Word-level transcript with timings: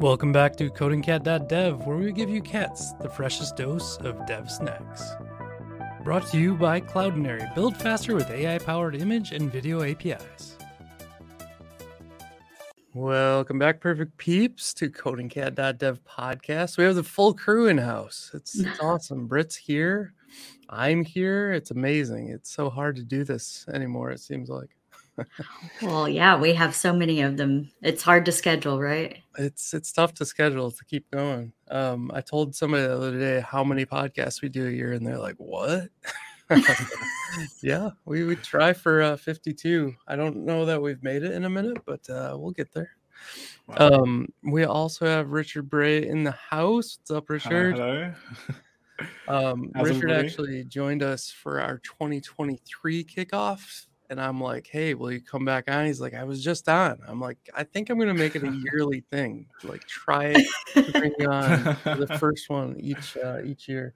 Welcome 0.00 0.30
back 0.30 0.54
to 0.58 0.70
codingcat.dev, 0.70 1.84
where 1.84 1.96
we 1.96 2.12
give 2.12 2.30
you 2.30 2.40
cats 2.40 2.92
the 3.00 3.08
freshest 3.08 3.56
dose 3.56 3.96
of 3.96 4.26
dev 4.26 4.48
snacks. 4.48 5.10
Brought 6.04 6.24
to 6.28 6.38
you 6.38 6.54
by 6.54 6.80
Cloudinary. 6.80 7.52
Build 7.52 7.76
faster 7.76 8.14
with 8.14 8.30
AI 8.30 8.58
powered 8.58 8.94
image 8.94 9.32
and 9.32 9.50
video 9.50 9.82
APIs. 9.82 10.56
Welcome 12.94 13.58
back, 13.58 13.80
perfect 13.80 14.16
peeps, 14.18 14.72
to 14.74 14.88
codingcat.dev 14.88 16.04
podcast. 16.04 16.78
We 16.78 16.84
have 16.84 16.94
the 16.94 17.02
full 17.02 17.34
crew 17.34 17.66
in 17.66 17.78
house. 17.78 18.30
It's, 18.34 18.56
it's 18.56 18.78
awesome. 18.80 19.26
Britt's 19.26 19.56
here. 19.56 20.14
I'm 20.68 21.04
here. 21.04 21.50
It's 21.50 21.72
amazing. 21.72 22.28
It's 22.28 22.52
so 22.52 22.70
hard 22.70 22.94
to 22.96 23.02
do 23.02 23.24
this 23.24 23.66
anymore, 23.74 24.12
it 24.12 24.20
seems 24.20 24.48
like. 24.48 24.77
Well, 25.82 26.08
yeah, 26.08 26.36
we 26.38 26.54
have 26.54 26.74
so 26.74 26.92
many 26.92 27.20
of 27.20 27.36
them. 27.36 27.70
It's 27.82 28.02
hard 28.02 28.24
to 28.26 28.32
schedule, 28.32 28.80
right? 28.80 29.18
It's 29.38 29.74
it's 29.74 29.92
tough 29.92 30.14
to 30.14 30.24
schedule 30.24 30.70
to 30.70 30.84
keep 30.84 31.10
going. 31.10 31.52
Um, 31.70 32.10
I 32.14 32.20
told 32.20 32.54
somebody 32.54 32.84
the 32.84 32.96
other 32.96 33.18
day 33.18 33.40
how 33.40 33.64
many 33.64 33.84
podcasts 33.84 34.42
we 34.42 34.48
do 34.48 34.66
a 34.66 34.70
year, 34.70 34.92
and 34.92 35.06
they're 35.06 35.18
like, 35.18 35.36
"What?" 35.36 35.88
yeah, 37.62 37.90
we 38.04 38.24
would 38.24 38.42
try 38.42 38.72
for 38.72 39.02
uh, 39.02 39.16
52. 39.16 39.94
I 40.06 40.16
don't 40.16 40.44
know 40.44 40.64
that 40.64 40.80
we've 40.80 41.02
made 41.02 41.22
it 41.22 41.32
in 41.32 41.44
a 41.44 41.50
minute, 41.50 41.78
but 41.84 42.08
uh, 42.08 42.36
we'll 42.38 42.52
get 42.52 42.72
there. 42.72 42.90
Wow. 43.66 43.76
Um, 43.78 44.28
we 44.42 44.64
also 44.64 45.06
have 45.06 45.30
Richard 45.30 45.68
Bray 45.68 46.06
in 46.06 46.24
the 46.24 46.32
house. 46.32 46.98
What's 47.00 47.10
up, 47.10 47.28
Richard? 47.28 47.76
hello. 47.76 48.14
um, 49.28 49.70
Richard 49.74 49.88
everybody? 49.88 50.26
actually 50.26 50.64
joined 50.64 51.02
us 51.02 51.30
for 51.30 51.60
our 51.60 51.78
2023 51.78 53.04
kickoff 53.04 53.86
and 54.10 54.20
I'm 54.20 54.40
like, 54.40 54.66
hey, 54.66 54.94
will 54.94 55.12
you 55.12 55.20
come 55.20 55.44
back 55.44 55.70
on? 55.70 55.86
He's 55.86 56.00
like, 56.00 56.14
I 56.14 56.24
was 56.24 56.42
just 56.42 56.68
on. 56.68 56.98
I'm 57.06 57.20
like, 57.20 57.36
I 57.54 57.64
think 57.64 57.90
I'm 57.90 57.98
gonna 57.98 58.14
make 58.14 58.36
it 58.36 58.42
a 58.42 58.50
yearly 58.72 59.04
thing. 59.10 59.46
Like 59.64 59.86
try 59.86 60.34
it 60.36 60.92
bring 60.92 61.26
on 61.26 61.76
the 61.84 62.16
first 62.20 62.48
one 62.48 62.76
each 62.80 63.16
uh, 63.22 63.40
each 63.44 63.68
year. 63.68 63.94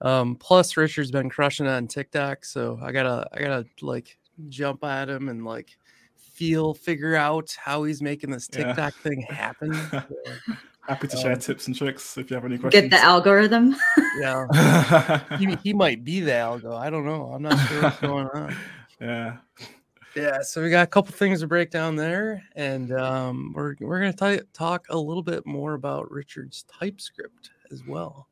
Um, 0.00 0.36
plus 0.36 0.76
Richard's 0.76 1.10
been 1.10 1.30
crushing 1.30 1.66
on 1.66 1.86
TikTok, 1.86 2.44
so 2.44 2.78
I 2.82 2.92
gotta 2.92 3.28
I 3.32 3.40
gotta 3.40 3.66
like 3.80 4.18
jump 4.48 4.84
at 4.84 5.08
him 5.08 5.28
and 5.28 5.44
like 5.44 5.76
feel 6.16 6.74
figure 6.74 7.14
out 7.14 7.56
how 7.62 7.84
he's 7.84 8.02
making 8.02 8.30
this 8.30 8.48
TikTok 8.48 8.76
yeah. 8.76 9.02
thing 9.02 9.22
happen. 9.22 9.72
Happy 10.86 11.08
to 11.08 11.16
share 11.16 11.32
um, 11.32 11.38
tips 11.38 11.66
and 11.66 11.74
tricks 11.74 12.18
if 12.18 12.30
you 12.30 12.34
have 12.34 12.44
any 12.44 12.58
questions. 12.58 12.82
Get 12.82 12.90
the 12.90 13.02
algorithm. 13.02 13.74
yeah, 14.20 15.36
he, 15.38 15.56
he 15.62 15.72
might 15.72 16.04
be 16.04 16.20
the 16.20 16.32
algo. 16.32 16.76
I 16.76 16.90
don't 16.90 17.06
know. 17.06 17.30
I'm 17.32 17.40
not 17.40 17.58
sure 17.68 17.82
what's 17.82 18.00
going 18.00 18.26
on. 18.34 18.54
Yeah. 19.00 19.38
Yeah, 20.14 20.42
so 20.42 20.62
we 20.62 20.70
got 20.70 20.84
a 20.84 20.86
couple 20.86 21.12
things 21.12 21.40
to 21.40 21.48
break 21.48 21.70
down 21.70 21.96
there, 21.96 22.44
and 22.54 22.92
um, 22.92 23.52
we're 23.52 23.74
we're 23.80 23.98
gonna 23.98 24.38
t- 24.38 24.46
talk 24.52 24.86
a 24.90 24.96
little 24.96 25.24
bit 25.24 25.44
more 25.44 25.74
about 25.74 26.08
Richard's 26.08 26.64
TypeScript 26.64 27.50
as 27.72 27.82
well. 27.84 28.28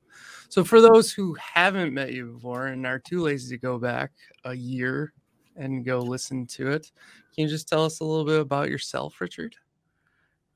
So 0.49 0.63
for 0.63 0.81
those 0.81 1.13
who 1.13 1.35
haven't 1.35 1.93
met 1.93 2.13
you 2.13 2.35
before 2.35 2.69
and 2.69 2.87
are 2.87 3.01
too 3.01 3.23
lazy 3.23 3.57
to 3.57 3.61
go 3.61 3.79
back 3.79 4.13
a 4.45 4.55
year 4.55 5.13
and 5.57 5.85
go 5.85 5.99
listen 5.99 6.47
to 6.49 6.71
it, 6.71 6.93
can 7.35 7.45
you 7.45 7.49
just 7.49 7.69
tell 7.69 7.85
us 7.85 7.99
a 7.99 8.05
little 8.05 8.27
bit 8.27 8.41
about 8.41 8.69
yourself, 8.69 9.21
Richard? 9.21 9.57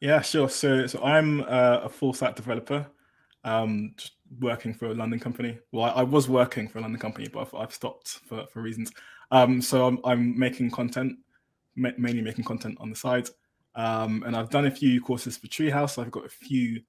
Yeah, 0.01 0.21
sure. 0.21 0.49
So 0.49 0.87
so 0.87 1.03
I'm 1.03 1.41
uh, 1.41 1.81
a 1.83 1.89
full 1.89 2.13
stack 2.13 2.37
developer, 2.37 2.87
um, 3.43 3.95
just 3.97 4.13
working 4.39 4.75
for 4.75 4.87
a 4.87 4.95
London 4.95 5.19
company. 5.19 5.59
Well, 5.73 5.87
I, 5.87 5.89
I 5.89 6.03
was 6.05 6.29
working 6.29 6.69
for 6.69 6.79
a 6.79 6.83
London 6.83 7.01
company, 7.01 7.27
but 7.27 7.41
I've, 7.41 7.55
I've 7.55 7.75
stopped 7.75 8.21
for 8.29 8.47
for 8.47 8.63
reasons. 8.63 8.93
Um, 9.31 9.61
so 9.61 9.87
I'm, 9.87 9.99
I'm 10.05 10.39
making 10.39 10.71
content, 10.71 11.17
ma- 11.75 11.91
mainly 11.99 12.23
making 12.23 12.45
content 12.45 12.79
on 12.81 12.91
the 12.91 12.97
side. 12.97 13.29
Um, 13.75 14.23
and 14.27 14.37
I've 14.37 14.51
done 14.51 14.67
a 14.67 14.71
few 14.71 15.01
courses 15.01 15.37
for 15.37 15.47
Treehouse. 15.49 16.03
I've 16.03 16.11
got 16.11 16.25
a 16.25 16.31
few 16.31 16.81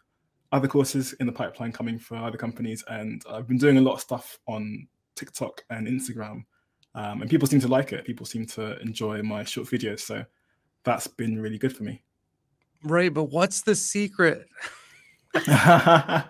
other 0.51 0.67
courses 0.67 1.13
in 1.13 1.25
the 1.25 1.31
pipeline 1.31 1.71
coming 1.71 1.99
for 1.99 2.15
other 2.15 2.37
companies. 2.37 2.83
And 2.87 3.21
I've 3.29 3.47
been 3.47 3.57
doing 3.57 3.77
a 3.77 3.81
lot 3.81 3.95
of 3.95 4.01
stuff 4.01 4.39
on 4.47 4.87
TikTok 5.15 5.63
and 5.69 5.87
Instagram. 5.87 6.45
Um, 6.95 7.21
and 7.21 7.29
people 7.29 7.47
seem 7.47 7.59
to 7.61 7.67
like 7.67 7.91
it. 7.91 8.05
People 8.05 8.25
seem 8.25 8.45
to 8.47 8.79
enjoy 8.79 9.21
my 9.21 9.43
short 9.43 9.67
videos. 9.67 9.99
So 9.99 10.23
that's 10.83 11.07
been 11.07 11.39
really 11.39 11.57
good 11.57 11.75
for 11.75 11.83
me. 11.83 12.01
Right. 12.83 13.13
But 13.13 13.25
what's 13.25 13.61
the 13.61 13.75
secret? 13.75 14.47
the 15.33 16.23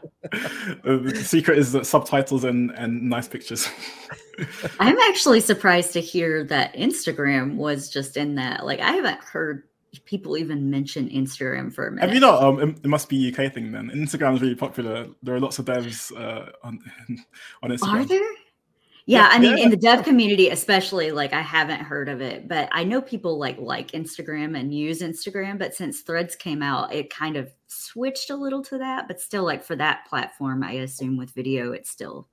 secret 1.23 1.57
is 1.57 1.71
that 1.71 1.85
subtitles 1.85 2.43
and, 2.43 2.71
and 2.71 3.03
nice 3.03 3.27
pictures. 3.27 3.69
I'm 4.79 4.97
actually 4.99 5.41
surprised 5.41 5.93
to 5.93 6.01
hear 6.01 6.43
that 6.45 6.73
Instagram 6.75 7.55
was 7.55 7.89
just 7.89 8.17
in 8.17 8.35
that. 8.35 8.65
Like, 8.65 8.79
I 8.79 8.91
haven't 8.91 9.19
heard 9.19 9.63
people 10.05 10.37
even 10.37 10.69
mention 10.69 11.09
Instagram 11.09 11.73
for 11.73 11.87
a 11.87 11.91
minute. 11.91 12.05
Have 12.05 12.13
you 12.13 12.19
not? 12.19 12.43
Um, 12.43 12.59
it 12.59 12.85
must 12.85 13.09
be 13.09 13.33
UK 13.33 13.53
thing 13.53 13.71
then. 13.71 13.89
Instagram 13.89 14.35
is 14.35 14.41
really 14.41 14.55
popular. 14.55 15.07
There 15.23 15.35
are 15.35 15.39
lots 15.39 15.59
of 15.59 15.65
devs 15.65 16.15
uh, 16.15 16.51
on 16.63 16.79
on 17.63 17.71
Instagram. 17.71 18.01
Are 18.01 18.05
there? 18.05 18.31
Yeah, 19.05 19.21
yeah 19.21 19.29
I 19.31 19.39
mean, 19.39 19.57
yeah. 19.57 19.63
in 19.63 19.69
the 19.69 19.77
dev 19.77 20.03
community, 20.03 20.49
especially, 20.49 21.11
like 21.11 21.31
I 21.31 21.41
haven't 21.41 21.79
heard 21.79 22.09
of 22.09 22.21
it, 22.21 22.49
but 22.49 22.67
I 22.73 22.83
know 22.83 23.01
people 23.01 23.39
like 23.39 23.57
like 23.57 23.91
Instagram 23.91 24.59
and 24.59 24.73
use 24.73 25.01
Instagram. 25.01 25.57
But 25.57 25.73
since 25.73 26.01
Threads 26.01 26.35
came 26.35 26.61
out, 26.61 26.93
it 26.93 27.09
kind 27.09 27.37
of 27.37 27.49
switched 27.67 28.29
a 28.29 28.35
little 28.35 28.63
to 28.65 28.77
that. 28.79 29.07
But 29.07 29.21
still, 29.21 29.45
like 29.45 29.63
for 29.63 29.75
that 29.77 30.05
platform, 30.07 30.63
I 30.63 30.73
assume 30.73 31.17
with 31.17 31.31
video, 31.31 31.71
it's 31.71 31.89
still 31.89 32.27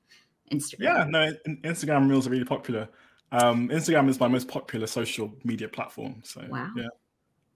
Instagram. 0.58 0.80
Yeah, 0.80 1.04
no, 1.08 1.32
Instagram 1.64 2.08
Reels 2.08 2.26
are 2.26 2.30
really 2.30 2.44
popular. 2.44 2.88
Um, 3.32 3.68
Instagram 3.68 4.08
is 4.08 4.20
my 4.20 4.28
most 4.28 4.48
popular 4.48 4.86
social 4.86 5.32
media 5.44 5.68
platform. 5.68 6.20
So 6.22 6.44
wow. 6.48 6.70
yeah. 6.76 6.84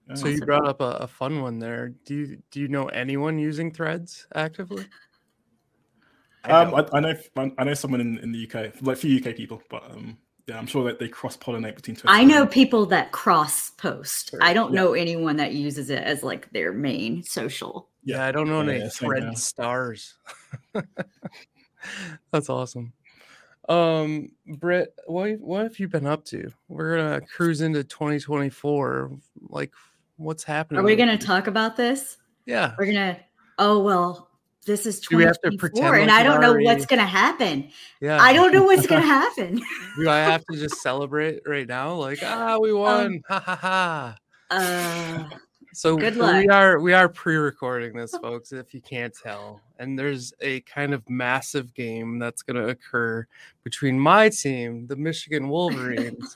yeah. 0.07 0.15
So 0.15 0.27
you 0.27 0.41
brought 0.41 0.67
up 0.67 0.81
a, 0.81 0.97
a, 1.01 1.07
fun 1.07 1.41
one 1.41 1.59
there. 1.59 1.89
Do 2.05 2.15
you 2.15 2.41
do 2.51 2.59
you 2.59 2.67
know 2.67 2.87
anyone 2.87 3.39
using 3.39 3.71
Threads 3.71 4.27
actively? 4.35 4.85
I, 6.43 6.51
um, 6.51 6.75
I, 6.75 6.97
I, 6.97 6.99
know 6.99 7.15
I 7.57 7.63
know 7.63 7.73
someone 7.73 8.01
in, 8.01 8.17
in 8.19 8.31
the 8.31 8.45
UK, 8.47 8.81
like 8.81 8.97
a 8.97 8.99
few 8.99 9.19
UK 9.19 9.35
people, 9.35 9.61
but 9.69 9.83
um, 9.91 10.17
yeah, 10.49 10.57
I'm 10.57 10.65
sure 10.65 10.83
that 10.85 10.99
they 10.99 11.07
cross 11.07 11.37
pollinate 11.37 11.75
between 11.75 11.95
Twitter. 11.95 12.13
I 12.13 12.23
know 12.23 12.45
people 12.45 12.85
that 12.87 13.11
cross 13.11 13.69
post. 13.71 14.33
I 14.41 14.53
don't 14.53 14.73
yeah. 14.73 14.81
know 14.81 14.93
anyone 14.93 15.35
that 15.37 15.53
uses 15.53 15.89
it 15.89 16.03
as 16.03 16.23
like 16.23 16.49
their 16.51 16.73
main 16.73 17.23
social. 17.23 17.89
Yeah, 18.03 18.25
I 18.25 18.31
don't 18.31 18.47
know 18.47 18.63
yeah, 18.63 18.79
any 18.79 18.89
thread 18.89 19.37
stars. 19.37 20.15
That's 22.31 22.49
awesome. 22.49 22.93
Um, 23.69 24.31
Britt, 24.47 24.95
what 25.05 25.39
what 25.39 25.63
have 25.63 25.79
you 25.79 25.87
been 25.87 26.07
up 26.07 26.25
to? 26.25 26.51
We're 26.67 26.97
gonna 26.97 27.21
cruise 27.21 27.61
into 27.61 27.83
2024. 27.83 29.11
Like, 29.47 29.71
what's 30.17 30.43
happening? 30.43 30.81
Are 30.81 30.83
we 30.83 30.95
gonna 30.95 31.17
talk 31.17 31.47
about 31.47 31.77
this? 31.77 32.17
Yeah, 32.45 32.73
we're 32.79 32.87
gonna. 32.87 33.19
Oh 33.59 33.79
well, 33.79 34.29
this 34.65 34.87
is 34.87 34.99
2024, 35.01 35.95
and 35.97 36.09
I 36.09 36.23
don't 36.23 36.41
know 36.41 36.49
already... 36.49 36.65
what's 36.65 36.87
gonna 36.87 37.05
happen. 37.05 37.69
Yeah, 38.01 38.19
I 38.19 38.33
don't 38.33 38.51
know 38.51 38.63
what's 38.63 38.87
gonna 38.87 39.01
happen. 39.05 39.61
Do 39.99 40.09
I 40.09 40.17
have 40.17 40.43
to 40.45 40.57
just 40.57 40.75
celebrate 40.81 41.41
right 41.45 41.67
now? 41.67 41.93
Like, 41.93 42.19
ah, 42.23 42.57
we 42.59 42.71
um, 42.71 42.77
won! 42.79 43.05
Um, 43.05 43.23
ha 43.27 43.39
ha 43.39 43.55
ha! 43.55 44.17
Uh, 44.49 45.29
so 45.79 45.95
Good 45.95 46.17
luck. 46.17 46.35
we 46.35 46.47
are 46.49 46.77
we 46.81 46.91
are 46.91 47.07
pre-recording 47.07 47.93
this, 47.93 48.11
folks. 48.21 48.51
If 48.51 48.73
you 48.73 48.81
can't 48.81 49.13
tell, 49.13 49.61
and 49.79 49.97
there's 49.97 50.33
a 50.41 50.59
kind 50.61 50.93
of 50.93 51.09
massive 51.09 51.73
game 51.73 52.19
that's 52.19 52.41
going 52.41 52.57
to 52.57 52.67
occur 52.67 53.25
between 53.63 53.97
my 53.97 54.27
team, 54.27 54.87
the 54.87 54.97
Michigan 54.97 55.47
Wolverines, 55.47 56.35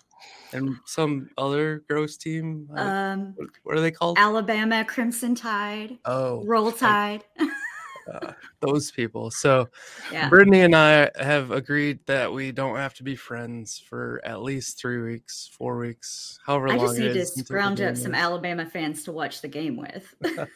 and 0.53 0.77
some 0.85 1.29
other 1.37 1.83
gross 1.89 2.15
team. 2.15 2.69
Um, 2.73 3.35
what 3.63 3.75
are 3.75 3.81
they 3.81 3.91
called? 3.91 4.17
Alabama 4.17 4.85
Crimson 4.85 5.35
Tide. 5.35 5.97
Oh, 6.05 6.41
Roll 6.45 6.71
Tide. 6.71 7.25
uh, 8.11 8.33
those 8.59 8.91
people. 8.91 9.31
So, 9.31 9.69
yeah. 10.11 10.29
Brittany 10.29 10.61
and 10.61 10.75
I 10.75 11.09
have 11.17 11.51
agreed 11.51 11.99
that 12.05 12.31
we 12.31 12.51
don't 12.51 12.77
have 12.77 12.93
to 12.95 13.03
be 13.03 13.15
friends 13.15 13.79
for 13.79 14.21
at 14.23 14.41
least 14.41 14.79
three 14.79 15.01
weeks, 15.01 15.49
four 15.51 15.77
weeks, 15.77 16.39
however 16.45 16.69
I 16.69 16.75
long. 16.75 17.01
I 17.01 17.13
just 17.13 17.37
need 17.37 17.47
to 17.47 17.53
round 17.53 17.81
up 17.81 17.97
some 17.97 18.15
Alabama 18.15 18.65
fans 18.65 19.03
to 19.05 19.11
watch 19.11 19.41
the 19.41 19.47
game 19.47 19.77
with. 19.77 20.15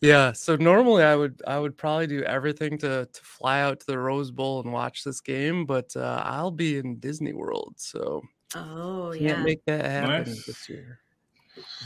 yeah. 0.00 0.32
So 0.32 0.56
normally 0.56 1.02
I 1.02 1.14
would 1.16 1.42
I 1.46 1.58
would 1.58 1.76
probably 1.76 2.06
do 2.06 2.22
everything 2.22 2.78
to 2.78 3.08
to 3.12 3.20
fly 3.22 3.60
out 3.60 3.80
to 3.80 3.86
the 3.86 3.98
Rose 3.98 4.30
Bowl 4.30 4.60
and 4.60 4.72
watch 4.72 5.04
this 5.04 5.20
game, 5.20 5.66
but 5.66 5.94
uh, 5.96 6.22
I'll 6.24 6.50
be 6.50 6.78
in 6.78 6.98
Disney 6.98 7.32
World, 7.32 7.74
so 7.76 8.22
oh 8.54 9.10
can't 9.12 9.22
yeah, 9.22 9.42
make 9.42 9.64
that 9.66 9.84
happen 9.84 10.32
nice. 10.32 10.46
this 10.46 10.68
year. 10.68 11.00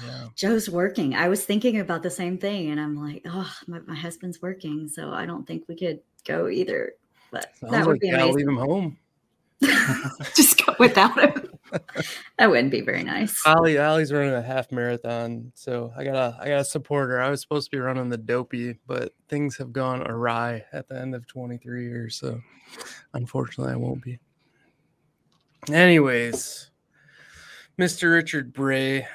Yeah. 0.05 0.29
Joe's 0.35 0.69
working. 0.69 1.15
I 1.15 1.29
was 1.29 1.45
thinking 1.45 1.81
about 1.81 2.03
the 2.03 2.11
same 2.11 2.39
thing, 2.39 2.71
and 2.71 2.81
I'm 2.81 2.97
like, 2.97 3.23
oh, 3.27 3.53
my, 3.67 3.81
my 3.81 3.95
husband's 3.95 4.41
working, 4.43 4.89
so 4.89 5.13
I 5.13 5.27
don't 5.27 5.47
think 5.47 5.65
we 5.69 5.77
could 5.77 6.01
go 6.27 6.49
either. 6.49 6.95
But 7.31 7.55
Sounds 7.57 7.73
that 7.73 7.87
would 7.87 7.93
like 7.95 8.01
be 8.01 8.11
amazing. 8.11 8.35
Leave 8.35 8.49
him 8.49 8.57
home. 8.57 8.99
Just 10.35 10.65
go 10.65 10.75
without 10.79 11.19
him. 11.19 11.49
that 12.39 12.51
wouldn't 12.51 12.71
be 12.71 12.81
very 12.81 13.05
nice. 13.05 13.41
Ali, 13.47 13.79
Ali's 13.79 14.13
running 14.13 14.35
a 14.35 14.43
half 14.43 14.73
marathon, 14.73 15.53
so 15.55 15.93
I 15.97 16.05
gotta, 16.05 16.37
I 16.41 16.49
gotta 16.49 16.65
support 16.65 17.11
her. 17.11 17.21
I 17.21 17.31
was 17.31 17.41
supposed 17.41 17.71
to 17.71 17.77
be 17.77 17.81
running 17.81 18.09
the 18.09 18.17
dopey, 18.17 18.79
but 18.87 19.15
things 19.29 19.57
have 19.57 19.73
gone 19.73 20.07
awry 20.07 20.65
at 20.73 20.89
the 20.89 20.99
end 20.99 21.15
of 21.15 21.27
23 21.27 21.85
years, 21.85 22.17
so 22.17 22.41
unfortunately, 23.15 23.73
I 23.73 23.77
won't 23.77 24.03
be. 24.03 24.19
Anyways, 25.71 26.71
Mr. 27.79 28.13
Richard 28.13 28.53
Bray, 28.53 29.07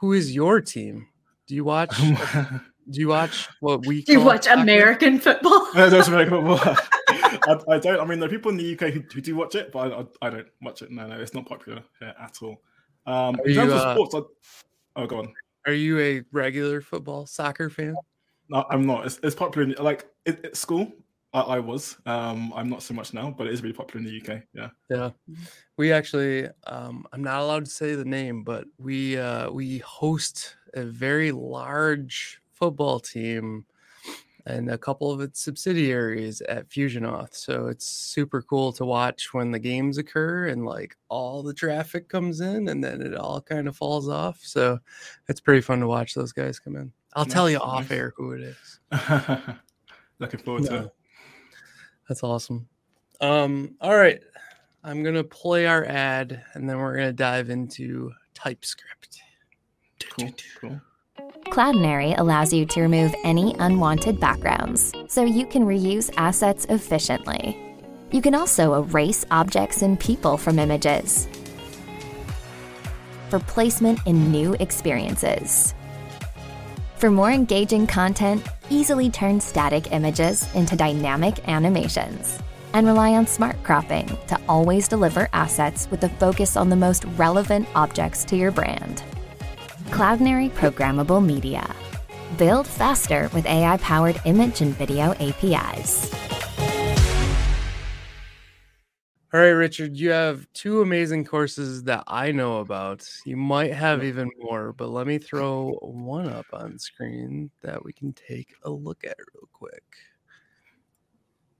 who 0.00 0.12
is 0.12 0.34
your 0.34 0.60
team? 0.60 1.08
Do 1.46 1.54
you 1.54 1.64
watch? 1.64 1.96
do 1.98 3.00
you 3.00 3.08
watch 3.08 3.48
what 3.60 3.86
we? 3.86 4.02
Do 4.04 4.12
you 4.12 4.20
watch 4.20 4.44
soccer? 4.44 4.60
American 4.60 5.18
football? 5.18 5.68
no, 5.74 5.88
that's 5.88 6.08
American 6.08 6.46
football. 6.46 6.76
I, 7.08 7.58
I, 7.68 7.78
don't. 7.78 8.00
I 8.00 8.04
mean, 8.04 8.18
there 8.18 8.28
are 8.28 8.30
people 8.30 8.50
in 8.50 8.56
the 8.56 8.74
UK 8.74 8.92
who, 8.92 9.02
who 9.12 9.20
do 9.20 9.36
watch 9.36 9.54
it, 9.54 9.72
but 9.72 9.92
I, 10.22 10.26
I, 10.26 10.30
don't 10.30 10.48
watch 10.60 10.82
it. 10.82 10.90
No, 10.90 11.06
no, 11.06 11.18
it's 11.18 11.34
not 11.34 11.46
popular 11.46 11.82
here 12.00 12.14
at 12.20 12.38
all. 12.42 12.62
Um, 13.06 13.36
in 13.44 13.54
terms 13.54 13.56
you, 13.56 13.62
of 13.62 13.70
uh, 13.72 13.94
sports, 13.94 14.14
I, 14.14 15.00
oh, 15.00 15.06
go 15.06 15.18
on. 15.18 15.34
Are 15.66 15.72
you 15.72 15.98
a 15.98 16.22
regular 16.32 16.80
football 16.80 17.26
soccer 17.26 17.70
fan? 17.70 17.94
No, 18.48 18.64
I'm 18.70 18.86
not. 18.86 19.06
It's, 19.06 19.18
it's 19.22 19.34
popular. 19.34 19.68
In, 19.68 19.82
like 19.82 20.06
it, 20.24 20.44
at 20.44 20.56
school, 20.56 20.92
I, 21.32 21.40
I, 21.40 21.58
was. 21.58 21.96
Um, 22.06 22.52
I'm 22.54 22.68
not 22.68 22.82
so 22.82 22.94
much 22.94 23.12
now, 23.12 23.34
but 23.36 23.46
it 23.46 23.52
is 23.52 23.62
really 23.62 23.74
popular 23.74 24.04
in 24.04 24.10
the 24.10 24.20
UK. 24.20 24.42
Yeah. 24.54 24.68
Yeah. 24.88 25.10
We 25.76 25.92
actually, 25.92 26.48
um, 26.66 27.06
I'm 27.12 27.22
not 27.22 27.40
allowed 27.40 27.64
to 27.66 27.70
say 27.70 27.94
the 27.94 28.04
name, 28.04 28.42
but 28.42 28.64
we 28.78 29.18
uh, 29.18 29.50
we 29.50 29.78
host 29.78 30.56
a 30.74 30.84
very 30.84 31.32
large 31.32 32.40
football 32.52 33.00
team 33.00 33.66
and 34.46 34.70
a 34.70 34.78
couple 34.78 35.10
of 35.10 35.20
its 35.20 35.40
subsidiaries 35.40 36.40
at 36.42 36.68
Fusionoth. 36.68 37.34
So 37.34 37.66
it's 37.66 37.88
super 37.88 38.40
cool 38.42 38.72
to 38.74 38.84
watch 38.84 39.34
when 39.34 39.50
the 39.50 39.58
games 39.58 39.98
occur 39.98 40.46
and 40.46 40.64
like 40.64 40.96
all 41.08 41.42
the 41.42 41.52
traffic 41.52 42.08
comes 42.08 42.40
in 42.40 42.68
and 42.68 42.82
then 42.82 43.02
it 43.02 43.16
all 43.16 43.40
kind 43.40 43.66
of 43.66 43.76
falls 43.76 44.08
off. 44.08 44.38
So 44.42 44.78
it's 45.28 45.40
pretty 45.40 45.62
fun 45.62 45.80
to 45.80 45.88
watch 45.88 46.14
those 46.14 46.32
guys 46.32 46.60
come 46.60 46.76
in. 46.76 46.92
I'll 47.14 47.24
nice, 47.24 47.32
tell 47.32 47.50
you 47.50 47.58
nice. 47.58 47.66
off 47.66 47.90
air 47.90 48.14
who 48.16 48.32
it 48.32 48.42
is. 48.42 48.80
Looking 50.20 50.40
forward 50.40 50.64
to 50.66 50.84
it. 50.84 50.95
That's 52.08 52.22
awesome. 52.22 52.68
Um, 53.20 53.74
all 53.80 53.96
right. 53.96 54.20
I'm 54.84 55.02
gonna 55.02 55.24
play 55.24 55.66
our 55.66 55.84
ad 55.84 56.44
and 56.54 56.68
then 56.68 56.78
we're 56.78 56.96
gonna 56.96 57.12
dive 57.12 57.50
into 57.50 58.12
TypeScript. 58.34 59.20
Cool. 60.10 60.30
cool. 60.60 60.80
Cloudinary 61.46 62.18
allows 62.18 62.52
you 62.52 62.66
to 62.66 62.82
remove 62.82 63.14
any 63.24 63.54
unwanted 63.58 64.20
backgrounds, 64.20 64.92
so 65.08 65.24
you 65.24 65.46
can 65.46 65.64
reuse 65.64 66.12
assets 66.16 66.66
efficiently. 66.66 67.58
You 68.12 68.20
can 68.20 68.34
also 68.34 68.82
erase 68.82 69.24
objects 69.30 69.82
and 69.82 69.98
people 69.98 70.36
from 70.36 70.58
images 70.58 71.28
for 73.28 73.38
placement 73.40 73.98
in 74.06 74.30
new 74.30 74.54
experiences. 74.60 75.74
For 76.96 77.10
more 77.10 77.30
engaging 77.30 77.86
content, 77.86 78.46
easily 78.70 79.10
turn 79.10 79.38
static 79.38 79.92
images 79.92 80.48
into 80.54 80.76
dynamic 80.76 81.46
animations 81.46 82.38
and 82.72 82.86
rely 82.86 83.12
on 83.12 83.26
smart 83.26 83.62
cropping 83.62 84.06
to 84.28 84.40
always 84.48 84.88
deliver 84.88 85.28
assets 85.34 85.90
with 85.90 86.02
a 86.04 86.08
focus 86.08 86.56
on 86.56 86.70
the 86.70 86.76
most 86.76 87.04
relevant 87.18 87.68
objects 87.74 88.24
to 88.24 88.36
your 88.36 88.50
brand. 88.50 89.02
Cloudinary 89.90 90.50
Programmable 90.50 91.22
Media. 91.22 91.68
Build 92.38 92.66
faster 92.66 93.28
with 93.34 93.44
AI 93.44 93.76
powered 93.76 94.18
image 94.24 94.62
and 94.62 94.74
video 94.74 95.12
APIs. 95.20 96.25
All 99.36 99.42
right, 99.42 99.50
Richard, 99.50 99.98
you 99.98 100.08
have 100.12 100.50
two 100.54 100.80
amazing 100.80 101.26
courses 101.26 101.82
that 101.82 102.04
I 102.06 102.32
know 102.32 102.60
about. 102.60 103.06
You 103.26 103.36
might 103.36 103.74
have 103.74 104.02
even 104.02 104.30
more, 104.38 104.72
but 104.72 104.88
let 104.88 105.06
me 105.06 105.18
throw 105.18 105.72
one 105.82 106.26
up 106.26 106.46
on 106.54 106.78
screen 106.78 107.50
that 107.60 107.84
we 107.84 107.92
can 107.92 108.14
take 108.14 108.54
a 108.62 108.70
look 108.70 109.04
at 109.04 109.18
real 109.34 109.46
quick. 109.52 109.82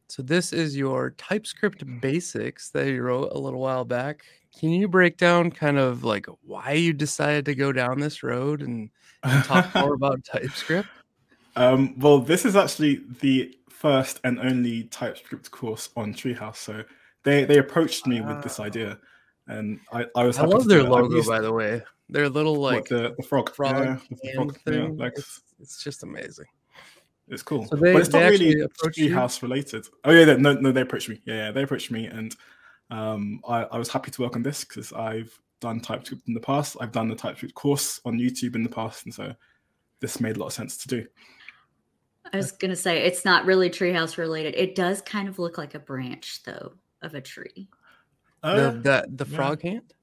So, 0.09 0.23
this 0.23 0.55
is 0.55 0.75
your 0.75 1.11
TypeScript 1.19 1.85
basics 2.01 2.71
that 2.71 2.87
you 2.87 3.03
wrote 3.03 3.33
a 3.33 3.39
little 3.39 3.61
while 3.61 3.85
back. 3.85 4.25
Can 4.59 4.71
you 4.71 4.89
break 4.89 5.19
down 5.19 5.51
kind 5.51 5.77
of 5.77 6.03
like 6.03 6.25
why 6.47 6.73
you 6.73 6.95
decided 6.95 7.45
to 7.45 7.55
go 7.55 7.73
down 7.73 8.01
this 8.01 8.23
road 8.23 8.63
and, 8.63 8.89
and 9.23 9.45
talk 9.45 9.75
more 9.75 9.93
about 10.01 10.25
TypeScript? 10.25 10.89
Um, 11.57 11.95
well, 11.99 12.21
this 12.21 12.47
is 12.47 12.57
actually 12.57 13.03
the 13.21 13.55
first 13.69 14.19
and 14.25 14.39
only 14.39 14.85
TypeScript 14.85 15.51
course 15.51 15.91
on 15.95 16.15
Treehouse. 16.15 16.57
So 16.57 16.83
they 17.27 17.45
they 17.45 17.59
approached 17.59 18.07
me 18.07 18.21
with 18.23 18.43
this 18.43 18.61
idea, 18.61 18.99
and 19.49 19.81
I, 19.93 20.07
I 20.15 20.25
was. 20.25 20.39
I 20.39 20.45
love 20.45 20.67
their 20.67 20.85
logo, 20.85 21.23
by 21.25 21.41
the 21.41 21.53
way. 21.53 21.83
Their 22.09 22.29
little 22.29 22.55
like 22.55 22.83
what, 22.83 22.89
the, 22.89 23.15
the 23.17 23.23
frog, 23.25 23.53
frog, 23.53 23.85
yeah, 23.85 23.99
the 24.09 24.33
frog 24.35 24.59
thing. 24.61 24.97
Yeah, 24.97 25.05
like, 25.05 25.13
it's, 25.17 25.43
it's, 25.61 25.83
just 25.83 26.05
amazing. 26.05 26.47
It's 27.27 27.43
cool, 27.43 27.67
so 27.67 27.75
they, 27.75 27.93
but 27.93 28.03
it's 28.03 28.13
not 28.13 28.31
really 28.31 28.55
Treehouse 28.85 29.43
related. 29.43 29.89
Oh 30.05 30.13
yeah, 30.13 30.25
they, 30.25 30.37
no, 30.37 30.53
no, 30.55 30.71
they 30.71 30.83
approached 30.83 31.09
me. 31.09 31.21
Yeah, 31.25 31.47
yeah, 31.47 31.51
they 31.51 31.65
approached 31.65 31.91
me, 31.91 32.07
and 32.07 32.37
um, 32.91 33.41
I, 33.47 33.65
I 33.65 33.77
was 33.77 33.89
happy 33.89 34.13
to 34.13 34.23
work 34.23 34.37
on 34.37 34.45
this 34.45 34.63
because 34.63 34.93
I've 34.93 35.37
done 35.61 35.81
TypeScript 35.81 36.29
in 36.29 36.35
the 36.35 36.41
past. 36.41 36.77
I've 36.81 36.93
done 36.93 37.09
the 37.09 37.17
TypeScript 37.17 37.55
course 37.55 38.01
on 38.05 38.21
YouTube 38.21 38.55
in 38.55 38.63
the 38.63 38.71
past, 38.71 39.05
and 39.05 39.13
so 39.13 39.35
this 39.99 40.21
made 40.21 40.37
a 40.37 40.39
lot 40.39 40.47
of 40.47 40.53
sense 40.53 40.77
to 40.77 40.89
do. 40.89 41.05
I 42.33 42.37
was 42.37 42.53
gonna 42.53 42.77
say 42.77 42.99
it's 43.03 43.25
not 43.25 43.47
really 43.47 43.69
treehouse 43.69 44.17
related. 44.17 44.55
It 44.55 44.77
does 44.77 45.03
kind 45.03 45.29
of 45.29 45.41
look 45.41 45.59
like 45.59 45.75
a 45.75 45.81
branch 45.81 46.45
though 46.45 46.73
of 47.07 47.15
a 47.15 47.21
tree. 47.21 47.69
Uh, 48.43 48.57
the 48.57 48.71
the, 48.71 49.07
the 49.09 49.25
frog 49.25 49.61
yeah. 49.63 49.71
hand. 49.71 49.95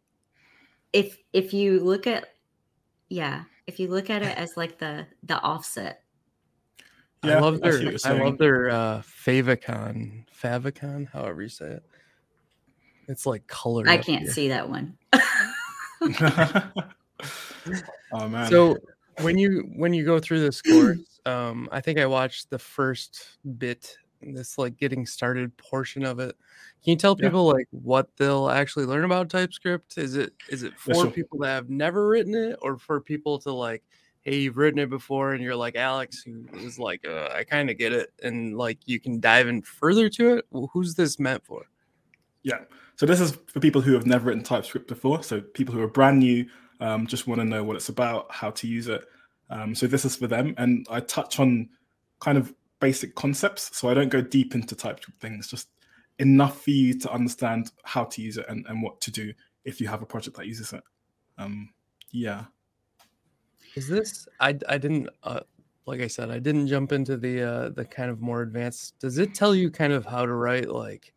If 0.91 1.17
if 1.33 1.53
you 1.53 1.79
look 1.79 2.07
at 2.07 2.29
yeah, 3.09 3.43
if 3.67 3.79
you 3.79 3.89
look 3.89 4.09
at 4.09 4.23
it 4.23 4.35
as 4.37 4.57
like 4.57 4.79
the 4.79 5.05
the 5.23 5.39
offset. 5.39 6.01
Yeah, 7.23 7.37
I 7.37 7.39
love 7.39 7.61
their 7.61 7.79
I, 8.05 8.09
I 8.09 8.23
love 8.23 8.37
their 8.37 8.69
uh 8.69 9.01
favicon 9.01 10.25
favicon 10.33 11.07
however 11.07 11.43
you 11.43 11.49
say 11.49 11.67
it. 11.67 11.83
It's 13.07 13.25
like 13.25 13.45
color. 13.47 13.87
I 13.87 13.97
can't 13.97 14.23
here. 14.23 14.31
see 14.31 14.47
that 14.49 14.69
one. 14.69 14.97
oh 18.11 18.27
man. 18.27 18.49
So 18.49 18.77
when 19.21 19.37
you 19.37 19.69
when 19.75 19.93
you 19.93 20.05
go 20.05 20.19
through 20.19 20.41
this 20.41 20.61
course, 20.61 21.19
um, 21.25 21.69
I 21.71 21.81
think 21.81 21.99
I 21.99 22.05
watched 22.05 22.49
the 22.49 22.59
first 22.59 23.37
bit, 23.57 23.97
this 24.31 24.57
like 24.57 24.77
getting 24.77 25.05
started 25.05 25.55
portion 25.57 26.05
of 26.05 26.19
it. 26.19 26.35
Can 26.83 26.91
you 26.91 26.97
tell 26.97 27.15
people 27.15 27.47
yeah. 27.47 27.53
like 27.53 27.67
what 27.71 28.09
they'll 28.17 28.49
actually 28.49 28.85
learn 28.85 29.05
about 29.05 29.29
TypeScript? 29.29 29.97
Is 29.97 30.15
it 30.15 30.33
is 30.49 30.63
it 30.63 30.77
for 30.77 31.07
people 31.07 31.39
that 31.39 31.47
have 31.47 31.69
never 31.69 32.07
written 32.07 32.35
it, 32.35 32.57
or 32.61 32.77
for 32.77 33.01
people 33.01 33.39
to 33.39 33.51
like, 33.51 33.83
hey, 34.21 34.37
you've 34.39 34.57
written 34.57 34.79
it 34.79 34.89
before, 34.89 35.33
and 35.33 35.43
you're 35.43 35.55
like 35.55 35.75
Alex, 35.75 36.21
who 36.21 36.45
is 36.59 36.77
like, 36.77 37.05
uh, 37.07 37.29
I 37.33 37.43
kind 37.43 37.69
of 37.69 37.77
get 37.77 37.91
it, 37.91 38.11
and 38.21 38.57
like 38.57 38.79
you 38.85 38.99
can 38.99 39.19
dive 39.19 39.47
in 39.47 39.61
further 39.61 40.09
to 40.09 40.37
it. 40.37 40.45
Well, 40.51 40.69
who's 40.71 40.93
this 40.95 41.19
meant 41.19 41.45
for? 41.45 41.65
Yeah. 42.43 42.59
So 42.95 43.05
this 43.05 43.19
is 43.19 43.37
for 43.47 43.59
people 43.59 43.81
who 43.81 43.93
have 43.93 44.05
never 44.05 44.27
written 44.27 44.43
TypeScript 44.43 44.87
before. 44.87 45.23
So 45.23 45.41
people 45.41 45.73
who 45.73 45.81
are 45.81 45.87
brand 45.87 46.19
new, 46.19 46.45
um, 46.79 47.07
just 47.07 47.27
want 47.27 47.39
to 47.39 47.45
know 47.45 47.63
what 47.63 47.75
it's 47.75 47.89
about, 47.89 48.31
how 48.31 48.51
to 48.51 48.67
use 48.67 48.87
it. 48.87 49.05
Um, 49.49 49.73
so 49.73 49.87
this 49.87 50.05
is 50.05 50.15
for 50.15 50.27
them, 50.27 50.53
and 50.57 50.85
I 50.89 50.99
touch 50.99 51.39
on 51.39 51.69
kind 52.19 52.37
of 52.37 52.53
basic 52.83 53.15
concepts. 53.15 53.69
So 53.77 53.89
I 53.89 53.93
don't 53.93 54.09
go 54.09 54.21
deep 54.21 54.53
into 54.55 54.75
TypeScript 54.75 55.21
things, 55.21 55.47
just 55.47 55.69
enough 56.19 56.61
for 56.63 56.71
you 56.71 56.99
to 56.99 57.11
understand 57.11 57.71
how 57.83 58.03
to 58.03 58.21
use 58.21 58.37
it 58.37 58.45
and, 58.49 58.65
and 58.67 58.83
what 58.83 58.99
to 59.01 59.11
do 59.11 59.33
if 59.63 59.79
you 59.79 59.87
have 59.87 60.01
a 60.01 60.05
project 60.05 60.35
that 60.35 60.47
uses 60.47 60.73
it. 60.73 60.83
Um, 61.37 61.69
yeah. 62.11 62.43
Is 63.75 63.87
this? 63.87 64.27
I 64.39 64.49
I 64.67 64.77
didn't. 64.77 65.07
Uh, 65.23 65.39
like 65.85 66.01
I 66.01 66.07
said, 66.07 66.29
I 66.29 66.39
didn't 66.39 66.67
jump 66.67 66.91
into 66.91 67.15
the 67.17 67.41
uh, 67.41 67.69
the 67.69 67.85
kind 67.85 68.11
of 68.11 68.21
more 68.21 68.41
advanced. 68.41 68.99
Does 68.99 69.17
it 69.17 69.33
tell 69.33 69.55
you 69.55 69.71
kind 69.71 69.93
of 69.93 70.05
how 70.05 70.25
to 70.25 70.33
write 70.33 70.69
like 70.69 71.13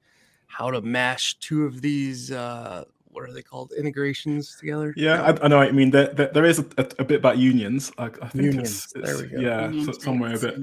how 0.47 0.71
to 0.71 0.81
mash 0.81 1.39
two 1.41 1.65
of 1.65 1.83
these 1.83 2.31
uh 2.31 2.85
what 3.09 3.29
are 3.29 3.33
they 3.33 3.43
called 3.43 3.73
integrations 3.77 4.57
together 4.59 4.95
yeah 4.97 5.23
I, 5.23 5.45
I, 5.45 5.49
know 5.49 5.59
i 5.59 5.73
mean 5.73 5.91
there, 5.91 6.09
there, 6.15 6.31
there 6.33 6.45
is 6.45 6.61
a, 6.61 6.67
a, 6.79 6.87
a, 7.01 7.05
bit 7.05 7.19
about 7.19 7.39
unions 7.39 7.91
i, 7.99 8.07
I 8.07 8.29
think 8.29 8.45
unions. 8.45 8.85
It's, 8.85 8.93
it's, 8.95 9.07
there 9.07 9.17
we 9.17 9.29
go 9.29 9.41
yeah 9.41 9.69
unions 9.69 10.03
somewhere 10.03 10.37
a 10.37 10.39
bit 10.39 10.59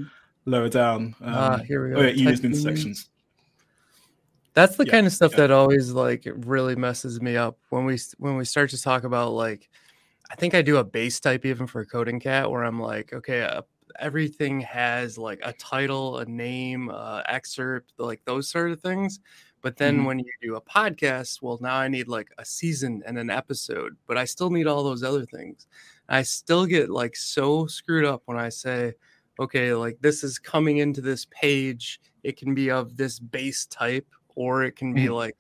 lower 0.46 0.70
down 0.70 1.16
um, 1.22 1.34
ah, 1.34 1.58
here 1.58 1.88
we 1.88 1.94
go 1.94 2.02
yeah 2.02 2.10
unions 2.10 2.44
intersections 2.44 3.10
that's 4.54 4.76
the 4.76 4.86
yeah, 4.86 4.92
kind 4.92 5.08
of 5.08 5.14
stuff 5.14 5.32
yeah. 5.32 5.38
that 5.38 5.52
always 5.52 5.92
like 5.92 6.28
really 6.38 6.76
messes 6.76 7.22
me 7.22 7.38
up 7.38 7.58
when 7.70 7.86
we 7.86 7.98
when 8.18 8.36
we 8.38 8.46
start 8.46 8.70
to 8.70 8.82
talk 8.82 9.04
about 9.04 9.32
like 9.32 9.70
i 10.32 10.36
think 10.36 10.54
i 10.54 10.62
do 10.62 10.78
a 10.78 10.84
base 10.84 11.20
type 11.20 11.46
even 11.46 11.68
for 11.68 11.86
coding 11.86 12.20
cat 12.20 12.50
where 12.50 12.64
i'm 12.64 12.80
like 12.80 13.14
okay 13.14 13.42
uh, 13.42 13.62
everything 14.00 14.60
has 14.60 15.18
like 15.18 15.40
a 15.44 15.54
title 15.54 16.18
a 16.18 16.26
name 16.26 16.90
uh, 16.90 17.22
excerpt 17.28 17.94
like 17.98 18.22
those 18.26 18.50
sort 18.50 18.72
of 18.72 18.82
things 18.82 19.20
but 19.64 19.78
then 19.78 19.96
mm-hmm. 19.96 20.06
when 20.06 20.20
you 20.20 20.26
do 20.42 20.56
a 20.58 20.62
podcast, 20.62 21.42
well, 21.42 21.58
now 21.62 21.78
I 21.78 21.88
need 21.88 22.10
like 22.10 22.30
a 22.38 22.44
season 22.44 23.02
and 23.08 23.18
an 23.18 23.30
episode, 23.30 23.96
but 24.06 24.18
I 24.18 24.26
still 24.26 24.50
need 24.50 24.68
all 24.68 24.84
those 24.84 25.04
other 25.04 25.26
things. 25.26 25.68
I 26.10 26.22
still 26.24 26.66
get 26.66 26.90
like 26.90 27.16
so 27.16 27.66
screwed 27.66 28.04
up 28.04 28.24
when 28.26 28.38
I 28.38 28.50
say, 28.50 28.94
okay, 29.40 29.74
like 29.74 29.98
this 30.02 30.24
is 30.24 30.40
coming 30.40 30.78
into 30.78 31.02
this 31.02 31.26
page. 31.32 32.00
It 32.24 32.38
can 32.38 32.54
be 32.54 32.72
of 32.72 32.96
this 32.98 33.20
base 33.20 33.66
type, 33.66 34.08
or 34.36 34.64
it 34.64 34.76
can 34.76 34.94
be 34.94 35.06
mm-hmm. 35.06 35.14
like, 35.14 35.38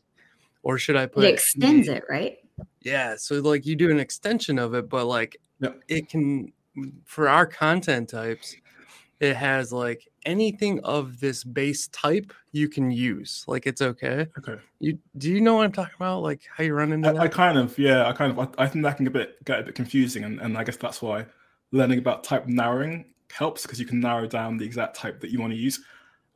or 0.63 0.77
should 0.77 0.95
I 0.95 1.05
put 1.05 1.25
it 1.25 1.33
extends 1.33 1.87
it, 1.87 2.03
right? 2.09 2.37
Yeah. 2.81 3.15
So 3.17 3.35
like 3.35 3.65
you 3.65 3.75
do 3.75 3.89
an 3.89 3.99
extension 3.99 4.59
of 4.59 4.73
it, 4.73 4.89
but 4.89 5.05
like 5.05 5.37
yep. 5.59 5.81
it 5.87 6.09
can 6.09 6.51
for 7.05 7.29
our 7.29 7.45
content 7.45 8.09
types, 8.09 8.55
it 9.19 9.35
has 9.35 9.71
like 9.71 10.07
anything 10.25 10.79
of 10.83 11.19
this 11.19 11.43
base 11.43 11.87
type 11.89 12.33
you 12.51 12.67
can 12.67 12.91
use. 12.91 13.43
Like 13.47 13.65
it's 13.67 13.81
okay. 13.81 14.27
Okay. 14.37 14.61
You 14.79 14.97
do 15.17 15.31
you 15.31 15.41
know 15.41 15.55
what 15.55 15.65
I'm 15.65 15.71
talking 15.71 15.95
about? 15.95 16.21
Like 16.21 16.41
how 16.55 16.63
you 16.63 16.73
run 16.73 16.91
into 16.91 17.09
I, 17.09 17.23
I 17.23 17.27
kind 17.27 17.57
of 17.57 17.77
yeah. 17.77 18.07
I 18.07 18.13
kind 18.13 18.31
of 18.31 18.39
I, 18.39 18.63
I, 18.63 18.67
think 18.67 18.83
that 18.83 18.97
can 18.97 19.05
get 19.05 19.15
a 19.15 19.19
bit 19.19 19.45
get 19.45 19.59
a 19.59 19.63
bit 19.63 19.75
confusing, 19.75 20.23
and, 20.23 20.39
and 20.39 20.57
I 20.57 20.63
guess 20.63 20.77
that's 20.77 21.01
why 21.01 21.25
learning 21.71 21.99
about 21.99 22.23
type 22.23 22.47
narrowing 22.47 23.05
helps 23.33 23.63
because 23.63 23.79
you 23.79 23.85
can 23.85 23.99
narrow 23.99 24.27
down 24.27 24.57
the 24.57 24.65
exact 24.65 24.95
type 24.95 25.19
that 25.21 25.31
you 25.31 25.39
want 25.39 25.51
to 25.51 25.57
use. 25.57 25.79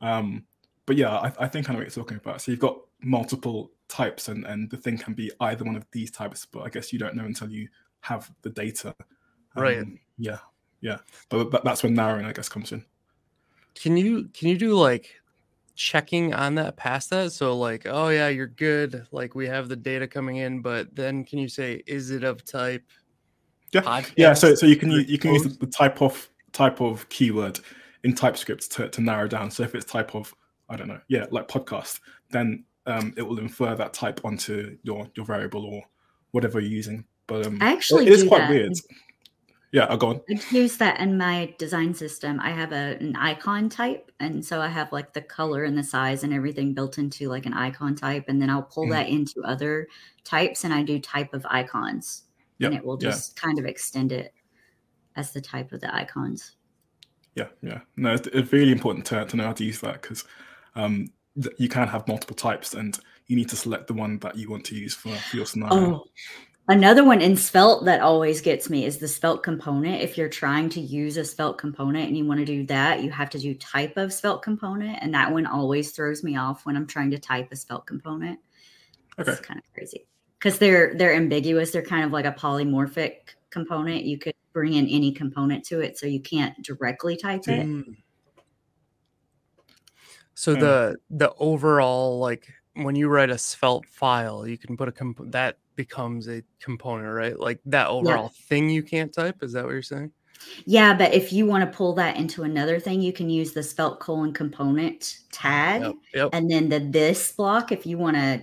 Um, 0.00 0.44
but 0.86 0.96
yeah, 0.96 1.10
I, 1.10 1.32
I 1.40 1.48
think 1.48 1.68
I 1.68 1.72
know 1.72 1.78
what 1.78 1.84
you're 1.84 2.04
talking 2.04 2.16
about. 2.16 2.40
So 2.40 2.50
you've 2.50 2.60
got 2.60 2.78
multiple 3.02 3.70
types, 3.88 4.28
and 4.28 4.44
and 4.46 4.70
the 4.70 4.76
thing 4.76 4.98
can 4.98 5.14
be 5.14 5.30
either 5.40 5.64
one 5.64 5.76
of 5.76 5.86
these 5.92 6.10
types, 6.10 6.46
but 6.46 6.60
I 6.60 6.68
guess 6.68 6.92
you 6.92 6.98
don't 6.98 7.14
know 7.14 7.24
until 7.24 7.50
you 7.50 7.68
have 8.00 8.30
the 8.42 8.50
data. 8.50 8.94
Um, 9.56 9.62
right. 9.62 9.86
Yeah. 10.16 10.38
Yeah. 10.80 10.98
But 11.28 11.64
that's 11.64 11.82
when 11.82 11.94
narrowing, 11.94 12.24
I 12.24 12.32
guess, 12.32 12.48
comes 12.48 12.72
in. 12.72 12.84
Can 13.74 13.96
you 13.96 14.28
can 14.34 14.48
you 14.48 14.58
do 14.58 14.74
like 14.74 15.20
checking 15.74 16.34
on 16.34 16.54
that 16.56 16.76
past 16.76 17.10
that? 17.10 17.32
So 17.32 17.56
like, 17.56 17.86
oh 17.86 18.08
yeah, 18.08 18.28
you're 18.28 18.46
good. 18.46 19.06
Like 19.12 19.34
we 19.34 19.46
have 19.46 19.68
the 19.68 19.76
data 19.76 20.06
coming 20.06 20.36
in, 20.36 20.60
but 20.60 20.94
then 20.94 21.24
can 21.24 21.38
you 21.38 21.48
say, 21.48 21.82
is 21.86 22.10
it 22.10 22.24
of 22.24 22.44
type? 22.44 22.84
Yeah. 23.72 23.82
Podcast? 23.82 24.12
Yeah. 24.16 24.32
So 24.34 24.54
so 24.54 24.66
you 24.66 24.76
can 24.76 24.90
you 24.90 25.18
can 25.18 25.34
use 25.34 25.58
the 25.58 25.66
type 25.66 26.02
of 26.02 26.28
type 26.52 26.80
of 26.80 27.08
keyword 27.08 27.60
in 28.04 28.14
TypeScript 28.14 28.70
to, 28.72 28.88
to 28.88 29.00
narrow 29.00 29.28
down. 29.28 29.50
So 29.50 29.62
if 29.62 29.74
it's 29.74 29.84
type 29.84 30.14
of, 30.14 30.34
I 30.68 30.76
don't 30.76 30.88
know, 30.88 31.00
yeah, 31.08 31.26
like 31.30 31.48
podcast, 31.48 32.00
then 32.30 32.64
um, 32.86 33.12
it 33.16 33.22
will 33.22 33.38
infer 33.38 33.74
that 33.74 33.92
type 33.92 34.20
onto 34.24 34.78
your 34.82 35.08
your 35.14 35.26
variable 35.26 35.64
or 35.64 35.82
whatever 36.30 36.60
you're 36.60 36.70
using. 36.70 37.04
But 37.26 37.46
um, 37.46 37.58
I 37.60 37.72
actually 37.72 38.06
it 38.06 38.12
is 38.12 38.24
quite 38.24 38.40
that. 38.40 38.50
weird. 38.50 38.72
Yeah, 39.70 39.84
I'll 39.84 39.98
go 39.98 40.08
on. 40.08 40.20
I 40.30 40.40
use 40.50 40.78
that 40.78 40.98
in 40.98 41.18
my 41.18 41.54
design 41.58 41.92
system. 41.92 42.40
I 42.40 42.50
have 42.52 42.72
a, 42.72 42.96
an 43.00 43.14
icon 43.16 43.68
type, 43.68 44.10
and 44.18 44.42
so 44.42 44.62
I 44.62 44.68
have 44.68 44.92
like 44.92 45.12
the 45.12 45.20
color 45.20 45.64
and 45.64 45.76
the 45.76 45.82
size 45.82 46.24
and 46.24 46.32
everything 46.32 46.72
built 46.72 46.96
into 46.96 47.28
like 47.28 47.44
an 47.44 47.52
icon 47.52 47.94
type, 47.94 48.24
and 48.28 48.40
then 48.40 48.48
I'll 48.48 48.62
pull 48.62 48.86
mm. 48.86 48.92
that 48.92 49.08
into 49.08 49.42
other 49.44 49.86
types, 50.24 50.64
and 50.64 50.72
I 50.72 50.82
do 50.82 50.98
type 50.98 51.34
of 51.34 51.44
icons, 51.50 52.22
yep. 52.58 52.70
and 52.70 52.78
it 52.78 52.84
will 52.84 52.96
just 52.96 53.36
yeah. 53.36 53.42
kind 53.42 53.58
of 53.58 53.66
extend 53.66 54.10
it 54.10 54.32
as 55.18 55.32
the 55.32 55.40
type 55.40 55.72
of 55.72 55.80
the 55.80 55.94
icons. 55.94 56.56
Yeah, 57.34 57.48
yeah. 57.62 57.80
No, 57.96 58.14
it's, 58.14 58.26
it's 58.28 58.52
really 58.52 58.72
important 58.72 59.04
to, 59.06 59.24
to 59.24 59.36
know 59.36 59.44
how 59.44 59.52
to 59.52 59.64
use 59.64 59.80
that 59.80 60.02
because 60.02 60.24
um, 60.74 61.08
th- 61.40 61.54
you 61.58 61.68
can 61.68 61.86
have 61.86 62.08
multiple 62.08 62.34
types, 62.34 62.74
and 62.74 62.98
you 63.26 63.36
need 63.36 63.48
to 63.50 63.56
select 63.56 63.86
the 63.86 63.94
one 63.94 64.18
that 64.20 64.36
you 64.36 64.50
want 64.50 64.64
to 64.66 64.74
use 64.74 64.94
for, 64.94 65.14
for 65.14 65.36
your 65.36 65.46
scenario. 65.46 65.96
Oh 65.96 66.04
Another 66.70 67.02
one 67.02 67.22
in 67.22 67.34
Svelte 67.34 67.86
that 67.86 68.02
always 68.02 68.42
gets 68.42 68.68
me 68.68 68.84
is 68.84 68.98
the 68.98 69.08
Svelte 69.08 69.42
component. 69.42 70.02
If 70.02 70.18
you're 70.18 70.28
trying 70.28 70.68
to 70.70 70.80
use 70.80 71.16
a 71.16 71.24
Svelte 71.24 71.56
component 71.56 72.08
and 72.08 72.16
you 72.16 72.26
want 72.26 72.40
to 72.40 72.44
do 72.44 72.66
that, 72.66 73.02
you 73.02 73.10
have 73.10 73.30
to 73.30 73.38
do 73.38 73.54
type 73.54 73.96
of 73.96 74.12
Svelte 74.12 74.42
component. 74.42 74.98
And 75.00 75.14
that 75.14 75.32
one 75.32 75.46
always 75.46 75.92
throws 75.92 76.22
me 76.22 76.36
off 76.36 76.66
when 76.66 76.76
I'm 76.76 76.86
trying 76.86 77.10
to 77.12 77.18
type 77.18 77.48
a 77.52 77.56
Svelte 77.56 77.86
component. 77.86 78.38
Okay. 79.18 79.32
It's 79.32 79.40
kind 79.40 79.58
of 79.58 79.64
crazy 79.72 80.06
because 80.38 80.58
they're 80.58 80.94
they're 80.94 81.14
ambiguous. 81.14 81.70
They're 81.70 81.80
kind 81.80 82.04
of 82.04 82.12
like 82.12 82.26
a 82.26 82.32
polymorphic 82.32 83.12
component. 83.48 84.04
You 84.04 84.18
could 84.18 84.34
bring 84.58 84.74
in 84.74 84.88
any 84.88 85.12
component 85.12 85.64
to 85.64 85.78
it, 85.78 85.96
so 85.96 86.04
you 86.04 86.20
can't 86.20 86.60
directly 86.64 87.16
type 87.16 87.46
it. 87.46 87.64
Mm. 87.64 87.96
So 90.34 90.56
mm. 90.56 90.60
the 90.60 90.96
the 91.10 91.32
overall 91.38 92.18
like 92.18 92.48
when 92.74 92.96
you 92.96 93.08
write 93.08 93.30
a 93.30 93.38
svelte 93.38 93.86
file, 93.86 94.48
you 94.48 94.58
can 94.58 94.76
put 94.76 94.88
a 94.88 94.92
comp 94.92 95.20
that 95.30 95.58
becomes 95.76 96.28
a 96.28 96.42
component, 96.58 97.14
right? 97.14 97.38
Like 97.38 97.60
that 97.66 97.86
overall 97.86 98.32
yeah. 98.34 98.46
thing 98.48 98.68
you 98.68 98.82
can't 98.82 99.12
type. 99.12 99.44
Is 99.44 99.52
that 99.52 99.64
what 99.64 99.70
you're 99.70 99.82
saying? 99.82 100.10
Yeah, 100.66 100.92
but 100.92 101.14
if 101.14 101.32
you 101.32 101.46
want 101.46 101.62
to 101.70 101.76
pull 101.76 101.94
that 101.94 102.16
into 102.16 102.42
another 102.42 102.80
thing, 102.80 103.00
you 103.00 103.12
can 103.12 103.30
use 103.30 103.52
the 103.52 103.62
svelte 103.62 104.00
colon 104.00 104.32
component 104.32 105.18
tag. 105.30 105.82
Yep, 105.82 105.94
yep. 106.14 106.30
And 106.32 106.50
then 106.50 106.68
the 106.68 106.80
this 106.80 107.30
block, 107.30 107.70
if 107.70 107.86
you 107.86 107.96
want 107.96 108.16
to 108.16 108.42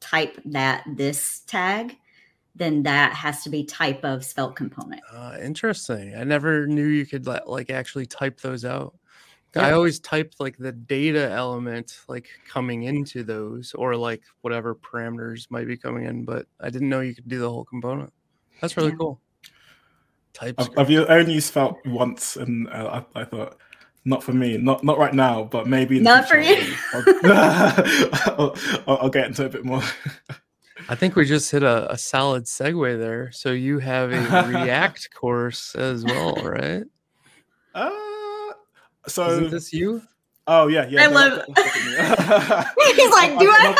type 0.00 0.40
that 0.46 0.84
this 0.96 1.40
tag, 1.40 1.98
then 2.54 2.82
that 2.82 3.12
has 3.14 3.42
to 3.44 3.50
be 3.50 3.64
type 3.64 4.04
of 4.04 4.24
svelte 4.24 4.56
component. 4.56 5.00
Uh, 5.12 5.36
interesting. 5.40 6.14
I 6.16 6.24
never 6.24 6.66
knew 6.66 6.86
you 6.86 7.06
could 7.06 7.26
let, 7.26 7.48
like 7.48 7.70
actually 7.70 8.06
type 8.06 8.40
those 8.40 8.64
out. 8.64 8.94
Yeah. 9.54 9.66
I 9.66 9.72
always 9.72 9.98
typed 9.98 10.38
like 10.38 10.56
the 10.58 10.70
data 10.70 11.30
element 11.30 11.98
like 12.06 12.28
coming 12.48 12.84
into 12.84 13.24
those 13.24 13.74
or 13.74 13.96
like 13.96 14.22
whatever 14.42 14.76
parameters 14.76 15.50
might 15.50 15.66
be 15.66 15.76
coming 15.76 16.06
in, 16.06 16.24
but 16.24 16.46
I 16.60 16.70
didn't 16.70 16.88
know 16.88 17.00
you 17.00 17.14
could 17.14 17.28
do 17.28 17.40
the 17.40 17.50
whole 17.50 17.64
component. 17.64 18.12
That's 18.60 18.76
really 18.76 18.90
yeah. 18.90 18.96
cool. 18.96 19.20
TypeScript. 20.32 20.78
I've, 20.78 20.90
I've 20.90 21.10
only 21.10 21.34
used 21.34 21.52
Svelte 21.52 21.84
once, 21.86 22.36
and 22.36 22.68
uh, 22.68 23.02
I, 23.14 23.22
I, 23.22 23.24
thought 23.24 23.56
not 24.04 24.22
for 24.22 24.32
me, 24.32 24.56
not 24.56 24.84
not 24.84 24.98
right 24.98 25.14
now, 25.14 25.44
but 25.44 25.66
maybe 25.66 25.98
not 25.98 26.28
for 26.28 26.38
you. 26.38 26.56
I'll, 26.94 28.54
I'll, 28.86 28.98
I'll, 29.02 29.10
get 29.10 29.26
into 29.26 29.44
a 29.44 29.48
bit 29.48 29.64
more. 29.64 29.82
I 30.90 30.96
think 30.96 31.14
we 31.14 31.24
just 31.24 31.48
hit 31.52 31.62
a, 31.62 31.90
a 31.92 31.96
solid 31.96 32.46
segue 32.46 32.98
there. 32.98 33.30
So 33.30 33.52
you 33.52 33.78
have 33.78 34.10
a 34.10 34.48
React 34.48 35.14
course 35.14 35.76
as 35.76 36.04
well, 36.04 36.34
right? 36.42 36.82
Uh, 37.72 37.90
so 39.06 39.30
Isn't 39.30 39.50
this 39.50 39.72
you? 39.72 40.02
Oh 40.48 40.66
yeah, 40.66 40.88
yeah. 40.88 41.04
I 41.04 41.06
love. 41.06 41.44
He's 42.96 43.10
like, 43.12 43.38
do 43.38 43.48
I 43.48 43.76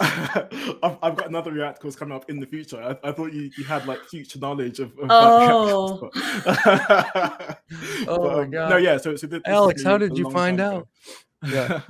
have? 0.00 0.78
I've, 0.80 0.98
I've, 1.02 1.16
got 1.16 1.26
another 1.26 1.50
React 1.50 1.80
course 1.80 1.96
coming 1.96 2.14
up 2.14 2.30
in 2.30 2.38
the 2.38 2.46
future. 2.46 2.80
I, 2.80 3.08
I 3.08 3.10
thought 3.10 3.32
you, 3.32 3.50
you 3.58 3.64
had 3.64 3.86
like 3.86 3.98
future 4.04 4.38
knowledge 4.38 4.78
of. 4.78 4.96
of 4.96 5.06
oh. 5.10 6.10
But, 6.14 7.58
oh 8.06 8.36
my 8.36 8.42
um, 8.44 8.50
god! 8.52 8.70
No, 8.70 8.76
yeah. 8.76 8.96
So, 8.98 9.16
so 9.16 9.26
this, 9.26 9.42
Alex, 9.44 9.82
how 9.82 9.98
did 9.98 10.16
you 10.16 10.30
find 10.30 10.60
out? 10.60 10.86
Yeah. 11.44 11.80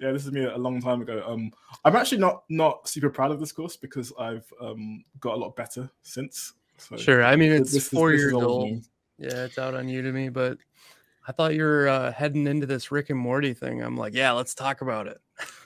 Yeah, 0.00 0.12
this 0.12 0.26
is 0.26 0.32
me 0.32 0.44
a 0.44 0.56
long 0.56 0.80
time 0.80 1.02
ago. 1.02 1.22
Um, 1.26 1.52
I'm 1.84 1.96
actually 1.96 2.18
not 2.18 2.44
not 2.48 2.88
super 2.88 3.10
proud 3.10 3.30
of 3.30 3.40
this 3.40 3.52
course 3.52 3.76
because 3.76 4.12
I've 4.18 4.50
um 4.60 5.04
got 5.20 5.34
a 5.34 5.36
lot 5.36 5.56
better 5.56 5.90
since. 6.02 6.54
So 6.78 6.96
sure, 6.96 7.24
I 7.24 7.36
mean 7.36 7.52
it's 7.52 7.72
this, 7.72 7.88
four 7.88 8.10
this, 8.10 8.20
years 8.20 8.32
old. 8.32 8.82
Yeah, 9.18 9.44
it's 9.44 9.58
out 9.58 9.74
on 9.74 9.86
Udemy, 9.86 10.32
but 10.32 10.58
I 11.26 11.32
thought 11.32 11.54
you 11.54 11.62
were 11.62 11.88
uh, 11.88 12.12
heading 12.12 12.46
into 12.46 12.66
this 12.66 12.90
Rick 12.90 13.10
and 13.10 13.18
Morty 13.18 13.54
thing. 13.54 13.80
I'm 13.80 13.96
like, 13.96 14.14
yeah, 14.14 14.32
let's 14.32 14.54
talk 14.54 14.80
about 14.80 15.06
it. 15.06 15.20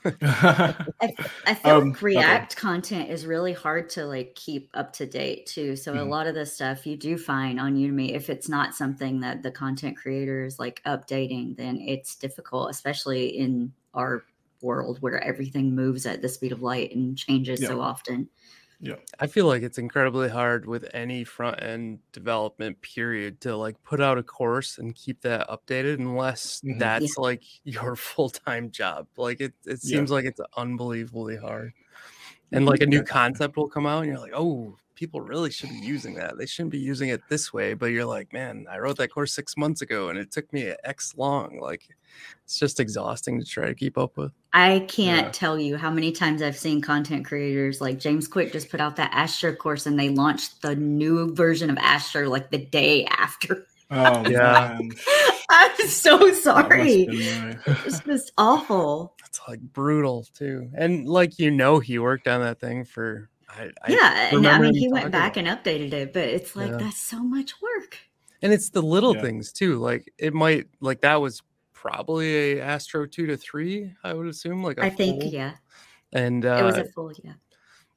I, 0.23 1.15
I, 1.47 1.55
feel 1.55 1.73
um, 1.73 1.89
like 1.91 2.03
React 2.03 2.53
okay. 2.53 2.61
content 2.61 3.11
is 3.11 3.27
really 3.27 3.53
hard 3.53 3.89
to 3.91 4.05
like 4.05 4.35
keep 4.35 4.71
up 4.75 4.93
to 4.95 5.07
date 5.07 5.47
too. 5.47 5.75
So 5.77 5.93
mm-hmm. 5.93 6.01
a 6.01 6.05
lot 6.05 6.27
of 6.27 6.35
the 6.35 6.47
stuff 6.47 6.87
you 6.87 6.97
do 6.97 7.19
find 7.19 7.59
on 7.59 7.75
Udemy, 7.75 8.15
if 8.15 8.31
it's 8.31 8.49
not 8.49 8.75
something 8.75 9.21
that 9.21 9.43
the 9.43 9.51
content 9.51 9.97
creator 9.97 10.45
is 10.45 10.59
like 10.59 10.83
updating, 10.87 11.57
then 11.57 11.81
it's 11.81 12.15
difficult, 12.15 12.71
especially 12.71 13.27
in 13.27 13.73
our 13.95 14.25
world 14.61 14.99
where 15.01 15.23
everything 15.23 15.75
moves 15.75 16.07
at 16.07 16.23
the 16.23 16.29
speed 16.29 16.53
of 16.53 16.63
light 16.63 16.95
and 16.95 17.17
changes 17.17 17.61
yeah. 17.61 17.69
so 17.69 17.81
often. 17.81 18.29
Yeah. 18.81 18.97
I 19.19 19.27
feel 19.27 19.47
like 19.47 19.63
it's 19.63 19.79
incredibly 19.79 20.29
hard 20.29 20.67
with 20.67 20.89
any 20.93 21.25
front 21.25 21.63
end 21.63 22.01
development 22.13 22.81
period 22.83 23.41
to 23.43 23.57
like 23.57 23.83
put 23.85 24.01
out 24.01 24.19
a 24.19 24.23
course 24.23 24.79
and 24.79 24.95
keep 24.95 25.23
that 25.23 25.49
updated 25.49 25.99
unless 25.99 26.61
mm-hmm. 26.61 26.79
that's 26.79 27.15
yeah. 27.17 27.23
like 27.23 27.43
your 27.65 27.97
full 27.97 28.29
time 28.29 28.71
job. 28.71 29.07
Like 29.17 29.41
it, 29.41 29.55
it 29.65 29.81
seems 29.81 30.11
yeah. 30.11 30.15
like 30.15 30.25
it's 30.27 30.41
unbelievably 30.57 31.39
hard. 31.39 31.73
And 32.53 32.65
like 32.65 32.81
a 32.81 32.87
new 32.87 33.03
concept 33.03 33.57
will 33.57 33.69
come 33.69 33.87
out 33.87 34.05
and 34.05 34.13
you're 34.13 34.21
like, 34.21 34.33
oh, 34.35 34.77
people 34.97 35.21
really 35.21 35.51
should 35.51 35.69
be 35.69 35.77
using 35.77 36.15
that. 36.15 36.37
They 36.39 36.47
shouldn't 36.47 36.73
be 36.73 36.79
using 36.79 37.11
it 37.11 37.21
this 37.29 37.53
way. 37.53 37.75
But 37.75 37.87
you're 37.87 38.07
like, 38.07 38.33
man, 38.33 38.67
I 38.69 38.79
wrote 38.79 38.97
that 38.97 39.13
course 39.13 39.33
six 39.33 39.57
months 39.57 39.83
ago 39.83 40.09
and 40.09 40.19
it 40.19 40.33
took 40.33 40.53
me 40.53 40.73
X 40.83 41.15
long. 41.17 41.61
Like 41.61 41.89
it's 42.45 42.59
just 42.59 42.81
exhausting 42.81 43.39
to 43.39 43.45
try 43.45 43.67
to 43.67 43.75
keep 43.75 43.97
up 43.97 44.17
with. 44.17 44.33
I 44.53 44.87
can't 44.89 45.27
yeah. 45.27 45.33
tell 45.33 45.61
you 45.61 45.77
how 45.77 45.91
many 45.91 46.11
times 46.11 46.43
I've 46.43 46.57
seen 46.57 46.81
content 46.81 47.27
creators 47.27 47.81
like 47.81 48.01
James 48.01 48.27
Quick 48.27 48.53
just 48.53 48.71
put 48.71 48.81
out 48.81 48.97
that 48.97 49.13
Astro 49.13 49.55
course 49.55 49.87
and 49.87 49.99
they 49.99 50.09
launched 50.09 50.63
the 50.63 50.75
new 50.75 51.33
version 51.35 51.71
of 51.71 51.77
Astro 51.79 52.29
like 52.29 52.51
the 52.51 52.65
day 52.65 53.05
after. 53.05 53.67
Oh 53.91 54.27
yeah. 54.29 54.79
I'm 55.49 55.89
so 55.89 56.33
sorry. 56.33 57.07
It's 57.85 58.01
just 58.01 58.33
awful. 58.39 59.15
It's 59.27 59.41
like 59.47 59.61
brutal 59.61 60.27
too. 60.35 60.71
And 60.77 61.07
like 61.07 61.39
you 61.39 61.51
know 61.51 61.79
he 61.79 61.99
worked 61.99 62.27
on 62.27 62.41
that 62.41 62.59
thing 62.59 62.85
for 62.85 63.29
I, 63.59 63.71
yeah, 63.89 64.29
I 64.33 64.37
and 64.37 64.47
I 64.47 64.59
mean 64.59 64.75
he 64.75 64.89
went 64.89 65.11
back 65.11 65.37
and 65.37 65.49
updated 65.49 65.93
it, 65.93 66.13
but 66.13 66.25
it's 66.25 66.55
like 66.57 66.71
yeah. 66.71 66.77
that's 66.77 67.01
so 67.01 67.23
much 67.23 67.55
work. 67.61 67.99
And 68.43 68.53
it's 68.53 68.71
the 68.71 68.83
little 68.83 69.15
yeah. 69.15 69.23
things 69.23 69.53
too. 69.53 69.79
Like 69.79 70.13
it 70.19 70.35
might 70.35 70.67
like 70.81 71.01
that 71.01 71.21
was 71.21 71.43
probably 71.73 72.59
a 72.59 72.63
Astro 72.63 73.07
two 73.07 73.27
to 73.27 73.37
three, 73.37 73.93
I 74.05 74.13
would 74.13 74.27
assume. 74.27 74.63
Like 74.63 74.79
I 74.79 74.91
think, 74.91 75.23
full. 75.23 75.31
yeah. 75.33 75.53
And 76.13 76.45
uh, 76.45 76.59
it 76.61 76.63
was 76.63 76.77
a 76.77 76.85
full, 76.85 77.13
yeah. 77.23 77.33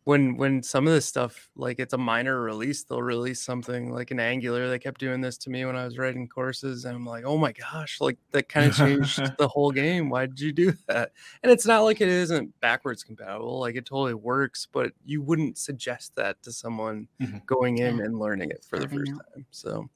When 0.10 0.38
when 0.38 0.64
some 0.64 0.88
of 0.88 0.94
this 0.94 1.06
stuff 1.06 1.52
like 1.56 1.78
it's 1.78 1.94
a 1.94 1.98
minor 1.98 2.42
release, 2.42 2.84
they'll 2.84 3.00
release 3.00 3.40
something 3.40 3.94
like 3.94 4.10
an 4.10 4.20
Angular. 4.20 4.68
They 4.68 4.80
kept 4.80 5.00
doing 5.00 5.22
this 5.22 5.38
to 5.38 5.52
me 5.52 5.66
when 5.66 5.76
I 5.76 5.86
was 5.86 6.00
writing 6.00 6.28
courses, 6.28 6.86
and 6.86 6.96
I'm 6.96 7.06
like, 7.06 7.26
oh 7.26 7.38
my 7.38 7.52
gosh, 7.52 8.02
like 8.02 8.18
that 8.32 8.50
kind 8.50 8.72
of 8.72 8.76
changed 8.76 9.22
the 9.38 9.48
whole 9.48 9.70
game. 9.70 10.10
Why 10.10 10.26
did 10.26 10.40
you 10.40 10.52
do 10.52 10.74
that? 10.88 11.12
And 11.44 11.52
it's 11.52 11.68
not 11.68 11.82
like 11.82 12.02
it 12.02 12.08
isn't 12.08 12.60
backwards 12.60 13.04
compatible; 13.04 13.60
like 13.60 13.76
it 13.76 13.86
totally 13.86 14.16
works. 14.16 14.68
But 14.72 14.94
you 15.06 15.22
wouldn't 15.22 15.60
suggest 15.60 16.16
that 16.16 16.42
to 16.42 16.52
someone 16.52 17.08
mm-hmm. 17.22 17.38
going 17.46 17.78
in 17.78 17.98
yeah. 18.00 18.06
and 18.06 18.18
learning 18.18 18.50
it 18.50 18.66
for 18.68 18.80
the 18.80 18.90
first 18.90 19.12
time. 19.12 19.46
So 19.52 19.88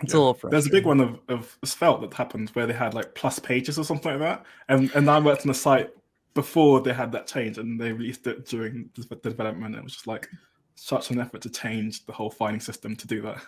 it's 0.00 0.12
yeah. 0.12 0.18
a 0.18 0.20
little 0.20 0.34
frustrating. 0.34 0.50
There's 0.50 0.66
a 0.66 0.70
big 0.70 0.84
one 0.84 1.00
of, 1.00 1.20
of 1.28 1.58
Svelte 1.64 2.02
that 2.02 2.12
happened 2.12 2.50
where 2.50 2.66
they 2.66 2.74
had 2.74 2.92
like 2.92 3.14
plus 3.14 3.38
pages 3.38 3.78
or 3.78 3.84
something 3.84 4.10
like 4.10 4.20
that. 4.20 4.44
And 4.68 4.90
and 4.94 5.10
I 5.10 5.18
worked 5.20 5.46
on 5.46 5.50
a 5.50 5.54
site 5.54 5.90
before 6.34 6.80
they 6.80 6.92
had 6.92 7.12
that 7.12 7.26
change 7.26 7.58
and 7.58 7.80
they 7.80 7.92
released 7.92 8.26
it 8.26 8.46
during 8.46 8.90
the 8.94 9.16
development. 9.16 9.76
It 9.76 9.84
was 9.84 9.92
just 9.92 10.06
like 10.06 10.28
such 10.74 11.10
an 11.10 11.20
effort 11.20 11.42
to 11.42 11.50
change 11.50 12.06
the 12.06 12.12
whole 12.12 12.30
finding 12.30 12.60
system 12.60 12.96
to 12.96 13.06
do 13.06 13.22
that. 13.22 13.42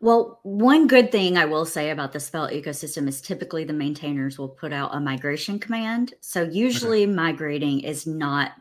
Well, 0.00 0.40
one 0.42 0.86
good 0.88 1.10
thing 1.10 1.38
I 1.38 1.46
will 1.46 1.64
say 1.64 1.90
about 1.90 2.12
the 2.12 2.20
Svelte 2.20 2.52
ecosystem 2.52 3.08
is 3.08 3.22
typically 3.22 3.64
the 3.64 3.72
maintainers 3.72 4.38
will 4.38 4.48
put 4.48 4.72
out 4.72 4.94
a 4.94 5.00
migration 5.00 5.58
command. 5.58 6.12
So 6.20 6.42
usually 6.42 7.04
okay. 7.04 7.12
migrating 7.12 7.80
is 7.80 8.06
not 8.06 8.52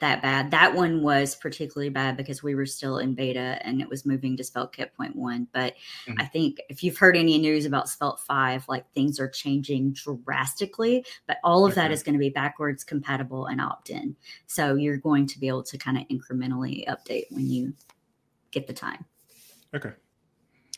that 0.00 0.22
bad. 0.22 0.50
That 0.50 0.74
one 0.74 1.02
was 1.02 1.36
particularly 1.36 1.90
bad 1.90 2.16
because 2.16 2.42
we 2.42 2.54
were 2.54 2.66
still 2.66 2.98
in 2.98 3.14
beta 3.14 3.58
and 3.62 3.80
it 3.80 3.88
was 3.88 4.04
moving 4.04 4.36
to 4.36 4.44
Svelte 4.44 4.72
Kit 4.72 4.94
point 4.96 5.14
one. 5.14 5.46
But 5.52 5.74
mm-hmm. 6.06 6.20
I 6.20 6.24
think 6.24 6.58
if 6.68 6.82
you've 6.82 6.98
heard 6.98 7.16
any 7.16 7.38
news 7.38 7.66
about 7.66 7.88
Svelte 7.88 8.20
5, 8.20 8.68
like 8.68 8.90
things 8.92 9.20
are 9.20 9.28
changing 9.28 9.94
drastically, 10.24 11.04
but 11.26 11.38
all 11.44 11.64
of 11.64 11.72
okay. 11.72 11.82
that 11.82 11.92
is 11.92 12.02
going 12.02 12.14
to 12.14 12.18
be 12.18 12.30
backwards 12.30 12.82
compatible 12.82 13.46
and 13.46 13.60
opt 13.60 13.90
in. 13.90 14.16
So 14.46 14.74
you're 14.74 14.96
going 14.96 15.26
to 15.28 15.38
be 15.38 15.48
able 15.48 15.62
to 15.64 15.78
kind 15.78 15.98
of 15.98 16.04
incrementally 16.08 16.86
update 16.88 17.24
when 17.30 17.46
you 17.46 17.74
get 18.50 18.66
the 18.66 18.72
time. 18.72 19.04
Okay. 19.74 19.92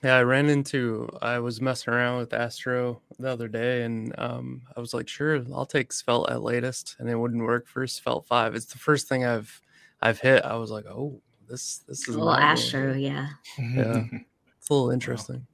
Yeah, 0.03 0.17
I 0.17 0.23
ran 0.23 0.49
into 0.49 1.09
I 1.23 1.39
was 1.39 1.61
messing 1.61 1.95
around 1.95 2.19
with 2.19 2.33
Astro 2.33 3.01
the 3.21 3.31
other 3.31 3.47
day 3.47 3.85
and 3.85 4.13
um, 4.19 4.63
I 4.77 4.81
was 4.81 4.93
like, 4.93 5.07
sure, 5.07 5.45
I'll 5.55 5.67
take 5.67 5.93
Svelte 5.93 6.31
at 6.31 6.43
latest 6.43 6.97
and 6.99 7.09
it 7.09 7.15
wouldn't 7.15 7.45
work 7.45 7.69
for 7.69 7.87
Svelte 7.87 8.27
5. 8.27 8.57
It's 8.57 8.67
the 8.67 8.79
first 8.79 9.09
thing 9.09 9.25
I've 9.25 9.61
I've 10.01 10.19
hit. 10.19 10.45
I 10.45 10.57
was 10.57 10.73
like, 10.73 10.87
oh, 10.87 11.21
this 11.49 11.79
this 11.87 12.09
is 12.09 12.17
a 12.17 12.19
little 12.19 12.35
Astro, 12.35 12.95
yeah. 12.95 13.29
Yeah. 13.59 14.05
it's 14.59 14.71
a 14.71 14.75
little 14.75 14.91
interesting. 14.91 15.47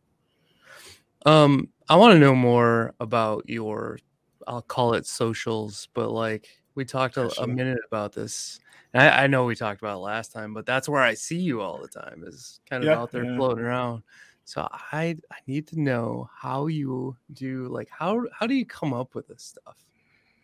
Wow. 1.26 1.45
Um, 1.45 1.69
I 1.90 1.97
want 1.97 2.12
to 2.14 2.19
know 2.19 2.35
more 2.35 2.95
about 3.00 3.49
your 3.49 3.99
I'll 4.47 4.62
call 4.62 4.95
it 4.95 5.07
socials, 5.07 5.88
but 5.93 6.11
like 6.11 6.49
we 6.75 6.87
talked 6.87 7.19
a, 7.19 7.28
a 7.43 7.47
minute 7.47 7.81
about 7.87 8.14
this. 8.14 8.61
I, 8.95 9.25
I, 9.25 9.26
know 9.26 9.45
we 9.45 9.55
talked 9.55 9.83
about 9.83 9.97
it 9.97 10.00
last 10.00 10.33
time, 10.33 10.55
but 10.55 10.64
that's 10.64 10.88
where 10.88 11.02
I 11.02 11.12
see 11.12 11.37
you 11.37 11.61
all 11.61 11.78
the 11.78 11.88
time 11.88 12.25
is 12.26 12.61
kind 12.71 12.83
of 12.83 12.88
yeah, 12.88 12.99
out 12.99 13.12
there 13.12 13.25
yeah. 13.25 13.37
floating 13.37 13.64
around. 13.64 14.02
So 14.49 14.67
I 14.73 15.14
I 15.31 15.37
need 15.47 15.67
to 15.67 15.78
know 15.78 16.31
how 16.35 16.69
you 16.69 17.14
do 17.35 17.69
like 17.69 17.90
how 17.90 18.25
how 18.33 18.47
do 18.47 18.55
you 18.55 18.64
come 18.64 18.95
up 18.95 19.14
with 19.14 19.28
this 19.28 19.43
stuff? 19.43 19.85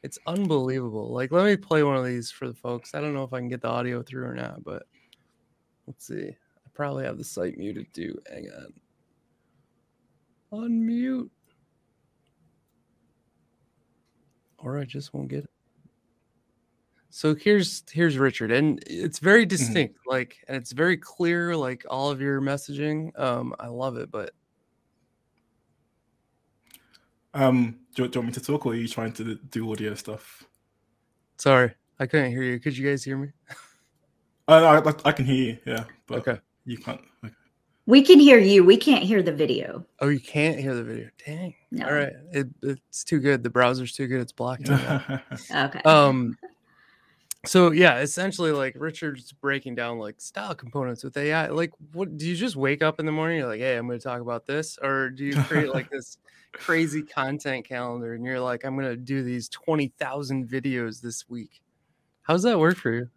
It's 0.03 0.19
unbelievable. 0.27 1.11
Like 1.11 1.33
let 1.33 1.47
me 1.47 1.57
play 1.57 1.83
one 1.85 1.97
of 1.97 2.05
these 2.05 2.31
for 2.31 2.47
the 2.47 2.53
folks. 2.53 2.95
I 2.95 3.01
don't 3.01 3.15
know 3.15 3.25
if 3.25 3.33
I 3.33 3.39
can 3.39 3.49
get 3.49 3.63
the 3.63 3.69
audio 3.69 4.03
through 4.03 4.27
or 4.27 4.35
not, 4.35 4.63
but 4.63 4.83
let's 5.87 6.07
see. 6.07 6.29
I 6.29 6.69
probably 6.75 7.05
have 7.07 7.17
the 7.17 7.25
site 7.25 7.57
muted 7.57 7.87
too. 7.95 8.21
Hang 8.31 8.51
on. 8.51 8.75
Unmute. 10.53 11.31
Or 14.59 14.79
I 14.79 14.85
just 14.85 15.15
won't 15.15 15.29
get 15.29 15.45
it. 15.45 15.54
So 17.17 17.33
here's 17.33 17.85
here's 17.93 18.19
Richard, 18.19 18.51
and 18.51 18.83
it's 18.89 19.21
very 19.21 19.43
mm-hmm. 19.43 19.51
distinct, 19.51 19.95
mm-hmm. 20.01 20.11
like, 20.11 20.39
and 20.49 20.57
it's 20.57 20.73
very 20.73 20.97
clear, 20.97 21.57
like 21.57 21.87
all 21.89 22.11
of 22.11 22.21
your 22.21 22.41
messaging. 22.41 23.17
Um, 23.17 23.55
I 23.61 23.69
love 23.69 23.97
it, 23.99 24.11
but 24.11 24.33
um, 27.33 27.79
do 27.95 28.03
you, 28.03 28.09
do 28.09 28.17
you 28.17 28.21
want 28.21 28.27
me 28.27 28.33
to 28.33 28.41
talk, 28.41 28.67
or 28.67 28.73
are 28.73 28.75
you 28.75 28.89
trying 28.89 29.13
to 29.13 29.37
do 29.37 29.71
audio 29.71 29.95
stuff? 29.95 30.43
Sorry, 31.39 31.73
I 32.01 32.07
couldn't 32.07 32.33
hear 32.33 32.43
you. 32.43 32.59
Could 32.59 32.77
you 32.77 32.91
guys 32.91 33.05
hear 33.05 33.17
me? 33.17 33.29
I, 34.49 34.79
I, 34.79 34.93
I 35.05 35.13
can 35.13 35.25
hear 35.25 35.53
you. 35.53 35.59
Yeah, 35.65 35.85
but 36.09 36.19
okay, 36.19 36.41
you 36.65 36.79
can't. 36.79 37.01
Okay. 37.25 37.33
We 37.87 38.03
can 38.03 38.19
hear 38.19 38.39
you. 38.39 38.65
We 38.65 38.77
can't 38.77 39.05
hear 39.05 39.23
the 39.23 39.33
video. 39.33 39.87
Oh, 40.01 40.09
you 40.09 40.19
can't 40.19 40.59
hear 40.59 40.75
the 40.75 40.83
video. 40.83 41.11
Dang. 41.25 41.55
No. 41.71 41.87
All 41.87 41.93
right. 41.93 42.13
It, 42.33 42.49
it's 42.63 43.05
too 43.05 43.21
good. 43.21 43.43
The 43.43 43.51
browser's 43.51 43.93
too 43.93 44.07
good. 44.09 44.21
It's 44.21 44.33
blocking. 44.33 44.73
okay. 45.55 45.81
Um 45.85 46.37
so 47.47 47.73
yeah 47.73 47.99
essentially 47.99 48.53
like 48.53 48.75
richard's 48.79 49.33
breaking 49.33 49.75
down 49.75 49.99
like 49.99 50.21
style 50.21 50.55
components 50.55 51.05
with 51.05 51.17
ai 51.17 51.49
like 51.49 51.71
what 51.93 52.17
do 52.17 52.27
you 52.27 52.35
just 52.35 52.57
wake 52.57 52.83
up 52.83 52.99
in 53.01 53.07
the 53.07 53.13
morning 53.13 53.39
you're 53.39 53.49
like 53.49 53.61
hey 53.61 53.77
i'm 53.77 53.87
going 53.87 53.99
to 53.99 54.03
talk 54.03 54.21
about 54.21 54.47
this 54.47 54.79
or 54.83 55.11
do 55.11 55.25
you 55.25 55.35
create 55.43 55.73
like 55.73 55.89
this 55.93 56.19
crazy 56.55 57.03
content 57.03 57.67
calendar 57.67 58.15
and 58.15 58.25
you're 58.25 58.41
like 58.41 58.65
i'm 58.65 58.77
going 58.77 58.89
to 58.89 58.97
do 58.97 59.23
these 59.23 59.49
20000 59.49 60.49
videos 60.49 61.01
this 61.01 61.29
week. 61.29 61.61
How's 62.23 62.43
that 62.45 62.59
work 62.59 62.77
for 62.77 62.93
you? 62.93 63.11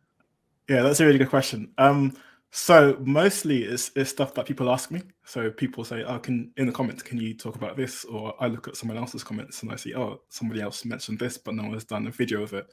Yeah 0.68 0.82
that's 0.82 1.00
a 1.00 1.06
really 1.06 1.20
good 1.20 1.30
question. 1.30 1.72
Um 1.78 2.18
so 2.50 2.98
mostly 3.02 3.64
it's, 3.64 3.92
it's 3.96 4.10
stuff 4.10 4.34
that 4.34 4.46
people 4.46 4.72
ask 4.72 4.90
me. 4.90 5.02
So 5.24 5.52
people 5.52 5.84
say 5.84 6.04
oh 6.04 6.20
can 6.20 6.52
in 6.58 6.66
the 6.66 6.72
comments 6.72 7.04
can 7.04 7.20
you 7.20 7.34
talk 7.34 7.56
about 7.56 7.78
this? 7.78 8.04
Or 8.06 8.34
i 8.40 8.48
look 8.48 8.68
at 8.68 8.76
someone 8.76 8.98
else's 8.98 9.24
comments 9.24 9.62
and 9.62 9.72
i 9.72 9.76
see 9.76 9.96
oh 9.96 10.22
somebody 10.30 10.62
else 10.62 10.84
mentioned 10.84 11.20
this 11.20 11.38
but 11.38 11.54
no 11.54 11.64
one's 11.64 11.86
done 11.86 12.08
a 12.08 12.12
video 12.12 12.42
of 12.42 12.54
it. 12.54 12.68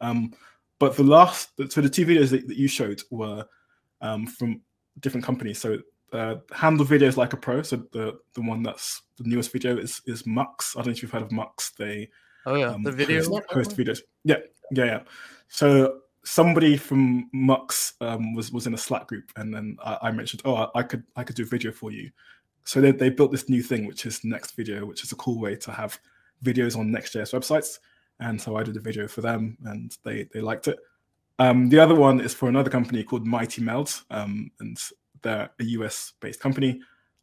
Um 0.00 0.32
but 0.78 0.96
the 0.96 1.02
last, 1.02 1.50
so 1.70 1.80
the 1.80 1.88
two 1.88 2.06
videos 2.06 2.30
that, 2.30 2.46
that 2.46 2.56
you 2.56 2.68
showed 2.68 3.02
were 3.10 3.44
um, 4.00 4.26
from 4.26 4.60
different 5.00 5.24
companies. 5.24 5.58
So 5.60 5.78
uh, 6.12 6.36
handle 6.52 6.86
videos 6.86 7.16
like 7.16 7.32
a 7.32 7.36
pro. 7.36 7.62
So 7.62 7.76
the 7.92 8.18
the 8.34 8.42
one 8.42 8.62
that's 8.62 9.02
the 9.16 9.24
newest 9.24 9.52
video 9.52 9.76
is 9.76 10.00
is 10.06 10.26
Mux. 10.26 10.74
I 10.76 10.80
don't 10.80 10.86
know 10.86 10.92
if 10.92 11.02
you've 11.02 11.10
heard 11.10 11.22
of 11.22 11.32
Mux. 11.32 11.70
They 11.70 12.08
oh 12.46 12.54
yeah 12.54 12.68
um, 12.68 12.82
the 12.82 12.92
video 12.92 13.22
host, 13.22 13.50
host, 13.50 13.76
videos. 13.76 14.00
Yeah, 14.24 14.38
yeah, 14.72 14.84
yeah. 14.84 15.00
So 15.48 16.00
somebody 16.24 16.76
from 16.76 17.28
Mux 17.32 17.94
um, 18.00 18.34
was 18.34 18.52
was 18.52 18.66
in 18.66 18.74
a 18.74 18.78
Slack 18.78 19.06
group, 19.06 19.30
and 19.36 19.52
then 19.52 19.76
I, 19.84 19.98
I 20.02 20.10
mentioned, 20.10 20.42
oh, 20.44 20.54
I, 20.54 20.68
I, 20.76 20.82
could 20.82 21.02
I 21.16 21.24
could 21.24 21.36
do 21.36 21.44
video 21.44 21.72
for 21.72 21.90
you. 21.90 22.10
So 22.64 22.80
they 22.80 22.92
they 22.92 23.10
built 23.10 23.32
this 23.32 23.48
new 23.48 23.62
thing, 23.62 23.86
which 23.86 24.06
is 24.06 24.24
Next 24.24 24.52
Video, 24.52 24.84
which 24.86 25.02
is 25.02 25.12
a 25.12 25.16
cool 25.16 25.40
way 25.40 25.56
to 25.56 25.72
have 25.72 25.98
videos 26.44 26.76
on 26.76 26.90
Next.js 26.90 27.32
websites 27.32 27.78
and 28.20 28.40
so 28.40 28.56
I 28.56 28.62
did 28.62 28.76
a 28.76 28.80
video 28.80 29.08
for 29.08 29.20
them, 29.20 29.56
and 29.64 29.96
they 30.04 30.28
they 30.32 30.40
liked 30.40 30.68
it. 30.68 30.78
Um, 31.38 31.68
the 31.68 31.78
other 31.78 31.94
one 31.94 32.20
is 32.20 32.34
for 32.34 32.48
another 32.48 32.70
company 32.70 33.04
called 33.04 33.26
MightyMeld, 33.26 34.04
um, 34.10 34.50
and 34.60 34.76
they're 35.22 35.50
a 35.60 35.64
US 35.64 36.12
based 36.20 36.40
company. 36.40 36.80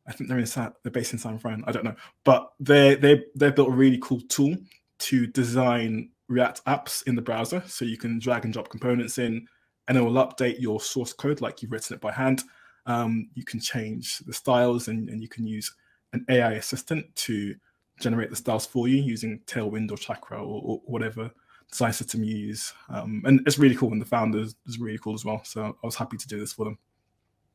I 0.08 0.13
think 0.13 0.29
they're 0.29 0.39
in 0.39 0.45
San, 0.45 0.71
they're 0.84 0.91
based 0.91 1.13
in 1.13 1.19
San 1.19 1.39
Fran. 1.39 1.63
I 1.67 1.71
don't 1.71 1.84
know, 1.84 1.95
but 2.23 2.51
they 2.60 2.95
they 2.95 3.23
they 3.36 3.51
built 3.51 3.69
a 3.69 3.75
really 3.75 3.99
cool 4.01 4.21
tool 4.29 4.55
to 4.99 5.27
design 5.27 6.10
React 6.27 6.65
apps 6.65 7.05
in 7.08 7.15
the 7.15 7.21
browser, 7.21 7.62
so 7.67 7.86
you 7.86 7.97
can 7.97 8.19
drag 8.19 8.45
and 8.45 8.53
drop 8.53 8.69
components 8.69 9.17
in, 9.17 9.47
and 9.88 9.97
it 9.97 10.01
will 10.01 10.13
update 10.13 10.60
your 10.60 10.79
source 10.79 11.13
code 11.13 11.41
like 11.41 11.62
you've 11.62 11.71
written 11.71 11.95
it 11.95 12.01
by 12.01 12.12
hand. 12.12 12.43
Um, 12.88 13.29
you 13.34 13.43
can 13.43 13.60
change 13.60 14.19
the 14.19 14.34
styles, 14.34 14.88
and, 14.88 15.10
and 15.10 15.21
you 15.21 15.27
can 15.27 15.45
use 15.45 15.71
an 16.13 16.25
AI 16.29 16.53
assistant 16.53 17.13
to 17.15 17.55
generate 17.99 18.29
the 18.29 18.36
styles 18.36 18.65
for 18.65 18.88
you 18.88 18.97
using 18.97 19.39
Tailwind 19.47 19.91
or 19.91 19.97
Chakra 19.97 20.38
or, 20.38 20.62
or 20.63 20.81
whatever 20.86 21.31
design 21.71 21.93
system 21.93 22.23
you 22.23 22.36
use. 22.36 22.73
Um, 22.89 23.21
and 23.25 23.41
it's 23.45 23.60
really 23.60 23.75
cool, 23.75 23.91
and 23.91 24.01
the 24.01 24.05
founder 24.05 24.39
is 24.39 24.79
really 24.79 24.97
cool 24.97 25.13
as 25.13 25.25
well. 25.25 25.41
So 25.43 25.75
I 25.81 25.86
was 25.86 25.95
happy 25.95 26.17
to 26.17 26.27
do 26.27 26.39
this 26.39 26.53
for 26.53 26.65
them. 26.65 26.77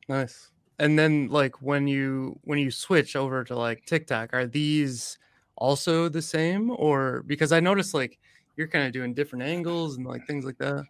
Nice. 0.07 0.49
And 0.79 0.97
then, 0.97 1.27
like 1.27 1.61
when 1.61 1.87
you 1.87 2.39
when 2.43 2.59
you 2.59 2.71
switch 2.71 3.15
over 3.15 3.43
to 3.43 3.55
like 3.55 3.85
TikTok, 3.85 4.33
are 4.33 4.47
these 4.47 5.17
also 5.55 6.09
the 6.09 6.21
same, 6.21 6.71
or 6.71 7.23
because 7.27 7.51
I 7.51 7.59
noticed 7.59 7.93
like 7.93 8.19
you're 8.57 8.67
kind 8.67 8.85
of 8.85 8.93
doing 8.93 9.13
different 9.13 9.43
angles 9.43 9.97
and 9.97 10.05
like 10.05 10.25
things 10.27 10.45
like 10.45 10.57
that. 10.57 10.85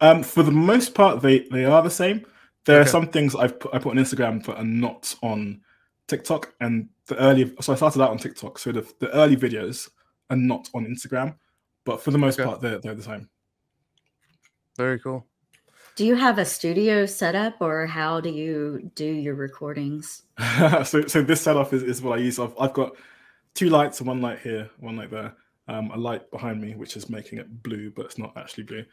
Um, 0.00 0.22
for 0.22 0.42
the 0.42 0.52
most 0.52 0.94
part, 0.94 1.22
they 1.22 1.46
they 1.50 1.64
are 1.64 1.82
the 1.82 1.90
same. 1.90 2.26
There 2.64 2.80
okay. 2.80 2.88
are 2.88 2.90
some 2.90 3.08
things 3.08 3.34
I've 3.34 3.58
put, 3.58 3.74
I 3.74 3.78
put 3.78 3.96
on 3.96 4.04
Instagram 4.04 4.44
that 4.46 4.56
are 4.56 4.64
not 4.64 5.14
on 5.22 5.62
TikTok, 6.06 6.54
and 6.60 6.88
the 7.14 7.20
early. 7.22 7.54
So 7.60 7.72
I 7.72 7.76
started 7.76 8.02
out 8.02 8.10
on 8.10 8.18
TikTok. 8.18 8.58
So 8.58 8.72
the, 8.72 8.92
the 8.98 9.10
early 9.10 9.36
videos 9.36 9.88
are 10.30 10.36
not 10.36 10.68
on 10.74 10.86
Instagram, 10.86 11.36
but 11.84 12.02
for 12.02 12.10
the 12.10 12.18
most 12.18 12.38
okay. 12.38 12.48
part, 12.48 12.60
they're 12.60 12.78
they're 12.78 12.94
the 12.94 13.02
same. 13.02 13.28
Very 14.76 14.98
cool. 14.98 15.26
Do 15.94 16.06
you 16.06 16.14
have 16.14 16.38
a 16.38 16.44
studio 16.44 17.04
setup, 17.04 17.60
or 17.60 17.86
how 17.86 18.20
do 18.20 18.30
you 18.30 18.90
do 18.94 19.04
your 19.04 19.34
recordings? 19.34 20.22
so, 20.84 21.06
so 21.06 21.22
this 21.22 21.42
setup 21.42 21.74
is, 21.74 21.82
is 21.82 22.00
what 22.00 22.18
I 22.18 22.22
use. 22.22 22.38
I've, 22.38 22.54
I've 22.58 22.72
got 22.72 22.96
two 23.54 23.68
lights, 23.68 24.00
and 24.00 24.08
one 24.08 24.22
light 24.22 24.38
here, 24.38 24.70
one 24.78 24.96
light 24.96 25.10
there. 25.10 25.34
Um, 25.68 25.90
a 25.92 25.96
light 25.96 26.28
behind 26.30 26.60
me, 26.60 26.74
which 26.74 26.96
is 26.96 27.08
making 27.08 27.38
it 27.38 27.62
blue, 27.62 27.90
but 27.90 28.06
it's 28.06 28.18
not 28.18 28.32
actually 28.36 28.64
blue 28.64 28.84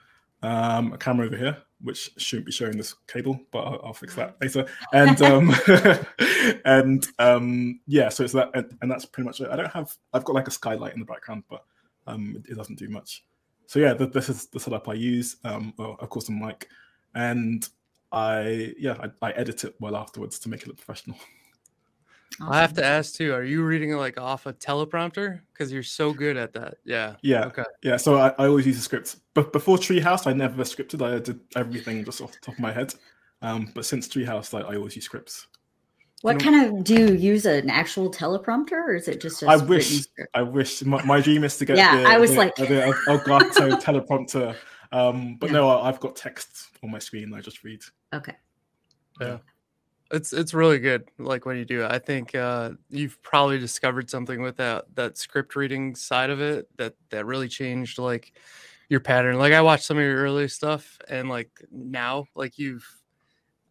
um, 0.42 0.94
a 0.94 0.98
camera 0.98 1.26
over 1.26 1.36
here, 1.36 1.58
which 1.82 2.12
shouldn't 2.18 2.46
be 2.46 2.52
showing 2.52 2.78
this 2.78 2.96
cable, 3.08 3.40
but 3.52 3.60
I'll, 3.60 3.82
I'll 3.86 3.94
fix 3.94 4.16
that 4.16 4.38
later. 4.42 4.66
And 4.94 5.22
um, 5.22 5.54
and 6.66 7.08
um, 7.20 7.80
yeah, 7.88 8.10
so 8.10 8.24
it's 8.24 8.34
that, 8.34 8.52
and, 8.54 8.78
and, 8.82 8.92
that's 8.92 9.06
pretty 9.06 9.26
much 9.26 9.42
it. 9.42 9.50
I 9.50 9.56
don't 9.56 9.72
have, 9.72 9.96
I've 10.14 10.26
got 10.26 10.36
like 10.36 10.48
a 10.48 10.52
skylight 10.52 10.94
in 10.94 11.00
the 11.00 11.06
background, 11.06 11.44
but 11.50 11.64
um, 12.08 12.42
it, 12.48 12.56
doesn't 12.56 12.80
do 12.80 12.90
much. 12.90 13.26
So 13.68 13.80
yeah, 13.80 13.94
the, 13.94 14.08
this 14.08 14.30
is 14.30 14.48
the 14.48 14.60
setup 14.60 14.88
I 14.90 14.94
use. 14.94 15.38
Um, 15.44 15.74
well, 15.78 15.98
of 16.00 16.10
course, 16.10 16.30
I'm 16.30 16.40
mic, 16.40 16.68
and 17.16 17.68
I 18.12 18.74
yeah, 18.78 18.98
I, 19.22 19.28
I 19.28 19.32
edit 19.32 19.64
it 19.64 19.76
well 19.80 19.96
afterwards 19.96 20.40
to 20.40 20.50
make 20.50 20.62
it 20.62 20.68
look 20.68 20.78
professional. 20.78 21.18
Awesome. 22.42 22.54
I 22.54 22.62
have 22.62 22.74
to 22.74 22.86
ask 22.86 23.16
too. 23.16 23.34
Are 23.34 23.44
you 23.44 23.64
reading 23.64 23.92
like 23.94 24.20
off 24.20 24.46
a 24.46 24.54
teleprompter? 24.54 25.42
Because 25.52 25.72
you're 25.72 25.84
so 25.84 26.14
good 26.14 26.38
at 26.38 26.54
that. 26.54 26.76
Yeah. 26.86 27.16
Yeah. 27.22 27.46
Okay. 27.46 27.64
Yeah. 27.84 27.98
So 27.98 28.16
I, 28.16 28.30
I 28.40 28.48
always 28.48 28.66
use 28.66 28.78
a 28.78 28.82
script. 28.82 29.18
But 29.34 29.52
before 29.52 29.78
Treehouse, 29.78 30.26
I 30.26 30.34
never 30.34 30.64
scripted. 30.64 31.06
I 31.06 31.20
did 31.20 31.40
everything 31.56 32.06
just 32.06 32.22
off 32.22 32.32
the 32.32 32.40
top 32.42 32.56
of 32.56 32.60
my 32.60 32.72
head. 32.72 32.94
Um, 33.42 33.72
but 33.74 33.86
since 33.86 34.08
Treehouse, 34.08 34.54
I, 34.54 34.62
I 34.62 34.76
always 34.76 34.96
use 34.96 35.06
scripts. 35.06 35.48
What 36.22 36.40
kind 36.40 36.66
of 36.66 36.84
do 36.84 36.96
you 36.96 37.14
use 37.14 37.46
an 37.46 37.70
actual 37.70 38.12
teleprompter, 38.12 38.74
or 38.74 38.96
is 38.96 39.08
it 39.08 39.22
just? 39.22 39.42
I 39.42 39.56
wish. 39.56 40.06
I 40.34 40.42
wish. 40.42 40.84
My, 40.84 41.02
my, 41.06 41.22
dream 41.22 41.46
is 41.46 41.56
to 41.58 41.66
get. 41.66 41.78
yeah, 41.78 42.02
the, 42.02 42.10
I 42.10 42.18
was 42.18 42.32
the, 42.32 42.38
like 42.38 42.56
the, 42.56 42.66
the 42.66 42.96
Elgato 43.08 43.82
teleprompter. 43.82 44.54
Um, 44.92 45.38
but 45.40 45.48
yeah. 45.48 45.54
no, 45.54 45.80
I've 45.80 46.00
got 46.02 46.18
text 46.18 46.72
on 46.84 46.92
my 46.92 47.00
screen. 47.00 47.34
I 47.34 47.40
just 47.40 47.64
read. 47.64 47.82
Okay. 48.14 48.34
Yeah. 49.22 49.38
It's 50.12 50.34
it's 50.34 50.54
really 50.54 50.80
good. 50.80 51.10
Like 51.20 51.46
when 51.46 51.58
you 51.58 51.66
do 51.66 51.84
it, 51.84 51.92
I 51.92 52.00
think 52.00 52.34
uh, 52.34 52.72
you've 52.90 53.22
probably 53.22 53.60
discovered 53.60 54.10
something 54.10 54.42
with 54.42 54.58
that 54.58 54.86
that 54.96 55.18
script 55.18 55.56
reading 55.56 55.96
side 55.96 56.32
of 56.32 56.42
it 56.42 56.68
that 56.78 56.96
that 57.12 57.26
really 57.26 57.48
changed 57.48 58.00
like 58.00 58.34
your 58.90 59.02
pattern. 59.02 59.38
Like 59.38 59.54
I 59.54 59.62
watched 59.62 59.84
some 59.86 59.98
of 59.98 60.04
your 60.04 60.18
early 60.18 60.48
stuff, 60.48 60.98
and 61.08 61.30
like 61.30 61.52
now, 61.72 62.26
like 62.36 62.58
you've 62.58 62.86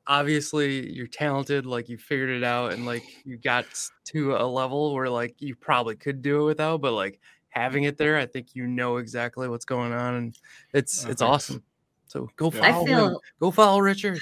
obviously 0.07 0.93
you're 0.93 1.09
talented. 1.09 1.67
Like 1.67 1.89
you 1.89 1.99
figured 1.99 2.31
it 2.31 2.45
out, 2.45 2.73
and 2.73 2.87
like 2.87 3.05
you 3.25 3.37
got 3.37 3.67
to 4.07 4.37
a 4.37 4.47
level 4.47 4.95
where 4.95 5.11
like 5.11 5.37
you 5.41 5.57
probably 5.57 5.97
could 5.97 6.23
do 6.23 6.43
it 6.43 6.45
without, 6.45 6.81
but 6.81 6.93
like 6.93 7.21
having 7.49 7.85
it 7.85 7.97
there, 7.99 8.17
I 8.17 8.27
think 8.27 8.55
you 8.55 8.67
know 8.67 8.99
exactly 8.99 9.49
what's 9.49 9.65
going 9.65 9.93
on, 9.93 10.15
and 10.15 10.39
it's 10.73 11.05
it's 11.07 11.23
awesome. 11.23 11.65
So 12.09 12.31
go 12.37 12.51
follow 12.51 12.85
feel... 12.85 13.09
him. 13.09 13.19
Go 13.41 13.51
follow 13.51 13.79
Richard. 13.81 14.19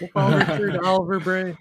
Go 0.00 0.08
follow 0.12 0.36
Richard 0.38 0.78
Oliver 0.84 1.20
Bray. 1.20 1.56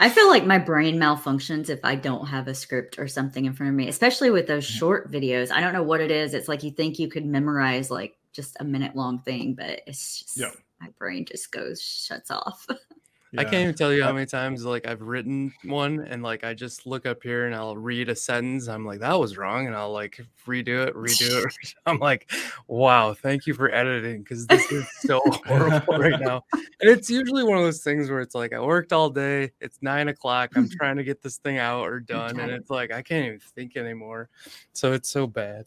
I 0.00 0.08
feel 0.08 0.28
like 0.28 0.46
my 0.46 0.58
brain 0.58 0.96
malfunctions 0.96 1.70
if 1.70 1.80
I 1.82 1.96
don't 1.96 2.26
have 2.26 2.46
a 2.46 2.54
script 2.54 2.98
or 2.98 3.08
something 3.08 3.46
in 3.46 3.52
front 3.52 3.70
of 3.70 3.76
me, 3.76 3.88
especially 3.88 4.30
with 4.30 4.46
those 4.46 4.66
mm-hmm. 4.66 4.78
short 4.78 5.10
videos. 5.10 5.50
I 5.50 5.60
don't 5.60 5.72
know 5.72 5.82
what 5.82 6.00
it 6.00 6.10
is. 6.10 6.34
It's 6.34 6.46
like 6.46 6.62
you 6.62 6.70
think 6.70 6.98
you 6.98 7.08
could 7.08 7.26
memorize 7.26 7.90
like 7.90 8.16
just 8.32 8.56
a 8.60 8.64
minute 8.64 8.94
long 8.94 9.18
thing, 9.20 9.54
but 9.54 9.80
it's 9.86 10.20
just 10.20 10.36
yeah. 10.36 10.50
my 10.80 10.88
brain 10.98 11.24
just 11.24 11.50
goes 11.50 11.82
shuts 11.82 12.30
off. 12.30 12.66
Yeah. 13.32 13.42
I 13.42 13.44
can't 13.44 13.62
even 13.62 13.74
tell 13.74 13.92
you 13.92 14.02
how 14.02 14.12
many 14.12 14.24
times 14.24 14.64
like 14.64 14.86
I've 14.86 15.02
written 15.02 15.52
one 15.64 16.00
and 16.00 16.22
like 16.22 16.44
I 16.44 16.54
just 16.54 16.86
look 16.86 17.04
up 17.04 17.22
here 17.22 17.44
and 17.44 17.54
I'll 17.54 17.76
read 17.76 18.08
a 18.08 18.16
sentence. 18.16 18.68
I'm 18.68 18.86
like, 18.86 19.00
that 19.00 19.18
was 19.18 19.36
wrong. 19.36 19.66
And 19.66 19.76
I'll 19.76 19.92
like 19.92 20.18
redo 20.46 20.86
it, 20.86 20.94
redo 20.94 21.44
it. 21.44 21.74
I'm 21.86 21.98
like, 21.98 22.30
wow, 22.68 23.12
thank 23.12 23.46
you 23.46 23.52
for 23.52 23.70
editing 23.70 24.22
because 24.22 24.46
this 24.46 24.72
is 24.72 24.88
so 25.00 25.20
horrible 25.46 25.98
right 25.98 26.18
now. 26.18 26.42
And 26.54 26.88
it's 26.88 27.10
usually 27.10 27.44
one 27.44 27.58
of 27.58 27.64
those 27.64 27.82
things 27.82 28.08
where 28.08 28.20
it's 28.20 28.34
like 28.34 28.54
I 28.54 28.60
worked 28.60 28.94
all 28.94 29.10
day, 29.10 29.52
it's 29.60 29.78
nine 29.82 30.08
o'clock, 30.08 30.52
I'm 30.56 30.68
trying 30.78 30.96
to 30.96 31.04
get 31.04 31.22
this 31.22 31.36
thing 31.36 31.58
out 31.58 31.86
or 31.86 32.00
done, 32.00 32.40
and 32.40 32.50
it's 32.50 32.70
like 32.70 32.92
I 32.92 33.02
can't 33.02 33.26
even 33.26 33.40
think 33.40 33.76
anymore. 33.76 34.30
So 34.72 34.92
it's 34.94 35.10
so 35.10 35.26
bad. 35.26 35.66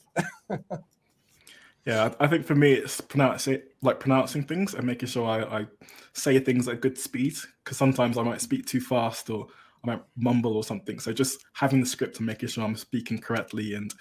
Yeah, 1.86 2.14
I 2.20 2.28
think 2.28 2.46
for 2.46 2.54
me 2.54 2.74
it's 2.74 3.02
pronouncing 3.02 3.62
like 3.82 4.00
pronouncing 4.00 4.44
things 4.44 4.76
and 4.76 4.86
making 4.86 5.10
sure 5.10 5.28
I, 5.28 5.62
I 5.62 5.68
say 6.14 6.38
things 6.40 6.68
at 6.68 6.82
good 6.82 6.98
speed 6.98 7.34
because 7.64 7.78
sometimes 7.78 8.18
I 8.18 8.24
might 8.24 8.42
speak 8.42 8.68
too 8.68 8.80
fast 8.80 9.30
or 9.32 9.48
I 9.84 9.88
might 9.88 10.04
mumble 10.16 10.56
or 10.56 10.64
something. 10.64 11.00
So 11.00 11.12
just 11.12 11.44
having 11.54 11.80
the 11.80 11.88
script 11.88 12.18
and 12.18 12.28
making 12.28 12.50
sure 12.50 12.64
I'm 12.64 12.76
speaking 12.76 13.18
correctly 13.20 13.74
and 13.74 13.92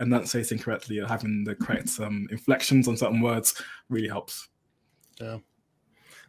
enunciating 0.00 0.58
correctly 0.58 0.98
and 0.98 1.08
having 1.08 1.44
the 1.44 1.54
correct 1.54 1.90
um, 2.00 2.26
inflections 2.30 2.88
on 2.88 2.96
certain 2.96 3.20
words 3.20 3.60
really 3.90 4.08
helps. 4.08 4.48
Yeah, 5.20 5.38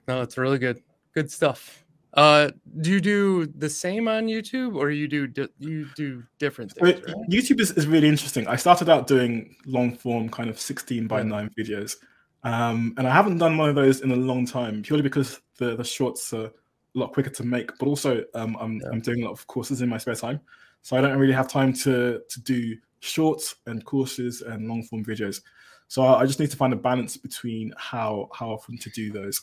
no, 0.08 0.22
it's 0.22 0.38
really 0.38 0.60
good. 0.60 0.82
Good 1.14 1.32
stuff. 1.32 1.86
Uh, 2.14 2.50
do 2.82 2.90
you 2.90 3.00
do 3.00 3.46
the 3.46 3.70
same 3.70 4.08
on 4.08 4.26
YouTube, 4.26 4.76
or 4.76 4.90
you 4.90 5.08
do 5.08 5.28
di- 5.28 5.50
you 5.60 5.86
do 5.96 6.24
different 6.40 6.72
things? 6.72 7.02
Right? 7.06 7.16
YouTube 7.30 7.60
is, 7.60 7.72
is 7.72 7.86
really 7.86 8.08
interesting. 8.08 8.48
I 8.48 8.56
started 8.56 8.90
out 8.90 9.08
doing 9.08 9.56
long 9.66 9.96
form, 9.96 10.30
kind 10.30 10.50
of 10.50 10.60
sixteen 10.60 11.06
by 11.08 11.22
nine 11.22 11.52
videos, 11.58 11.98
um, 12.44 12.94
and 12.98 13.08
I 13.08 13.14
haven't 13.14 13.38
done 13.38 13.58
one 13.58 13.70
of 13.70 13.76
those 13.76 14.02
in 14.02 14.12
a 14.12 14.16
long 14.16 14.46
time, 14.46 14.82
purely 14.82 15.04
because 15.04 15.42
the 15.58 15.76
the 15.76 15.84
shorts 15.84 16.34
are 16.34 16.46
a 16.46 16.52
lot 16.96 17.14
quicker 17.14 17.30
to 17.30 17.44
make. 17.44 17.78
But 17.78 17.88
also, 17.88 18.24
um, 18.34 18.58
I'm 18.60 18.80
yeah. 18.82 18.90
I'm 18.92 19.02
doing 19.02 19.22
a 19.22 19.26
lot 19.26 19.34
of 19.34 19.46
courses 19.46 19.82
in 19.82 19.90
my 19.90 19.98
spare 19.98 20.16
time, 20.16 20.40
so 20.82 20.98
I 20.98 21.02
don't 21.02 21.20
really 21.20 21.34
have 21.34 21.48
time 21.48 21.74
to 21.74 22.22
to 22.28 22.42
do 22.42 22.78
shorts 23.00 23.56
and 23.68 23.86
courses 23.86 24.42
and 24.42 24.68
long 24.68 24.82
form 24.84 25.06
videos. 25.06 25.42
So 25.88 26.04
I, 26.04 26.22
I 26.22 26.26
just 26.26 26.40
need 26.40 26.52
to 26.52 26.58
find 26.58 26.74
a 26.74 26.78
balance 26.78 27.18
between 27.18 27.74
how 27.78 28.30
how 28.34 28.50
often 28.50 28.78
to 28.80 28.90
do 28.90 29.12
those. 29.12 29.42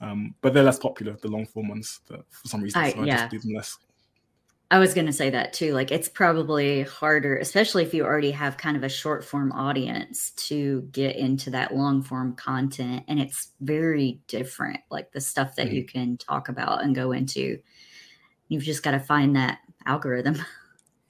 Um, 0.00 0.34
but 0.40 0.52
they're 0.52 0.64
less 0.64 0.78
popular, 0.78 1.16
the 1.22 1.28
long 1.28 1.46
form 1.46 1.68
ones, 1.68 2.00
for 2.06 2.24
some 2.46 2.62
reason. 2.62 2.80
I, 2.80 2.92
so 2.92 3.00
I 3.00 3.04
yeah. 3.04 3.16
just 3.16 3.30
do 3.30 3.38
them 3.40 3.54
less. 3.54 3.78
I 4.70 4.78
was 4.78 4.94
going 4.94 5.06
to 5.06 5.12
say 5.12 5.30
that 5.30 5.52
too. 5.52 5.72
Like, 5.72 5.92
it's 5.92 6.08
probably 6.08 6.82
harder, 6.82 7.36
especially 7.36 7.84
if 7.84 7.94
you 7.94 8.04
already 8.04 8.32
have 8.32 8.56
kind 8.56 8.76
of 8.76 8.82
a 8.82 8.88
short 8.88 9.24
form 9.24 9.52
audience, 9.52 10.30
to 10.30 10.88
get 10.90 11.16
into 11.16 11.50
that 11.50 11.74
long 11.74 12.02
form 12.02 12.34
content. 12.34 13.04
And 13.06 13.20
it's 13.20 13.52
very 13.60 14.20
different, 14.26 14.80
like 14.90 15.12
the 15.12 15.20
stuff 15.20 15.54
that 15.56 15.66
mm-hmm. 15.66 15.76
you 15.76 15.84
can 15.84 16.16
talk 16.16 16.48
about 16.48 16.82
and 16.82 16.94
go 16.94 17.12
into. 17.12 17.58
You've 18.48 18.62
just 18.62 18.82
got 18.82 18.92
to 18.92 19.00
find 19.00 19.36
that 19.36 19.58
algorithm. 19.86 20.36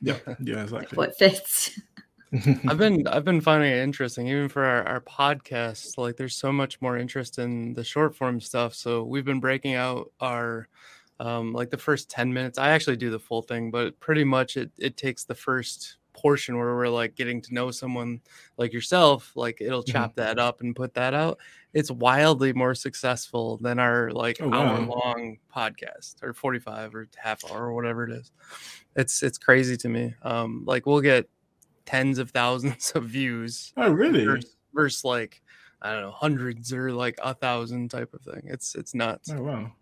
Yeah, 0.01 0.19
yeah, 0.41 0.63
exactly. 0.63 0.95
what 0.97 1.17
fits. 1.17 1.81
I've 2.69 2.79
been 2.79 3.07
I've 3.07 3.25
been 3.25 3.41
finding 3.41 3.71
it 3.71 3.83
interesting, 3.83 4.27
even 4.29 4.49
for 4.49 4.65
our, 4.65 4.83
our 4.87 5.01
podcast. 5.01 5.97
Like, 5.99 6.17
there's 6.17 6.37
so 6.37 6.53
much 6.53 6.81
more 6.81 6.97
interest 6.97 7.39
in 7.39 7.75
the 7.75 7.85
short 7.85 8.17
form 8.17 8.41
stuff. 8.41 8.75
So 8.75 9.05
we've 9.05 9.25
been 9.25 9.41
breaking 9.41 9.75
out 9.75 10.11
our 10.21 10.69
um, 11.21 11.53
like 11.53 11.71
the 11.71 11.79
first 11.79 12.11
10 12.11 12.33
minutes. 12.33 12.59
I 12.59 12.71
actually 12.71 12.97
do 12.97 13.11
the 13.11 13.19
full 13.19 13.43
thing, 13.43 13.71
but 13.71 13.99
pretty 14.01 14.25
much 14.25 14.57
it 14.57 14.71
it 14.79 14.97
takes 14.97 15.25
the 15.25 15.35
first 15.35 15.99
portion 16.13 16.57
where 16.57 16.75
we're 16.75 16.89
like 16.89 17.17
getting 17.17 17.43
to 17.43 17.55
know 17.55 17.71
someone 17.71 18.21
like 18.57 18.73
yourself. 18.73 19.33
Like 19.37 19.61
it'll 19.61 19.83
mm-hmm. 19.83 19.93
chop 19.93 20.17
that 20.17 20.39
up 20.39 20.61
and 20.61 20.75
put 20.75 20.95
that 20.95 21.15
out. 21.15 21.39
It's 21.73 21.91
wildly 21.91 22.53
more 22.53 22.75
successful 22.75 23.59
than 23.59 23.79
our 23.79 24.11
like 24.11 24.39
oh, 24.41 24.49
wow. 24.49 24.77
hour 24.77 24.81
long 24.81 25.39
podcast 25.55 26.23
or 26.23 26.33
45 26.33 26.95
or 26.95 27.09
half 27.17 27.45
hour 27.51 27.67
or 27.67 27.75
whatever 27.75 28.05
it 28.05 28.13
is. 28.13 28.33
It's 28.97 29.23
it's 29.23 29.39
crazy 29.39 29.77
to 29.77 29.89
me. 29.89 30.15
Um, 30.23 30.65
like 30.67 30.87
we'll 30.87 31.01
get 31.01 31.29
tens 31.87 32.19
of 32.19 32.31
thousands 32.31 32.93
of 32.95 33.05
views. 33.05 33.73
Oh, 33.77 33.91
really? 33.91 34.25
Versus, 34.25 34.57
versus, 34.73 35.05
like 35.05 35.43
I 35.85 35.93
don't 35.93 36.03
know, 36.03 36.11
hundreds 36.13 36.73
or 36.73 36.93
like 36.93 37.19
a 37.23 37.35
thousand 37.35 37.91
type 37.91 38.15
of 38.15 38.23
thing. 38.23 38.43
It's 38.45 38.75
it's 38.75 38.95
nuts. 38.95 39.31
Oh 39.31 39.43
wow. 39.43 39.73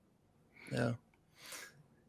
Yeah. 0.73 0.93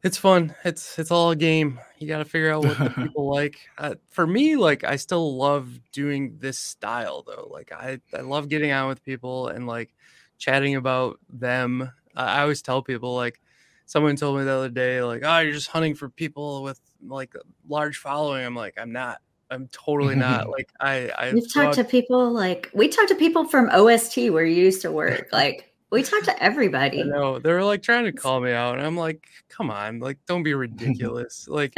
It's 0.01 0.17
fun. 0.17 0.55
It's 0.65 0.97
it's 0.97 1.11
all 1.11 1.29
a 1.29 1.35
game. 1.35 1.79
You 1.99 2.07
got 2.07 2.17
to 2.17 2.25
figure 2.25 2.51
out 2.51 2.65
what 2.65 2.77
the 2.77 2.89
people 3.03 3.29
like. 3.29 3.55
Uh, 3.77 3.95
for 4.09 4.25
me, 4.25 4.55
like 4.55 4.83
I 4.83 4.95
still 4.95 5.37
love 5.37 5.79
doing 5.91 6.37
this 6.39 6.57
style 6.57 7.23
though. 7.25 7.47
Like 7.51 7.71
I 7.71 7.99
I 8.17 8.21
love 8.21 8.49
getting 8.49 8.71
out 8.71 8.89
with 8.89 9.03
people 9.03 9.47
and 9.49 9.67
like 9.67 9.93
chatting 10.39 10.75
about 10.75 11.19
them. 11.29 11.91
I 12.15 12.41
always 12.41 12.63
tell 12.63 12.81
people 12.81 13.15
like 13.15 13.39
someone 13.85 14.15
told 14.15 14.39
me 14.39 14.43
the 14.43 14.51
other 14.51 14.69
day 14.69 15.03
like 15.03 15.21
oh 15.23 15.39
you're 15.39 15.53
just 15.53 15.67
hunting 15.67 15.93
for 15.93 16.09
people 16.09 16.63
with 16.63 16.81
like 17.05 17.33
large 17.69 17.97
following. 17.97 18.43
I'm 18.43 18.55
like 18.55 18.73
I'm 18.77 18.91
not. 18.91 19.19
I'm 19.51 19.67
totally 19.71 20.15
not 20.15 20.49
like 20.51 20.69
I. 20.79 21.09
I 21.17 21.33
We've 21.33 21.51
talked 21.51 21.75
to 21.75 21.83
people 21.83 22.31
like 22.31 22.69
we 22.73 22.87
talked 22.87 23.09
to 23.09 23.15
people 23.15 23.45
from 23.45 23.69
OST 23.71 24.31
where 24.31 24.45
you 24.45 24.63
used 24.63 24.81
to 24.83 24.91
work. 24.91 25.29
Like 25.31 25.73
we 25.89 26.03
talked 26.03 26.25
to 26.25 26.43
everybody. 26.43 27.03
No, 27.03 27.39
they 27.39 27.51
were 27.51 27.63
like 27.63 27.83
trying 27.83 28.05
to 28.05 28.11
call 28.11 28.39
me 28.39 28.51
out, 28.51 28.77
and 28.77 28.85
I'm 28.85 28.97
like, 28.97 29.27
come 29.49 29.69
on, 29.69 29.99
like 29.99 30.17
don't 30.25 30.43
be 30.43 30.53
ridiculous. 30.55 31.47
like 31.47 31.73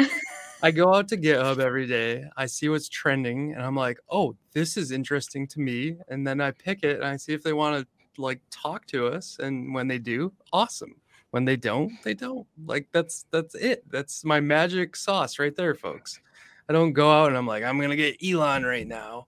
I 0.63 0.71
go 0.71 0.93
out 0.93 1.08
to 1.10 1.17
GitHub 1.17 1.60
every 1.60 1.86
day. 1.86 2.25
I 2.38 2.45
see 2.45 2.69
what's 2.69 2.89
trending, 2.89 3.54
and 3.54 3.62
I'm 3.62 3.75
like, 3.75 3.99
oh, 4.10 4.36
this 4.54 4.78
is 4.78 4.91
interesting 4.91 5.47
to 5.49 5.60
me. 5.60 5.97
And 6.08 6.25
then 6.25 6.41
I 6.41 6.51
pick 6.51 6.84
it 6.84 6.97
and 6.97 7.06
I 7.06 7.17
see 7.17 7.34
if 7.34 7.43
they 7.43 7.54
want 7.54 7.86
to 7.86 8.21
like 8.21 8.41
talk 8.49 8.88
to 8.88 9.08
us. 9.08 9.38
And 9.39 9.73
when 9.73 9.88
they 9.88 9.99
do, 9.99 10.32
awesome. 10.54 10.95
When 11.32 11.43
they 11.43 11.58
don't, 11.58 11.91
they 12.04 12.13
don't. 12.13 12.47
Like 12.65 12.88
that's 12.93 13.25
that's 13.30 13.54
it. 13.56 13.84
That's 13.91 14.23
my 14.23 14.39
magic 14.39 14.95
sauce 14.95 15.38
right 15.38 15.56
there, 15.56 15.75
folks. 15.75 16.21
I 16.67 16.73
don't 16.73 16.93
go 16.93 17.12
out 17.12 17.28
and 17.28 17.38
I'm 17.38 17.47
like, 17.47 17.63
I'm 17.63 17.80
gonna 17.80 17.95
get 17.95 18.23
Elon 18.23 18.63
right 18.63 18.88
now. 18.88 19.28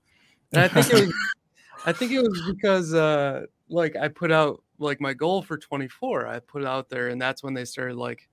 And 0.52 0.64
I 0.64 0.68
think 0.68 0.90
it 0.90 0.94
was 1.08 1.14
I 1.86 1.94
think 1.94 2.12
it 2.12 2.22
was 2.22 2.42
because 2.50 2.94
uh 2.94 3.46
like 3.70 3.96
I 3.96 4.08
put 4.08 4.32
out 4.32 4.64
like 4.80 5.02
my 5.02 5.14
goal 5.14 5.42
for 5.42 5.58
24. 5.58 6.28
I 6.28 6.40
put 6.40 6.62
it 6.62 6.68
out 6.68 6.90
there 6.90 7.10
and 7.10 7.22
that's 7.22 7.44
when 7.44 7.54
they 7.54 7.66
started 7.66 7.96
like 7.98 8.30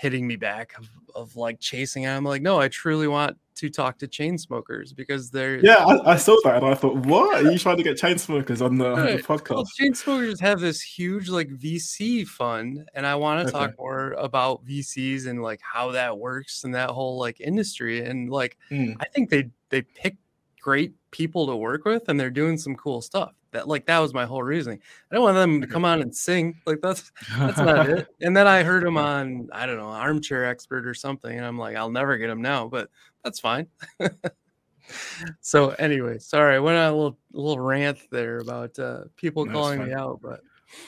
hitting 0.00 0.26
me 0.26 0.34
back 0.36 0.72
of, 0.78 0.88
of 1.14 1.36
like 1.36 1.60
chasing. 1.60 2.06
I'm 2.06 2.24
like, 2.24 2.40
no, 2.40 2.58
I 2.58 2.68
truly 2.68 3.06
want 3.06 3.36
to 3.56 3.68
talk 3.68 3.98
to 3.98 4.08
Chainsmokers 4.08 4.96
because 4.96 5.30
they're 5.30 5.62
yeah, 5.62 5.84
I, 5.84 6.12
I 6.12 6.16
saw 6.16 6.36
that 6.44 6.62
and 6.62 6.72
I 6.72 6.74
thought, 6.74 6.96
what 7.04 7.44
are 7.44 7.50
you 7.50 7.58
trying 7.58 7.76
to 7.76 7.82
get 7.82 7.98
Chainsmokers 7.98 8.64
on 8.64 8.78
the, 8.78 8.92
right. 8.92 9.16
the 9.18 9.22
podcast? 9.22 9.50
Well, 9.50 9.68
Chainsmokers 9.78 10.40
have 10.40 10.60
this 10.60 10.80
huge 10.80 11.28
like 11.28 11.50
VC 11.50 12.26
fund, 12.26 12.88
and 12.94 13.06
I 13.06 13.14
want 13.16 13.46
to 13.46 13.54
okay. 13.54 13.66
talk 13.66 13.78
more 13.78 14.12
about 14.12 14.64
VCs 14.64 15.26
and 15.26 15.42
like 15.42 15.60
how 15.62 15.90
that 15.90 16.16
works 16.16 16.64
and 16.64 16.74
that 16.74 16.88
whole 16.88 17.18
like 17.18 17.38
industry. 17.38 18.02
And 18.02 18.30
like, 18.30 18.56
mm. 18.70 18.96
I 19.00 19.04
think 19.04 19.28
they 19.28 19.50
they 19.68 19.82
pick 19.82 20.16
great 20.62 20.94
people 21.10 21.46
to 21.46 21.56
work 21.56 21.84
with, 21.84 22.08
and 22.08 22.18
they're 22.18 22.30
doing 22.30 22.56
some 22.56 22.74
cool 22.74 23.02
stuff 23.02 23.34
that 23.52 23.68
like 23.68 23.86
that 23.86 23.98
was 23.98 24.14
my 24.14 24.26
whole 24.26 24.42
reasoning. 24.42 24.80
I 25.10 25.14
don't 25.14 25.24
want 25.24 25.36
them 25.36 25.60
to 25.60 25.66
come 25.66 25.84
on 25.84 26.02
and 26.02 26.14
sing. 26.14 26.60
Like 26.66 26.80
that's 26.80 27.12
that's 27.36 27.58
not 27.58 27.88
it. 27.90 28.08
And 28.20 28.36
then 28.36 28.46
I 28.46 28.62
heard 28.62 28.84
him 28.84 28.96
on 28.96 29.48
I 29.52 29.66
don't 29.66 29.76
know 29.76 29.88
armchair 29.88 30.44
expert 30.44 30.86
or 30.86 30.94
something, 30.94 31.36
and 31.36 31.46
I'm 31.46 31.58
like, 31.58 31.76
I'll 31.76 31.90
never 31.90 32.16
get 32.16 32.30
him 32.30 32.42
now, 32.42 32.68
but 32.68 32.90
that's 33.24 33.40
fine. 33.40 33.66
so 35.40 35.70
anyway, 35.70 36.18
sorry, 36.18 36.56
I 36.56 36.58
went 36.60 36.78
on 36.78 36.92
a 36.92 36.96
little 36.96 37.18
little 37.32 37.60
rant 37.60 37.98
there 38.10 38.38
about 38.38 38.78
uh, 38.78 39.04
people 39.16 39.46
calling 39.46 39.84
me 39.84 39.92
out, 39.92 40.20
but 40.22 40.40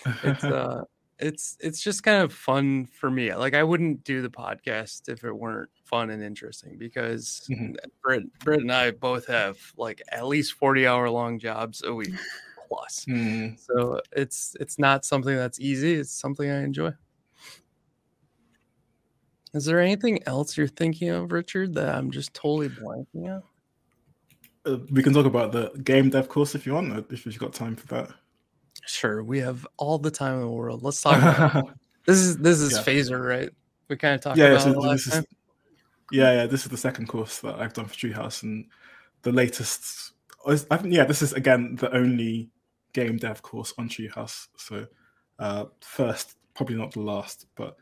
it's 0.25 0.45
uh 0.45 0.85
it's 1.23 1.57
it's 1.61 1.81
just 1.81 2.03
kind 2.03 2.23
of 2.23 2.33
fun 2.33 2.87
for 2.87 3.11
me. 3.11 3.35
Like 3.35 3.55
I 3.55 3.63
wouldn't 3.63 4.05
do 4.05 4.23
the 4.23 4.31
podcast 4.31 5.09
if 5.09 5.25
it 5.25 5.33
weren't 5.33 5.71
fun 5.85 6.11
and 6.11 6.23
interesting 6.23 6.77
because 6.79 7.49
mm-hmm. 7.51 7.75
Britt, 8.03 8.39
Britt 8.41 8.61
and 8.61 8.73
I 8.73 8.91
both 8.91 9.27
have 9.29 9.57
like 9.77 10.03
at 10.11 10.27
least 10.27 10.55
40 10.55 10.87
hour 10.87 11.09
long 11.09 11.39
jobs 11.39 11.83
a 11.85 11.95
week 11.95 12.15
plus. 12.73 13.05
Mm. 13.07 13.59
So 13.59 14.01
it's 14.13 14.57
it's 14.61 14.79
not 14.79 15.05
something 15.05 15.37
that's 15.37 15.61
easy. 15.61 15.95
It's 15.95 16.13
something 16.13 16.51
I 16.51 16.63
enjoy. 16.63 16.93
Is 19.55 19.67
there 19.67 19.81
anything 19.81 20.21
else 20.27 20.57
you're 20.57 20.67
thinking 20.67 21.11
of, 21.11 21.31
Richard, 21.31 21.75
that 21.75 21.95
I'm 21.95 22.11
just 22.11 22.33
totally 22.33 22.71
blanking 22.71 23.27
on? 23.27 23.43
Uh, 24.65 24.79
we 24.91 25.03
can 25.03 25.13
talk 25.13 25.27
about 25.27 25.53
the 25.53 25.71
game 25.85 26.09
dev 26.09 26.29
course 26.29 26.55
if 26.55 26.65
you 26.65 26.73
want, 26.73 27.13
if 27.13 27.27
you've 27.27 27.39
got 27.39 27.53
time 27.53 27.77
for 27.77 27.87
that. 27.89 28.11
Sure, 28.87 29.23
we 29.23 29.41
have 29.41 29.67
all 29.77 29.99
the 29.99 30.11
time 30.11 30.37
in 30.37 30.41
the 30.41 30.49
world. 30.49 30.83
Let's 30.83 31.03
talk 31.03 31.19
about 31.19 31.67
this. 32.07 32.19
Is 32.19 32.39
this 32.39 32.61
is 32.61 32.73
yeah. 32.73 32.83
Phaser, 32.83 33.23
right? 33.23 33.51
We 33.89 33.97
kind 33.97 34.15
of 34.15 34.23
talked 34.23 34.39
yeah, 34.39 34.53
about 34.53 34.67
yeah, 34.67 34.73
so 34.73 34.93
this 34.93 35.07
is, 35.07 35.27
yeah, 36.11 36.33
yeah. 36.33 36.47
This 36.47 36.65
is 36.65 36.71
the 36.71 36.79
second 36.79 37.09
course 37.09 37.41
that 37.41 37.57
I've 37.57 37.75
done 37.75 37.87
for 37.87 37.95
Treehouse, 37.95 38.43
and 38.43 38.67
the 39.23 39.33
latest. 39.33 40.13
I 40.47 40.57
think 40.57 40.95
yeah, 40.95 41.05
this 41.05 41.21
is 41.21 41.35
again 41.35 41.77
the 41.77 41.95
only 41.95 42.52
game 42.93 43.17
dev 43.17 43.43
course 43.43 43.73
on 43.79 43.89
Treehouse. 43.89 44.49
So 44.57 44.87
uh, 45.39 45.67
first, 45.81 46.37
probably 46.55 46.77
not 46.77 46.93
the 46.93 47.01
last, 47.01 47.47
but 47.57 47.77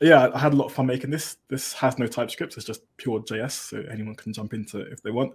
yeah, 0.00 0.28
I 0.32 0.38
had 0.38 0.52
a 0.52 0.56
lot 0.56 0.66
of 0.66 0.72
fun 0.72 0.86
making 0.86 1.10
this. 1.10 1.38
This 1.48 1.72
has 1.74 1.98
no 1.98 2.06
TypeScript; 2.06 2.56
it's 2.56 2.66
just 2.66 2.82
pure 2.96 3.20
JS, 3.20 3.50
so 3.50 3.84
anyone 3.90 4.14
can 4.14 4.32
jump 4.32 4.54
into 4.54 4.80
it 4.80 4.92
if 4.92 5.02
they 5.02 5.10
want. 5.10 5.32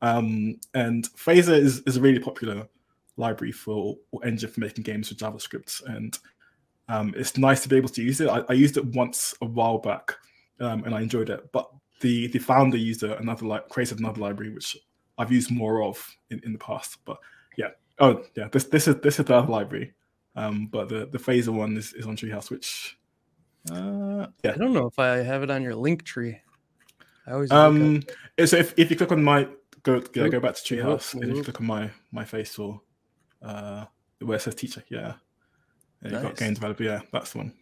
Um, 0.00 0.58
and 0.74 1.08
Phaser 1.10 1.58
is, 1.58 1.80
is 1.80 1.96
a 1.96 2.00
really 2.00 2.20
popular 2.20 2.68
library 3.16 3.52
for 3.52 3.96
or 4.12 4.24
engine 4.24 4.50
for 4.50 4.60
making 4.60 4.84
games 4.84 5.10
with 5.10 5.18
JavaScript, 5.18 5.84
and 5.86 6.18
um, 6.88 7.12
it's 7.16 7.36
nice 7.36 7.62
to 7.62 7.68
be 7.68 7.76
able 7.76 7.90
to 7.90 8.02
use 8.02 8.20
it. 8.20 8.28
I, 8.28 8.42
I 8.48 8.54
used 8.54 8.78
it 8.78 8.86
once 8.86 9.34
a 9.42 9.46
while 9.46 9.78
back, 9.78 10.14
um, 10.60 10.84
and 10.84 10.94
I 10.94 11.02
enjoyed 11.02 11.28
it. 11.28 11.52
But 11.52 11.68
the 12.00 12.28
the 12.28 12.38
founder 12.38 12.78
used 12.78 13.02
another 13.02 13.46
like 13.46 13.68
created 13.68 13.98
another 13.98 14.20
library 14.20 14.54
which 14.54 14.76
I've 15.18 15.32
used 15.32 15.50
more 15.50 15.82
of 15.82 16.02
in, 16.30 16.40
in 16.44 16.52
the 16.52 16.58
past. 16.58 16.98
But 17.04 17.18
yeah, 17.58 17.70
oh 18.00 18.24
yeah, 18.36 18.48
this 18.48 18.64
this 18.64 18.88
is 18.88 18.96
this 18.96 19.18
is 19.18 19.26
the 19.26 19.34
other 19.34 19.50
library, 19.50 19.94
um, 20.36 20.66
but 20.66 20.88
the 20.88 21.06
the 21.06 21.18
Phaser 21.18 21.48
one 21.48 21.76
is, 21.76 21.92
is 21.94 22.06
on 22.06 22.16
Treehouse, 22.16 22.50
which 22.50 22.98
uh, 23.70 24.26
yeah. 24.44 24.52
I 24.52 24.56
don't 24.56 24.72
know 24.72 24.86
if 24.86 24.98
I 24.98 25.16
have 25.16 25.42
it 25.42 25.50
on 25.50 25.62
your 25.62 25.74
link 25.74 26.04
tree. 26.04 26.40
I 27.26 27.32
always 27.32 27.50
um. 27.50 28.02
So 28.44 28.56
if, 28.56 28.74
if 28.76 28.90
you 28.90 28.96
click 28.96 29.12
on 29.12 29.22
my 29.22 29.48
go 29.82 30.02
yeah, 30.14 30.28
go 30.28 30.40
back 30.40 30.54
to 30.54 30.62
Treehouse 30.62 31.14
and 31.14 31.24
if 31.24 31.36
you 31.36 31.42
click 31.44 31.60
on 31.60 31.66
my 31.66 31.90
my 32.12 32.24
face 32.24 32.58
or 32.58 32.80
uh 33.42 33.84
where 34.20 34.36
it 34.36 34.40
says 34.40 34.54
teacher, 34.54 34.82
yeah, 34.88 35.14
yeah 36.02 36.10
you've 36.10 36.22
got 36.22 36.36
game 36.36 36.54
developer, 36.54 36.82
yeah, 36.82 37.00
that's 37.12 37.32
the 37.32 37.38
one. 37.38 37.52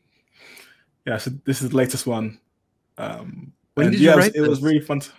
Yeah, 1.07 1.18
so 1.18 1.31
this 1.44 1.62
is 1.62 1.70
the 1.70 1.77
latest 1.77 2.07
one. 2.07 2.40
Um, 2.99 3.53
when 3.75 3.90
did 3.90 4.01
yeah, 4.01 4.12
you 4.12 4.18
write 4.18 4.35
it, 4.35 4.40
was, 4.40 4.46
it 4.46 4.51
was 4.51 4.62
really 4.62 4.81
fun. 4.81 5.01
To, 5.01 5.11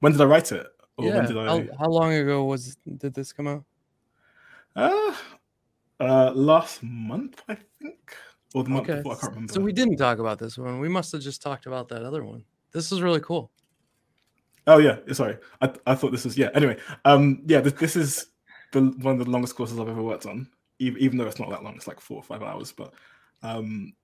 when 0.00 0.12
did 0.12 0.20
I 0.20 0.24
write 0.24 0.50
it? 0.50 0.66
Or 0.96 1.04
yeah. 1.04 1.20
I... 1.20 1.44
How, 1.44 1.66
how, 1.78 1.88
long 1.88 2.12
ago 2.12 2.44
was 2.44 2.76
did 2.96 3.14
this 3.14 3.32
come 3.32 3.46
out? 3.46 3.64
Uh, 4.78 5.14
uh, 5.98 6.32
last 6.34 6.82
month, 6.84 7.42
I 7.48 7.56
think, 7.80 8.16
or 8.54 8.62
the 8.62 8.70
month 8.70 8.88
okay. 8.88 8.98
before. 8.98 9.16
I 9.16 9.20
can't 9.20 9.32
remember. 9.32 9.52
So 9.52 9.60
we 9.60 9.72
didn't 9.72 9.96
talk 9.96 10.20
about 10.20 10.38
this 10.38 10.56
one. 10.56 10.78
We 10.78 10.88
must 10.88 11.10
have 11.12 11.20
just 11.20 11.42
talked 11.42 11.66
about 11.66 11.88
that 11.88 12.04
other 12.04 12.24
one. 12.24 12.44
This 12.72 12.92
is 12.92 13.02
really 13.02 13.20
cool. 13.20 13.50
Oh 14.68 14.78
yeah, 14.78 14.98
sorry. 15.12 15.38
I, 15.60 15.72
I 15.86 15.94
thought 15.96 16.12
this 16.12 16.24
was 16.24 16.38
yeah. 16.38 16.50
Anyway, 16.54 16.76
um, 17.04 17.42
yeah, 17.46 17.60
this, 17.60 17.72
this 17.72 17.96
is 17.96 18.26
the 18.72 18.82
one 18.82 19.18
of 19.18 19.24
the 19.24 19.30
longest 19.30 19.56
courses 19.56 19.80
I've 19.80 19.88
ever 19.88 20.02
worked 20.02 20.26
on. 20.26 20.48
Even, 20.78 21.02
even 21.02 21.18
though 21.18 21.26
it's 21.26 21.40
not 21.40 21.50
that 21.50 21.64
long, 21.64 21.74
it's 21.74 21.88
like 21.88 22.00
four 22.00 22.18
or 22.18 22.22
five 22.22 22.42
hours. 22.42 22.70
But 22.70 22.92
um, 23.42 23.94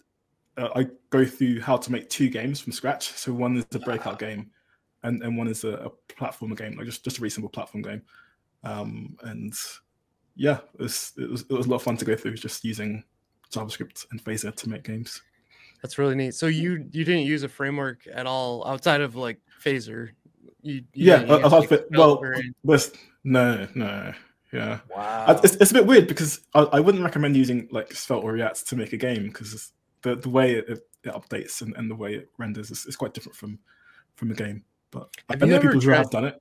uh, 0.56 0.70
I 0.74 0.88
go 1.10 1.24
through 1.24 1.60
how 1.60 1.76
to 1.76 1.92
make 1.92 2.08
two 2.10 2.28
games 2.28 2.60
from 2.60 2.72
scratch. 2.72 3.12
So 3.12 3.32
one 3.32 3.58
is 3.58 3.66
a 3.74 3.78
breakout 3.78 4.18
game, 4.18 4.50
and, 5.04 5.22
and 5.22 5.38
one 5.38 5.46
is 5.46 5.62
a, 5.62 5.74
a 5.74 5.90
platformer 6.12 6.56
game, 6.56 6.76
like 6.76 6.87
just 6.87 7.04
just 7.04 7.18
a 7.18 7.20
reasonable 7.20 7.50
platform 7.50 7.82
game. 7.82 8.02
Um, 8.64 9.16
and 9.22 9.54
yeah, 10.37 10.59
it 10.75 10.81
was, 10.81 11.12
it 11.16 11.31
was 11.31 11.42
it 11.42 11.53
was 11.53 11.66
a 11.66 11.70
lot 11.70 11.77
of 11.77 11.83
fun 11.83 11.97
to 11.97 12.05
go 12.05 12.16
through 12.16 12.35
just 12.35 12.64
using 12.64 13.05
JavaScript 13.53 14.07
and 14.11 14.23
Phaser 14.23 14.55
to 14.55 14.68
make 14.68 14.85
games. 14.85 15.23
That's 15.83 15.99
really 15.99 16.14
neat. 16.14 16.35
So 16.35 16.47
you 16.47 16.88
you 16.92 17.05
didn't 17.05 17.27
use 17.27 17.42
a 17.42 17.49
framework 17.49 18.07
at 18.12 18.27
all 18.27 18.66
outside 18.66 19.01
of 19.01 19.16
like 19.16 19.38
Phaser. 19.62 20.11
You, 20.62 20.75
you 20.75 20.85
yeah, 20.94 21.25
I, 21.29 21.37
I 21.37 21.47
like 21.47 21.70
well, 21.90 22.23
this 22.64 22.92
no, 23.23 23.68
no, 23.75 24.12
yeah. 24.53 24.81
Wow, 24.94 25.38
it's, 25.44 25.57
it's 25.57 25.70
a 25.70 25.75
bit 25.75 25.87
weird 25.87 26.09
because 26.09 26.40
I, 26.55 26.61
I 26.61 26.81
wouldn't 26.81 27.05
recommend 27.05 27.37
using 27.37 27.68
like 27.70 27.92
Svelte 27.92 28.25
or 28.25 28.33
React 28.33 28.66
to 28.68 28.77
make 28.77 28.92
a 28.92 28.97
game 28.97 29.25
because 29.25 29.73
the 30.03 30.16
the 30.16 30.31
way 30.31 30.55
it, 30.55 30.68
it 30.68 31.12
updates 31.12 31.61
and, 31.61 31.77
and 31.77 31.90
the 31.90 31.94
way 31.94 32.14
it 32.14 32.31
renders 32.38 32.70
is, 32.70 32.87
is 32.87 32.97
quite 32.97 33.12
different 33.12 33.37
from 33.37 33.59
from 34.16 34.31
a 34.31 34.35
game. 34.35 34.64
But 34.90 35.09
have 35.29 35.42
I 35.42 35.47
know 35.47 35.61
people 35.61 35.81
tried, 35.81 35.97
who 35.97 36.03
have 36.03 36.11
done 36.11 36.25
it. 36.25 36.40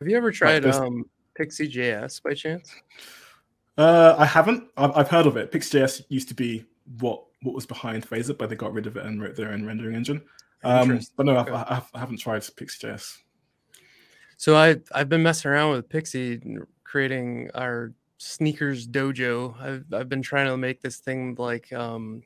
Have 0.00 0.08
you 0.08 0.16
ever 0.16 0.30
tried 0.30 0.64
like 0.64 0.74
um, 0.74 1.06
Pixi.js 1.38 2.22
by 2.22 2.34
chance? 2.34 2.72
Uh, 3.78 4.14
I 4.18 4.24
haven't. 4.24 4.68
I've, 4.76 4.96
I've 4.96 5.08
heard 5.08 5.26
of 5.26 5.36
it. 5.36 5.52
Pixi.js 5.52 6.04
used 6.08 6.28
to 6.28 6.34
be 6.34 6.64
what 6.98 7.22
what 7.42 7.54
was 7.54 7.66
behind 7.66 8.08
Phaser, 8.08 8.36
but 8.36 8.48
they 8.48 8.56
got 8.56 8.72
rid 8.72 8.86
of 8.86 8.96
it 8.96 9.04
and 9.04 9.22
wrote 9.22 9.36
their 9.36 9.52
own 9.52 9.64
rendering 9.66 9.94
engine. 9.94 10.22
Um, 10.64 11.00
but 11.16 11.26
no, 11.26 11.36
okay. 11.38 11.52
I, 11.52 11.82
I 11.94 11.98
haven't 11.98 12.18
tried 12.18 12.42
Pixi.js. 12.42 13.18
So 14.36 14.56
I 14.56 14.76
I've 14.92 15.08
been 15.08 15.22
messing 15.22 15.50
around 15.50 15.72
with 15.72 15.88
Pixi, 15.88 16.64
creating 16.84 17.50
our 17.54 17.92
sneakers 18.18 18.86
dojo. 18.86 19.60
I've 19.60 19.84
I've 19.92 20.08
been 20.08 20.22
trying 20.22 20.46
to 20.46 20.56
make 20.56 20.80
this 20.80 20.98
thing 20.98 21.34
like 21.38 21.72
um, 21.72 22.22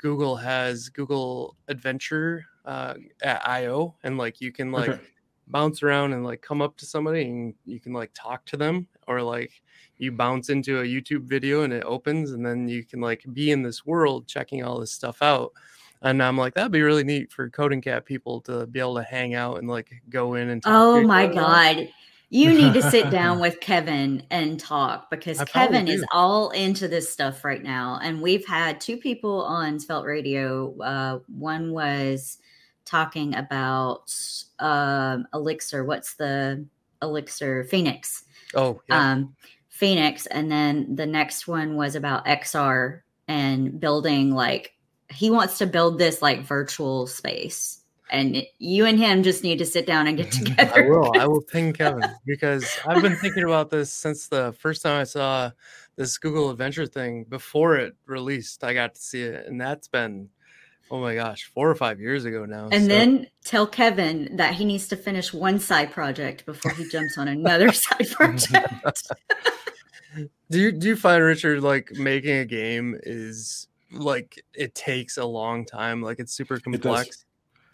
Google 0.00 0.36
has 0.36 0.88
Google 0.88 1.56
Adventure 1.68 2.44
uh, 2.64 2.94
at 3.22 3.46
IO, 3.48 3.96
and 4.02 4.18
like 4.18 4.40
you 4.40 4.52
can 4.52 4.72
like 4.72 4.88
okay. 4.88 5.00
Bounce 5.48 5.82
around 5.82 6.12
and 6.12 6.24
like 6.24 6.42
come 6.42 6.62
up 6.62 6.76
to 6.78 6.86
somebody 6.86 7.22
and 7.22 7.54
you 7.64 7.80
can 7.80 7.92
like 7.92 8.10
talk 8.14 8.44
to 8.46 8.56
them, 8.56 8.86
or 9.06 9.22
like 9.22 9.62
you 9.98 10.12
bounce 10.12 10.48
into 10.50 10.80
a 10.80 10.84
YouTube 10.84 11.22
video 11.22 11.62
and 11.62 11.72
it 11.72 11.84
opens, 11.84 12.32
and 12.32 12.44
then 12.44 12.68
you 12.68 12.84
can 12.84 13.00
like 13.00 13.24
be 13.32 13.50
in 13.50 13.62
this 13.62 13.86
world 13.86 14.26
checking 14.26 14.64
all 14.64 14.78
this 14.78 14.92
stuff 14.92 15.22
out. 15.22 15.52
And 16.02 16.20
I'm 16.22 16.36
like, 16.36 16.54
that'd 16.54 16.72
be 16.72 16.82
really 16.82 17.04
neat 17.04 17.32
for 17.32 17.48
coding 17.48 17.80
cat 17.80 18.04
people 18.04 18.40
to 18.42 18.66
be 18.66 18.80
able 18.80 18.96
to 18.96 19.04
hang 19.04 19.34
out 19.34 19.58
and 19.58 19.68
like 19.68 20.02
go 20.08 20.34
in 20.34 20.48
and 20.48 20.62
Oh 20.66 21.02
my 21.02 21.26
god. 21.26 21.88
You 22.28 22.54
need 22.54 22.72
to 22.72 22.82
sit 22.90 23.10
down 23.10 23.40
with 23.40 23.60
Kevin 23.60 24.22
and 24.30 24.58
talk 24.58 25.10
because 25.10 25.38
I 25.38 25.44
Kevin 25.44 25.86
is 25.86 26.02
all 26.12 26.48
into 26.50 26.88
this 26.88 27.12
stuff 27.12 27.44
right 27.44 27.62
now. 27.62 28.00
And 28.02 28.22
we've 28.22 28.46
had 28.46 28.80
two 28.80 28.96
people 28.96 29.42
on 29.42 29.78
Svelte 29.78 30.06
Radio. 30.06 30.74
Uh, 30.80 31.18
one 31.28 31.72
was 31.72 32.38
talking 32.84 33.34
about 33.34 34.14
um, 34.58 35.26
Elixir. 35.34 35.84
What's 35.84 36.14
the 36.14 36.64
Elixir? 37.00 37.64
Phoenix. 37.64 38.24
Oh, 38.54 38.80
yeah. 38.88 39.12
Um, 39.12 39.36
Phoenix. 39.68 40.26
And 40.26 40.50
then 40.50 40.94
the 40.94 41.06
next 41.06 41.48
one 41.48 41.76
was 41.76 41.94
about 41.94 42.26
XR 42.26 43.00
and 43.28 43.80
building 43.80 44.30
like 44.32 44.74
he 45.10 45.30
wants 45.30 45.58
to 45.58 45.66
build 45.66 45.98
this 45.98 46.22
like 46.22 46.42
virtual 46.42 47.06
space 47.06 47.82
and 48.12 48.46
you 48.58 48.84
and 48.84 48.98
him 48.98 49.22
just 49.22 49.42
need 49.42 49.58
to 49.58 49.66
sit 49.66 49.86
down 49.86 50.06
and 50.06 50.16
get 50.16 50.30
together. 50.32 50.84
I 50.84 50.88
will. 50.88 51.12
I 51.18 51.26
will 51.26 51.40
ping 51.52 51.72
Kevin 51.72 52.04
because 52.26 52.78
I've 52.86 53.02
been 53.02 53.16
thinking 53.16 53.44
about 53.44 53.70
this 53.70 53.92
since 53.92 54.28
the 54.28 54.54
first 54.58 54.82
time 54.82 55.00
I 55.00 55.04
saw 55.04 55.50
this 55.96 56.18
Google 56.18 56.50
Adventure 56.50 56.86
thing 56.86 57.24
before 57.24 57.76
it 57.76 57.96
released. 58.06 58.62
I 58.62 58.74
got 58.74 58.94
to 58.94 59.00
see 59.00 59.22
it, 59.22 59.46
and 59.46 59.60
that's 59.60 59.88
been 59.88 60.28
oh 60.92 61.00
my 61.00 61.14
gosh, 61.14 61.50
four 61.54 61.70
or 61.70 61.74
five 61.74 61.98
years 61.98 62.26
ago 62.26 62.44
now. 62.44 62.68
And 62.70 62.82
so. 62.82 62.88
then 62.88 63.26
tell 63.44 63.66
Kevin 63.66 64.36
that 64.36 64.54
he 64.54 64.66
needs 64.66 64.86
to 64.88 64.96
finish 64.96 65.32
one 65.32 65.58
side 65.58 65.90
project 65.90 66.44
before 66.44 66.72
he 66.72 66.86
jumps 66.88 67.16
on 67.16 67.28
another 67.28 67.72
side 67.72 68.10
project. 68.10 69.10
do 70.50 70.60
you 70.60 70.70
do 70.70 70.88
you 70.88 70.96
find 70.96 71.24
Richard 71.24 71.62
like 71.62 71.92
making 71.92 72.36
a 72.36 72.44
game 72.44 73.00
is 73.04 73.68
like 73.90 74.44
it 74.52 74.74
takes 74.74 75.16
a 75.16 75.24
long 75.24 75.64
time. 75.64 76.02
Like 76.02 76.18
it's 76.18 76.34
super 76.34 76.60
complex. 76.60 77.24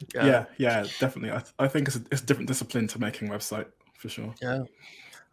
It 0.00 0.14
yeah. 0.14 0.26
yeah, 0.26 0.44
yeah, 0.58 0.86
definitely. 1.00 1.30
I, 1.30 1.40
th- 1.40 1.54
I 1.58 1.66
think 1.66 1.88
it's 1.88 1.96
a, 1.96 2.02
it's 2.12 2.22
a 2.22 2.26
different 2.26 2.46
discipline 2.46 2.86
to 2.86 3.00
making 3.00 3.28
website 3.28 3.66
for 3.98 4.08
sure. 4.08 4.32
Yeah. 4.40 4.62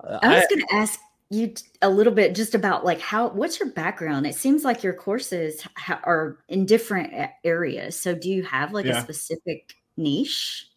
Uh, 0.04 0.19
I 0.24 0.38
was 0.38 0.48
going 0.50 0.65
to 0.67 0.74
ask 0.74 1.00
you 1.29 1.53
a 1.81 1.89
little 1.89 2.13
bit 2.13 2.35
just 2.35 2.53
about 2.53 2.85
like 2.85 2.99
how 2.99 3.29
what's 3.29 3.59
your 3.59 3.71
background? 3.71 4.27
It 4.27 4.35
seems 4.35 4.63
like 4.63 4.83
your 4.83 4.93
courses 4.93 5.65
ha- 5.75 6.01
are 6.03 6.38
in 6.49 6.65
different 6.65 7.13
areas. 7.43 7.99
So 7.99 8.13
do 8.13 8.29
you 8.29 8.43
have 8.43 8.73
like 8.73 8.85
yeah. 8.85 8.99
a 8.99 9.01
specific 9.01 9.75
niche? 9.97 10.69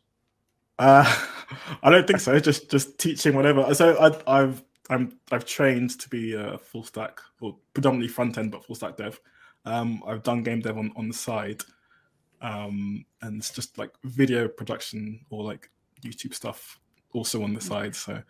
Uh, 0.79 1.05
I 1.83 1.91
don't 1.91 2.07
think 2.07 2.21
so. 2.21 2.39
Just 2.39 2.71
just 2.71 2.99
teaching 2.99 3.35
whatever. 3.35 3.75
So 3.75 3.97
I, 3.97 4.41
I've 4.41 4.65
I'm 4.91 5.19
I've 5.31 5.45
trained 5.45 5.99
to 6.01 6.09
be 6.09 6.35
a 6.35 6.57
full 6.59 6.83
stack 6.83 7.21
or 7.41 7.57
predominantly 7.75 8.09
front 8.09 8.39
end, 8.39 8.51
but 8.51 8.65
full 8.65 8.77
stack 8.77 8.97
dev. 8.97 9.21
Um, 9.65 10.03
I've 10.07 10.23
done 10.23 10.43
game 10.43 10.61
dev 10.61 10.79
on, 10.79 10.93
on 10.97 11.09
the 11.09 11.15
side, 11.15 11.63
um, 12.41 13.05
and 13.21 13.39
it's 13.39 13.51
just 13.51 13.77
like 13.77 13.91
video 14.05 14.49
production 14.49 15.21
or 15.29 15.45
like 15.45 15.71
YouTube 16.03 16.33
stuff 16.33 16.81
also 17.13 17.43
on 17.43 17.53
the 17.53 17.61
side. 17.61 17.95
So 17.95 18.23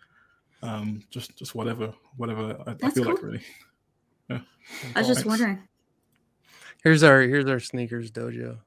um, 0.61 1.03
just 1.09 1.35
just 1.37 1.55
whatever 1.55 1.93
whatever 2.17 2.57
I, 2.67 2.75
I 2.83 2.89
feel 2.89 3.03
cool. 3.03 3.13
like 3.13 3.23
really. 3.23 3.41
Yeah. 4.29 4.39
I 4.95 4.99
was 4.99 5.07
just 5.07 5.21
Thanks. 5.21 5.25
wondering. 5.25 5.67
Here's 6.83 7.03
our 7.03 7.21
here's 7.21 7.45
our 7.45 7.59
sneakers 7.59 8.11
dojo. 8.11 8.59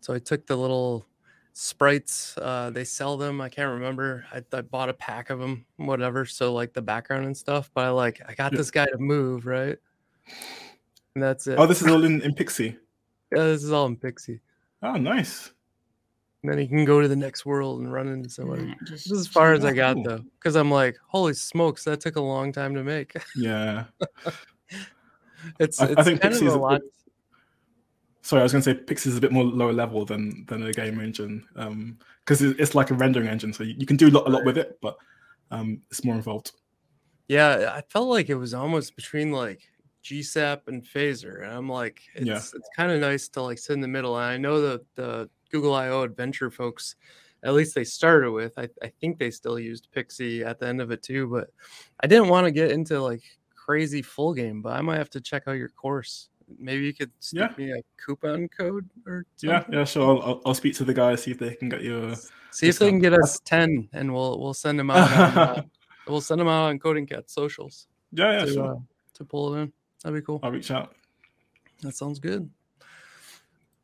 So 0.00 0.14
I 0.14 0.18
took 0.18 0.46
the 0.46 0.56
little 0.56 1.06
sprites. 1.52 2.36
Uh, 2.38 2.70
they 2.70 2.84
sell 2.84 3.16
them. 3.16 3.40
I 3.40 3.48
can't 3.48 3.72
remember. 3.72 4.24
I, 4.32 4.42
I, 4.52 4.62
bought 4.62 4.88
a 4.88 4.94
pack 4.94 5.30
of 5.30 5.38
them, 5.38 5.64
whatever. 5.76 6.24
So 6.24 6.52
like 6.52 6.72
the 6.72 6.82
background 6.82 7.26
and 7.26 7.36
stuff. 7.36 7.70
But 7.74 7.84
I 7.84 7.90
like 7.90 8.20
I 8.26 8.34
got 8.34 8.52
yeah. 8.52 8.58
this 8.58 8.70
guy 8.70 8.86
to 8.86 8.98
move 8.98 9.46
right. 9.46 9.78
And 11.14 11.22
that's 11.22 11.46
it. 11.46 11.58
Oh, 11.58 11.66
this 11.66 11.82
is 11.82 11.88
all 11.88 12.04
in, 12.04 12.20
in 12.22 12.34
Pixi. 12.34 12.76
Yeah, 13.34 13.44
this 13.44 13.64
is 13.64 13.72
all 13.72 13.86
in 13.86 13.96
Pixi. 13.96 14.40
Oh, 14.82 14.96
nice. 14.96 15.52
And 16.42 16.50
then 16.50 16.58
he 16.58 16.66
can 16.66 16.84
go 16.84 17.00
to 17.00 17.06
the 17.06 17.14
next 17.16 17.46
world 17.46 17.80
and 17.80 17.92
run 17.92 18.08
into 18.08 18.28
somebody. 18.28 18.62
And 18.62 18.76
just- 18.80 19.04
This 19.08 19.12
is 19.12 19.20
as 19.20 19.26
far 19.28 19.52
as 19.52 19.64
I 19.64 19.72
got 19.72 19.94
cool. 19.94 20.04
though, 20.04 20.24
because 20.38 20.56
I'm 20.56 20.70
like, 20.70 20.96
holy 21.06 21.34
smokes, 21.34 21.84
that 21.84 22.00
took 22.00 22.16
a 22.16 22.20
long 22.20 22.52
time 22.52 22.74
to 22.74 22.82
make. 22.82 23.14
Yeah. 23.36 23.84
it's 25.60 25.80
I- 25.80 25.86
I 25.86 25.90
it's 25.92 26.04
think 26.04 26.20
kind 26.20 26.34
Pixi 26.34 26.46
of 26.48 26.54
a 26.54 26.56
a 26.56 26.60
lot. 26.60 26.80
bit- 26.80 26.90
Sorry, 28.24 28.40
I 28.40 28.44
was 28.44 28.52
going 28.52 28.62
to 28.62 28.70
say 28.70 28.78
Pixi's 28.78 29.16
a 29.16 29.20
bit 29.20 29.32
more 29.32 29.42
lower 29.42 29.72
level 29.72 30.04
than 30.04 30.44
than 30.46 30.62
a 30.64 30.72
game 30.72 31.00
engine, 31.00 31.44
because 32.20 32.40
it, 32.40 32.58
it's 32.60 32.72
like 32.74 32.92
a 32.92 32.94
rendering 32.94 33.26
engine, 33.26 33.52
so 33.52 33.64
you, 33.64 33.74
you 33.76 33.84
can 33.84 33.96
do 33.96 34.08
a 34.08 34.10
lot, 34.10 34.28
a 34.28 34.30
lot 34.30 34.44
with 34.44 34.56
it, 34.58 34.78
but 34.80 34.96
um, 35.50 35.82
it's 35.90 36.04
more 36.04 36.14
involved. 36.14 36.52
Yeah, 37.26 37.72
I 37.76 37.80
felt 37.90 38.06
like 38.08 38.28
it 38.28 38.36
was 38.36 38.54
almost 38.54 38.94
between 38.94 39.32
like 39.32 39.62
GSAP 40.04 40.68
and 40.68 40.84
Phaser, 40.84 41.42
and 41.42 41.52
I'm 41.52 41.68
like, 41.68 42.00
it's 42.14 42.24
Yeah. 42.24 42.36
it's 42.36 42.68
kind 42.76 42.92
of 42.92 43.00
nice 43.00 43.26
to 43.30 43.42
like 43.42 43.58
sit 43.58 43.72
in 43.72 43.80
the 43.80 43.88
middle. 43.88 44.16
And 44.16 44.24
I 44.24 44.36
know 44.36 44.60
the 44.60 44.84
the 44.94 45.28
Google 45.52 45.74
I/O 45.74 46.02
Adventure 46.02 46.50
folks, 46.50 46.96
at 47.44 47.54
least 47.54 47.74
they 47.74 47.84
started 47.84 48.32
with. 48.32 48.58
I 48.58 48.68
I 48.82 48.88
think 49.00 49.18
they 49.18 49.30
still 49.30 49.58
used 49.58 49.88
Pixi 49.94 50.44
at 50.44 50.58
the 50.58 50.66
end 50.66 50.80
of 50.80 50.90
it 50.90 51.02
too, 51.02 51.28
but 51.28 51.50
I 52.00 52.06
didn't 52.06 52.28
want 52.28 52.46
to 52.46 52.50
get 52.50 52.70
into 52.72 53.00
like 53.00 53.22
crazy 53.54 54.02
full 54.02 54.34
game. 54.34 54.62
But 54.62 54.74
I 54.76 54.80
might 54.80 54.96
have 54.98 55.10
to 55.10 55.20
check 55.20 55.44
out 55.46 55.52
your 55.52 55.68
course. 55.68 56.30
Maybe 56.58 56.84
you 56.84 56.92
could 56.94 57.10
Yeah. 57.32 57.52
me 57.56 57.70
a 57.72 57.82
coupon 58.04 58.48
code 58.48 58.88
or 59.06 59.24
Yeah, 59.40 59.60
something. 59.60 59.74
yeah, 59.74 59.84
sure. 59.84 60.02
I'll, 60.16 60.22
I'll, 60.22 60.42
I'll 60.46 60.54
speak 60.54 60.74
to 60.76 60.84
the 60.84 60.92
guys 60.92 61.22
see 61.22 61.30
if 61.30 61.38
they 61.38 61.54
can 61.54 61.68
get 61.68 61.82
you. 61.82 62.08
A... 62.08 62.16
See 62.50 62.68
if 62.68 62.78
they 62.78 62.88
can 62.90 62.98
get 62.98 63.14
us 63.14 63.40
ten, 63.44 63.88
and 63.92 64.12
we'll 64.12 64.38
we'll 64.40 64.52
send 64.54 64.78
them 64.78 64.90
out. 64.90 65.10
On, 65.12 65.38
uh, 65.38 65.62
we'll 66.08 66.20
send 66.20 66.40
them 66.40 66.48
out 66.48 66.68
on 66.68 66.78
Coding 66.78 67.06
Cat 67.06 67.30
socials 67.30 67.86
Yeah, 68.12 68.32
yeah, 68.40 68.44
to, 68.44 68.52
sure. 68.52 68.74
uh, 68.74 68.78
to 69.14 69.24
pull 69.24 69.54
it 69.54 69.60
in. 69.62 69.72
That'd 70.02 70.20
be 70.20 70.24
cool. 70.26 70.40
I'll 70.42 70.50
reach 70.50 70.70
out. 70.70 70.94
That 71.82 71.94
sounds 71.96 72.18
good. 72.18 72.50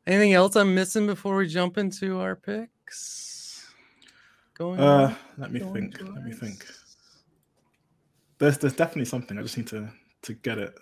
Anything 0.09 0.33
else 0.33 0.55
I'm 0.55 0.73
missing 0.73 1.05
before 1.05 1.35
we 1.35 1.47
jump 1.47 1.77
into 1.77 2.19
our 2.19 2.35
picks? 2.35 3.69
Going. 4.55 4.79
Uh, 4.79 5.13
let 5.37 5.51
me 5.51 5.59
going 5.59 5.91
think. 5.91 6.01
Let 6.01 6.23
me 6.23 6.31
think. 6.33 6.65
There's 8.39 8.57
there's 8.57 8.73
definitely 8.73 9.05
something. 9.05 9.37
I 9.37 9.43
just 9.43 9.55
need 9.55 9.67
to 9.67 9.87
to 10.23 10.33
get 10.33 10.57
it 10.57 10.73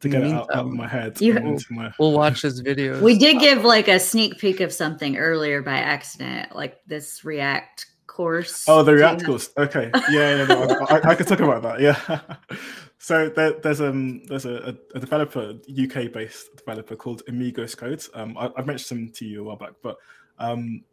to 0.00 0.08
get 0.08 0.24
it 0.24 0.32
out, 0.32 0.50
out 0.52 0.66
of 0.66 0.72
my 0.72 0.88
head. 0.88 1.20
you- 1.20 1.58
my... 1.70 1.92
We'll 1.96 2.10
watch 2.10 2.42
his 2.42 2.60
videos. 2.60 3.00
We 3.00 3.16
did 3.16 3.38
give 3.38 3.64
like 3.64 3.86
a 3.86 4.00
sneak 4.00 4.38
peek 4.38 4.58
of 4.58 4.72
something 4.72 5.16
earlier 5.16 5.62
by 5.62 5.76
accident, 5.76 6.56
like 6.56 6.84
this 6.88 7.24
React 7.24 7.86
course. 8.08 8.64
Oh, 8.68 8.82
the 8.82 8.94
React 8.94 9.26
course. 9.26 9.50
Okay, 9.56 9.92
yeah, 10.10 10.38
yeah, 10.38 10.44
no, 10.46 10.76
I, 10.90 10.96
I, 10.96 11.10
I 11.10 11.14
could 11.14 11.28
talk 11.28 11.38
about 11.38 11.62
that. 11.62 11.80
Yeah. 11.80 12.20
so 12.98 13.28
there, 13.28 13.52
there's 13.60 13.80
um 13.80 14.24
there's 14.26 14.46
a, 14.46 14.76
a 14.94 15.00
developer, 15.00 15.54
UK 15.68 16.12
based 16.12 16.56
developer 16.56 16.96
called 16.96 17.22
Amigos 17.28 17.74
Code. 17.74 18.02
Um, 18.14 18.36
I, 18.38 18.50
I've 18.56 18.66
mentioned 18.66 19.00
him 19.00 19.12
to 19.12 19.24
you 19.24 19.40
a 19.40 19.44
while 19.44 19.56
back, 19.56 19.72
but 19.82 19.96
um, 20.38 20.84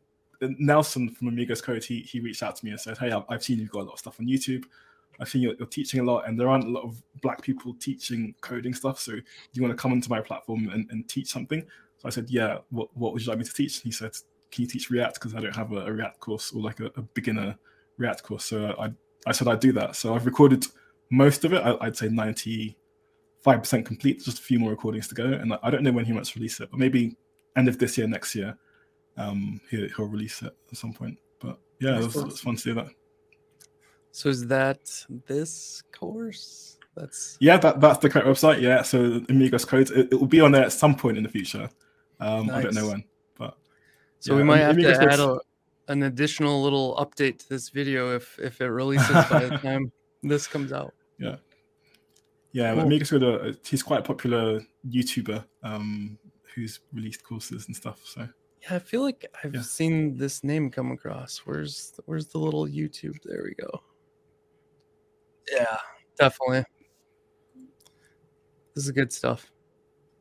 Nelson 0.42 1.10
from 1.10 1.28
Amigos 1.28 1.62
Code, 1.62 1.84
he 1.84 2.02
he 2.02 2.20
reached 2.20 2.44
out 2.44 2.56
to 2.58 2.66
me 2.66 2.72
and 2.72 2.80
said, 2.80 2.98
"Hey, 2.98 3.12
I've, 3.12 3.24
I've 3.30 3.44
seen 3.44 3.60
you've 3.60 3.72
got 3.72 3.82
a 3.82 3.84
lot 3.84 3.94
of 3.94 4.00
stuff 4.00 4.20
on 4.20 4.28
YouTube. 4.28 4.64
I've 5.20 5.30
seen 5.30 5.42
you're, 5.42 5.54
you're 5.56 5.68
teaching 5.68 6.00
a 6.00 6.04
lot, 6.04 6.28
and 6.28 6.40
there 6.40 6.50
aren't 6.50 6.66
a 6.66 6.70
lot 6.70 6.84
of 6.84 7.02
black 7.22 7.42
people 7.42 7.76
teaching 7.80 8.34
coding 8.42 8.74
stuff. 8.74 9.00
So 9.00 9.14
do 9.14 9.22
you 9.54 9.62
want 9.62 9.78
to 9.78 9.82
come 9.82 9.92
onto 9.92 10.10
my 10.10 10.20
platform 10.20 10.70
and, 10.70 10.90
and 10.90 11.08
teach 11.08 11.28
something?" 11.28 11.62
So 12.00 12.08
I 12.08 12.10
said, 12.10 12.30
"Yeah. 12.30 12.60
What 12.70 12.96
what 12.98 13.14
would 13.14 13.22
you 13.22 13.30
like 13.30 13.38
me 13.38 13.46
to 13.46 13.54
teach?" 13.54 13.78
And 13.78 13.86
he 13.86 13.92
said, 13.92 14.12
"Can 14.52 14.64
you 14.64 14.68
teach 14.68 14.90
React? 14.90 15.16
Because 15.16 15.36
I 15.36 15.40
don't 15.40 15.56
have 15.56 15.72
a, 15.72 15.86
a 15.86 15.92
React 15.94 16.20
course 16.20 16.52
or 16.52 16.62
like 16.62 16.80
a, 16.80 16.88
a 16.96 17.02
beginner 17.02 17.56
React 17.98 18.24
course." 18.24 18.46
So 18.46 18.76
I 18.80 18.92
I 19.28 19.32
said 19.32 19.48
I'd 19.48 19.60
do 19.60 19.72
that. 19.74 19.96
So 19.96 20.16
I've 20.16 20.26
recorded 20.26 20.66
most 21.12 21.46
of 21.46 21.54
it. 21.54 21.62
I, 21.62 21.78
I'd 21.82 21.96
say 21.96 22.08
ninety 22.10 22.78
five 23.42 23.60
percent 23.60 23.86
complete. 23.86 24.24
Just 24.24 24.40
a 24.40 24.42
few 24.42 24.58
more 24.58 24.72
recordings 24.72 25.08
to 25.10 25.16
go, 25.16 25.26
and 25.26 25.54
I- 25.54 25.60
I 25.64 25.70
don't 25.70 25.84
know 25.84 25.92
when 25.92 26.06
he 26.06 26.14
might 26.14 26.34
release 26.36 26.60
it, 26.60 26.72
but 26.72 26.80
maybe 26.80 27.16
end 27.56 27.68
of 27.68 27.78
this 27.78 27.98
year, 27.98 28.08
next 28.08 28.34
year, 28.34 28.58
um, 29.18 29.60
he'll, 29.70 29.88
he'll 29.90 30.08
release 30.08 30.42
it 30.42 30.56
at 30.72 30.78
some 30.78 30.94
point. 30.94 31.18
But 31.40 31.60
yeah, 31.80 31.98
it 31.98 32.02
That's 32.02 32.16
was, 32.16 32.24
it 32.24 32.26
was 32.26 32.42
fun 32.42 32.56
to 32.56 32.64
do 32.64 32.74
that. 32.76 32.88
So 34.12 34.30
is 34.30 34.48
that 34.48 34.80
this 35.28 35.84
course? 35.92 36.78
That's 36.96 37.38
Yeah, 37.40 37.58
that, 37.58 37.80
that's 37.80 38.00
the 38.00 38.10
correct 38.10 38.28
website. 38.28 38.62
Yeah, 38.62 38.82
so 38.82 39.22
Amigos 39.30 39.64
Code. 39.64 39.90
It, 39.92 40.10
it 40.12 40.20
will 40.20 40.28
be 40.28 40.42
on 40.42 40.52
there 40.52 40.64
at 40.66 40.74
some 40.74 40.96
point 40.96 41.18
in 41.18 41.24
the 41.24 41.30
future. 41.30 41.70
Um, 42.20 42.50
I 42.50 42.62
don't 42.62 42.76
know 42.76 42.88
when, 42.90 43.04
but 43.38 43.58
so 44.20 44.34
yeah, 44.34 44.38
we 44.38 44.44
might 44.44 44.60
have 44.60 44.78
to 44.78 45.12
add 45.12 45.20
a, 45.20 45.40
an 45.88 46.04
additional 46.04 46.62
little 46.62 46.96
update 46.98 47.40
to 47.40 47.50
this 47.50 47.70
video 47.70 48.16
if 48.16 48.38
if 48.40 48.62
it 48.62 48.68
releases 48.68 49.08
by 49.08 49.46
the 49.46 49.58
time 49.64 49.92
this 50.22 50.48
comes 50.48 50.72
out. 50.72 50.94
Yeah, 51.22 51.36
Yeah, 52.54 52.74
Cool. 52.74 52.84
Amigos 52.84 53.10
Code. 53.12 53.24
Uh, 53.24 53.54
he's 53.66 53.84
quite 53.84 54.00
a 54.00 54.04
popular 54.04 54.62
YouTuber 54.90 55.46
um, 55.64 56.18
who's 56.56 56.80
released 56.94 57.24
courses 57.24 57.68
and 57.68 57.76
stuff. 57.76 58.02
So 58.06 58.28
Yeah, 58.64 58.76
I 58.76 58.80
feel 58.80 59.02
like 59.02 59.26
I've 59.44 59.56
Yeah. 59.56 59.62
seen 59.62 60.18
this 60.18 60.44
name 60.44 60.70
come 60.72 60.92
across. 60.92 61.40
Where's 61.46 61.94
where's 62.06 62.28
the 62.28 62.40
little 62.40 62.68
YouTube? 62.68 63.16
There 63.24 63.44
we 63.44 63.54
go. 63.56 63.82
Yeah, 65.52 65.78
definitely. 66.18 66.64
This 68.76 68.86
is 68.86 68.92
good 68.92 69.12
stuff. 69.12 69.52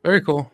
Very 0.03 0.21
cool. 0.21 0.51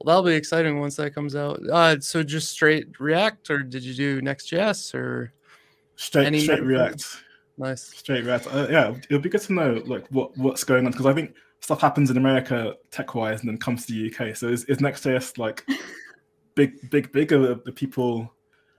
Well, 0.00 0.06
that'll 0.06 0.22
be 0.22 0.34
exciting 0.34 0.78
once 0.80 0.96
that 0.96 1.14
comes 1.14 1.36
out. 1.36 1.60
Uh, 1.70 2.00
so 2.00 2.22
just 2.22 2.50
straight 2.50 2.98
React, 3.00 3.50
or 3.50 3.58
did 3.62 3.82
you 3.82 3.94
do 3.94 4.20
Next.js, 4.22 4.94
or 4.94 5.32
straight 5.96 6.26
Any 6.26 6.40
straight? 6.40 6.62
React. 6.62 7.04
Nice? 7.58 7.82
Straight 7.82 8.24
React. 8.24 8.46
Uh, 8.48 8.66
yeah, 8.70 8.94
it'll 9.10 9.18
be 9.20 9.28
good 9.28 9.40
to 9.42 9.52
know 9.52 9.82
like 9.86 10.06
what 10.08 10.36
what's 10.36 10.64
going 10.64 10.86
on 10.86 10.92
because 10.92 11.06
I 11.06 11.12
think 11.14 11.34
stuff 11.60 11.80
happens 11.80 12.10
in 12.10 12.16
America 12.16 12.74
tech 12.90 13.14
wise 13.14 13.40
and 13.40 13.48
then 13.48 13.58
comes 13.58 13.86
to 13.86 13.92
the 13.92 14.12
UK. 14.12 14.36
So 14.36 14.48
is, 14.48 14.64
is 14.64 14.80
Next.js 14.80 15.38
like 15.38 15.66
big 16.54 16.90
big 16.90 17.12
big 17.12 17.32
are 17.32 17.54
the, 17.54 17.72
people, 17.72 18.32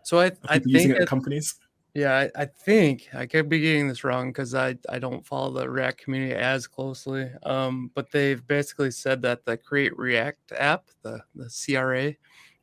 So 0.04 0.20
I 0.20 0.32
I 0.48 0.56
using 0.66 0.72
think 0.74 0.90
it 0.92 0.96
at 0.98 1.02
it- 1.04 1.08
companies? 1.08 1.56
Yeah, 1.94 2.30
I, 2.36 2.44
I 2.44 2.46
think 2.46 3.08
I 3.16 3.26
could 3.26 3.50
be 3.50 3.60
getting 3.60 3.88
this 3.88 4.04
wrong 4.04 4.30
because 4.30 4.54
I, 4.54 4.78
I 4.88 5.00
don't 5.00 5.26
follow 5.26 5.52
the 5.52 5.68
React 5.68 5.98
community 5.98 6.36
as 6.36 6.68
closely. 6.68 7.28
Um, 7.42 7.90
but 7.96 8.12
they've 8.12 8.46
basically 8.46 8.92
said 8.92 9.20
that 9.24 9.46
the 9.46 9.58
Create 9.58 9.98
React 9.98 10.52
app, 10.60 10.92
the 11.02 11.22
the 11.34 11.50
CRA, 11.50 12.14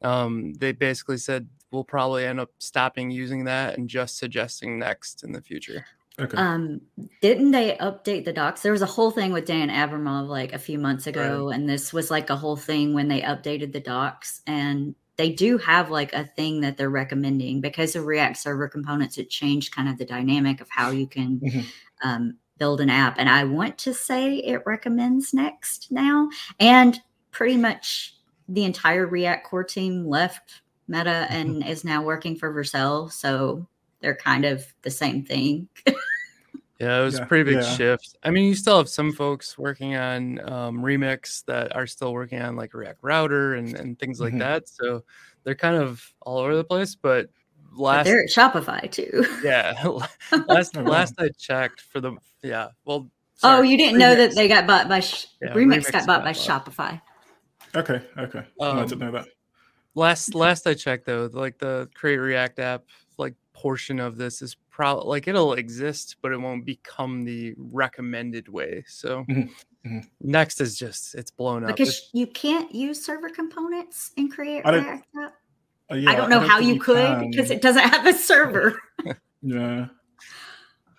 um, 0.09 0.53
they 0.55 0.70
basically 0.70 1.16
said 1.18 1.48
we'll 1.72 1.83
probably 1.83 2.24
end 2.24 2.38
up 2.38 2.50
stopping 2.59 3.11
using 3.11 3.42
that 3.46 3.77
and 3.77 3.88
just 3.88 4.18
suggesting 4.18 4.79
Next 4.79 5.24
in 5.24 5.33
the 5.33 5.42
future. 5.42 5.85
Okay. 6.20 6.37
Um, 6.37 6.81
didn't 7.22 7.50
they 7.50 7.77
update 7.81 8.24
the 8.24 8.33
docs? 8.33 8.62
There 8.62 8.70
was 8.72 8.83
a 8.83 8.87
whole 8.87 9.11
thing 9.11 9.33
with 9.33 9.46
Dan 9.46 9.68
Abramov 9.68 10.29
like 10.29 10.53
a 10.53 10.59
few 10.59 10.79
months 10.79 11.09
ago, 11.09 11.48
and 11.50 11.68
this 11.68 11.92
was 11.92 12.11
like 12.11 12.31
a 12.31 12.37
whole 12.37 12.57
thing 12.57 12.94
when 12.94 13.09
they 13.09 13.20
updated 13.22 13.72
the 13.72 13.81
docs. 13.81 14.40
And 14.46 14.94
they 15.16 15.31
do 15.31 15.59
have 15.59 15.90
like 15.90 16.12
a 16.12 16.24
thing 16.24 16.61
that 16.61 16.77
they're 16.77 16.90
recommending 16.90 17.61
because 17.61 17.96
of 17.96 18.07
React 18.07 18.37
server 18.37 18.68
components. 18.68 19.18
It 19.18 19.29
changed 19.31 19.74
kind 19.74 19.88
of 19.88 19.98
the 19.98 20.05
dynamic 20.05 20.61
of 20.61 20.68
how 20.70 20.90
you 20.90 21.07
can 21.09 21.40
Mhm. 21.40 21.64
um, 22.03 22.38
build 22.59 22.81
an 22.81 22.90
app. 22.90 23.16
And 23.18 23.29
I 23.29 23.42
want 23.44 23.77
to 23.79 23.92
say 23.92 24.37
it 24.37 24.62
recommends 24.66 25.35
Next 25.35 25.90
now, 25.90 26.29
and 26.61 27.00
pretty 27.33 27.57
much 27.57 28.14
the 28.48 28.62
entire 28.64 29.07
React 29.07 29.44
core 29.46 29.64
team 29.64 30.07
left 30.07 30.62
Meta 30.87 31.27
and 31.31 31.66
is 31.66 31.83
now 31.83 32.03
working 32.03 32.37
for 32.37 32.53
Vercel. 32.55 33.11
So 33.11 33.66
they're 34.05 34.14
kind 34.14 34.45
of 34.45 34.67
the 34.83 34.90
same 34.90 35.25
thing. 35.25 35.69
Yeah, 36.81 37.01
it 37.01 37.05
was 37.05 37.14
Yeah, 37.14 37.23
a 37.23 37.27
pretty 37.27 37.45
big 37.45 37.62
yeah. 37.62 37.77
shift. 37.77 38.17
I 38.25 38.31
mean, 38.31 38.49
you 38.49 38.55
still 38.57 38.77
have 38.79 38.88
some 38.88 39.12
folks 39.12 39.57
working 39.57 39.95
on 39.95 40.40
um, 40.51 40.79
Remix 40.83 41.45
that 41.45 41.75
are 41.75 41.87
still 41.87 42.12
working 42.12 42.43
on 42.43 42.57
like 42.57 42.75
React 42.75 42.99
Router 43.01 43.55
and, 43.55 43.77
and 43.77 43.97
things 43.97 44.21
like 44.21 44.35
Mhm. 44.35 44.40
that. 44.40 44.69
So 44.69 45.05
they're 45.45 45.55
kind 45.55 45.77
of 45.77 46.05
all 46.23 46.38
over 46.38 46.57
the 46.57 46.64
place. 46.64 46.97
But 46.97 47.29
But 47.71 47.79
last 47.79 48.05
they're 48.07 48.25
at 48.25 48.29
Shopify 48.29 48.90
too. 48.90 49.25
Yeah, 49.43 49.73
last 50.49 50.77
Oh, 50.77 50.83
last 50.83 51.14
I 51.17 51.29
checked 51.38 51.81
for 51.81 52.01
the 52.01 52.17
yeah. 52.43 52.71
Well, 52.85 53.09
oh, 53.45 53.62
you 53.62 53.79
didn't 53.79 54.01
know 54.01 54.17
that 54.17 54.35
they 54.35 54.48
got 54.48 54.67
bought 54.67 54.88
by 54.88 54.98
Sh- 54.98 55.27
Yeah, 55.40 55.55
Remix, 55.55 55.87
Remix 55.87 55.92
got 55.92 56.07
bought 56.09 56.25
by 56.25 56.33
got 56.33 56.67
Shopify. 56.67 57.00
Okay. 57.77 58.02
Okay. 58.19 58.42
No, 58.59 58.67
I 58.67 58.81
Um, 58.81 58.88
didn't 58.88 58.98
know 58.98 59.13
that. 59.13 59.27
last 59.94 60.35
last 60.35 60.67
I 60.67 60.75
checked 60.75 61.07
though, 61.07 61.31
like 61.33 61.59
the 61.59 61.88
Create 61.94 62.19
React 62.19 62.59
app, 62.59 62.83
like 62.83 62.90
portion 63.65 63.98
of 63.98 64.19
this 64.19 64.42
is 64.42 64.54
probably 64.71 65.06
like 65.08 65.27
it'll 65.27 65.54
exist, 65.54 66.17
but 66.21 66.33
it 66.33 66.37
won't 66.37 66.67
become 66.67 67.25
the 67.25 67.54
recommended 67.56 68.46
way. 68.46 68.85
So 68.87 69.25
Mhm, 69.25 69.48
mhm. 69.87 70.06
next 70.21 70.60
is 70.60 70.79
just 70.79 71.15
it's 71.15 71.31
blown 71.31 71.65
up. 71.65 71.69
Because 71.71 71.88
It's- 71.88 72.10
you 72.12 72.27
can't 72.27 72.75
use 72.75 73.02
server 73.02 73.31
components 73.31 74.12
in 74.19 74.29
Create 74.31 74.60
I 74.67 74.71
don't- 74.71 74.85
React. 74.85 75.06
app. 75.19 75.35
Uh, 75.90 75.94
yeah, 75.94 76.10
I 76.10 76.15
don't 76.15 76.29
know 76.29 76.40
how 76.40 76.58
think 76.58 76.75
you 76.75 76.79
could 76.81 76.96
can. 77.06 77.31
because 77.31 77.50
it 77.50 77.62
doesn't 77.62 77.83
have 77.88 78.06
a 78.06 78.12
server. 78.12 78.79
Yeah. 79.46 79.87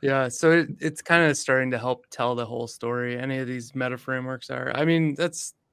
Yeah, 0.01 0.27
so 0.29 0.51
it, 0.51 0.67
it's 0.79 1.01
kind 1.01 1.23
of 1.29 1.35
starting 1.37 1.69
to 1.71 1.77
help 1.79 2.05
tell 2.11 2.33
the 2.35 2.45
whole 2.45 2.67
story. 2.67 3.17
Any 3.17 3.37
of 3.39 3.47
these 3.47 3.73
meta 3.75 3.97
frameworks 3.97 4.49
are. 4.51 4.71
I 4.75 4.85
mean, 4.85 5.13
that's 5.15 5.53
I- 5.53 5.64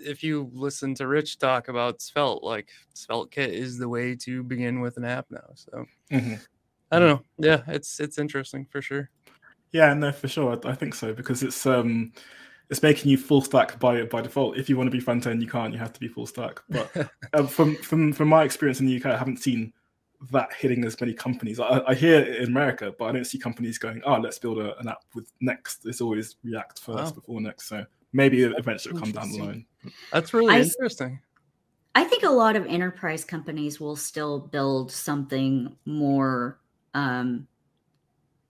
if 0.00 0.22
you 0.22 0.50
listen 0.52 0.94
to 0.96 1.06
Rich 1.06 1.38
talk 1.38 1.68
about 1.68 2.00
Svelte, 2.00 2.42
like 2.42 2.68
Svelte 2.94 3.30
Kit 3.30 3.50
is 3.50 3.78
the 3.78 3.88
way 3.88 4.14
to 4.16 4.42
begin 4.42 4.80
with 4.80 4.96
an 4.96 5.04
app 5.04 5.26
now. 5.30 5.50
So 5.54 5.86
Mhm. 6.10 6.40
I 6.90 6.98
don't 6.98 7.08
know. 7.08 7.22
Yeah, 7.38 7.62
it's 7.66 8.00
it's 8.00 8.18
interesting 8.18 8.66
for 8.70 8.80
sure. 8.80 9.10
Yeah, 9.72 9.92
no, 9.94 10.12
for 10.12 10.28
sure. 10.28 10.58
I, 10.64 10.70
I 10.70 10.74
think 10.74 10.94
so 10.94 11.12
because 11.12 11.42
it's 11.42 11.66
um, 11.66 12.12
it's 12.70 12.82
making 12.82 13.10
you 13.10 13.18
full 13.18 13.42
stack 13.42 13.78
by 13.78 14.04
by 14.04 14.22
default. 14.22 14.56
If 14.56 14.68
you 14.68 14.76
want 14.76 14.88
to 14.88 14.96
be 14.96 15.00
front 15.00 15.26
end, 15.26 15.42
you 15.42 15.48
can't. 15.48 15.72
You 15.72 15.78
have 15.78 15.92
to 15.92 16.00
be 16.00 16.08
full 16.08 16.26
stack. 16.26 16.60
But 16.68 17.10
uh, 17.32 17.42
from 17.46 17.76
from 17.76 18.12
from 18.12 18.28
my 18.28 18.44
experience 18.44 18.80
in 18.80 18.86
the 18.86 18.96
UK, 18.96 19.06
I 19.06 19.16
haven't 19.16 19.38
seen 19.38 19.72
that 20.32 20.52
hitting 20.52 20.84
as 20.84 21.00
many 21.00 21.14
companies. 21.14 21.60
I, 21.60 21.82
I 21.86 21.94
hear 21.94 22.20
it 22.20 22.42
in 22.42 22.48
America, 22.48 22.92
but 22.98 23.06
I 23.06 23.12
don't 23.12 23.26
see 23.26 23.38
companies 23.38 23.78
going, 23.78 24.00
"Oh, 24.04 24.16
let's 24.16 24.38
build 24.38 24.58
a, 24.58 24.76
an 24.78 24.88
app 24.88 25.04
with 25.14 25.30
Next." 25.40 25.84
It's 25.84 26.00
always 26.00 26.36
React 26.42 26.80
first 26.80 27.04
wow. 27.04 27.10
before 27.10 27.40
Next. 27.40 27.68
So 27.68 27.84
maybe 28.12 28.42
eventually 28.42 28.94
it'll 28.94 29.00
come 29.00 29.12
down 29.12 29.30
the 29.30 29.38
line. 29.38 29.66
That's 30.12 30.34
really 30.34 30.54
I, 30.54 30.60
interesting. 30.60 31.20
I 31.94 32.04
think 32.04 32.22
a 32.22 32.30
lot 32.30 32.56
of 32.56 32.66
enterprise 32.66 33.24
companies 33.24 33.80
will 33.80 33.96
still 33.96 34.38
build 34.40 34.92
something 34.92 35.76
more 35.84 36.60
um, 36.94 37.46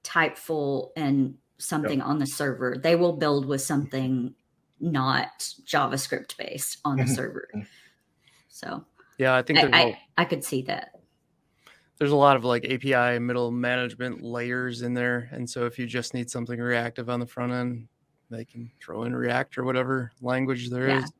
typeful 0.02 0.92
and 0.96 1.34
something 1.58 1.98
yep. 1.98 2.08
on 2.08 2.18
the 2.18 2.26
server. 2.26 2.76
They 2.80 2.96
will 2.96 3.14
build 3.14 3.46
with 3.46 3.62
something 3.62 4.34
not 4.80 5.40
JavaScript 5.64 6.36
based 6.36 6.78
on 6.84 6.96
the 6.96 7.04
mm-hmm. 7.04 7.14
server. 7.14 7.48
Mm-hmm. 7.54 7.66
So 8.48 8.84
yeah, 9.18 9.34
I 9.34 9.42
think 9.42 9.58
I, 9.58 9.68
I, 9.72 9.98
I 10.18 10.24
could 10.24 10.44
see 10.44 10.62
that 10.62 10.98
there's 11.98 12.12
a 12.12 12.16
lot 12.16 12.36
of 12.36 12.44
like 12.44 12.64
API 12.64 13.18
middle 13.18 13.50
management 13.50 14.22
layers 14.22 14.82
in 14.82 14.94
there. 14.94 15.28
And 15.32 15.48
so 15.48 15.66
if 15.66 15.78
you 15.78 15.86
just 15.86 16.14
need 16.14 16.30
something 16.30 16.58
reactive 16.58 17.10
on 17.10 17.20
the 17.20 17.26
front 17.26 17.52
end, 17.52 17.88
they 18.30 18.44
can 18.44 18.70
throw 18.80 19.04
in 19.04 19.14
React 19.14 19.58
or 19.58 19.64
whatever 19.64 20.12
language 20.20 20.70
there 20.70 20.88
yeah. 20.88 21.02
is. 21.02 21.12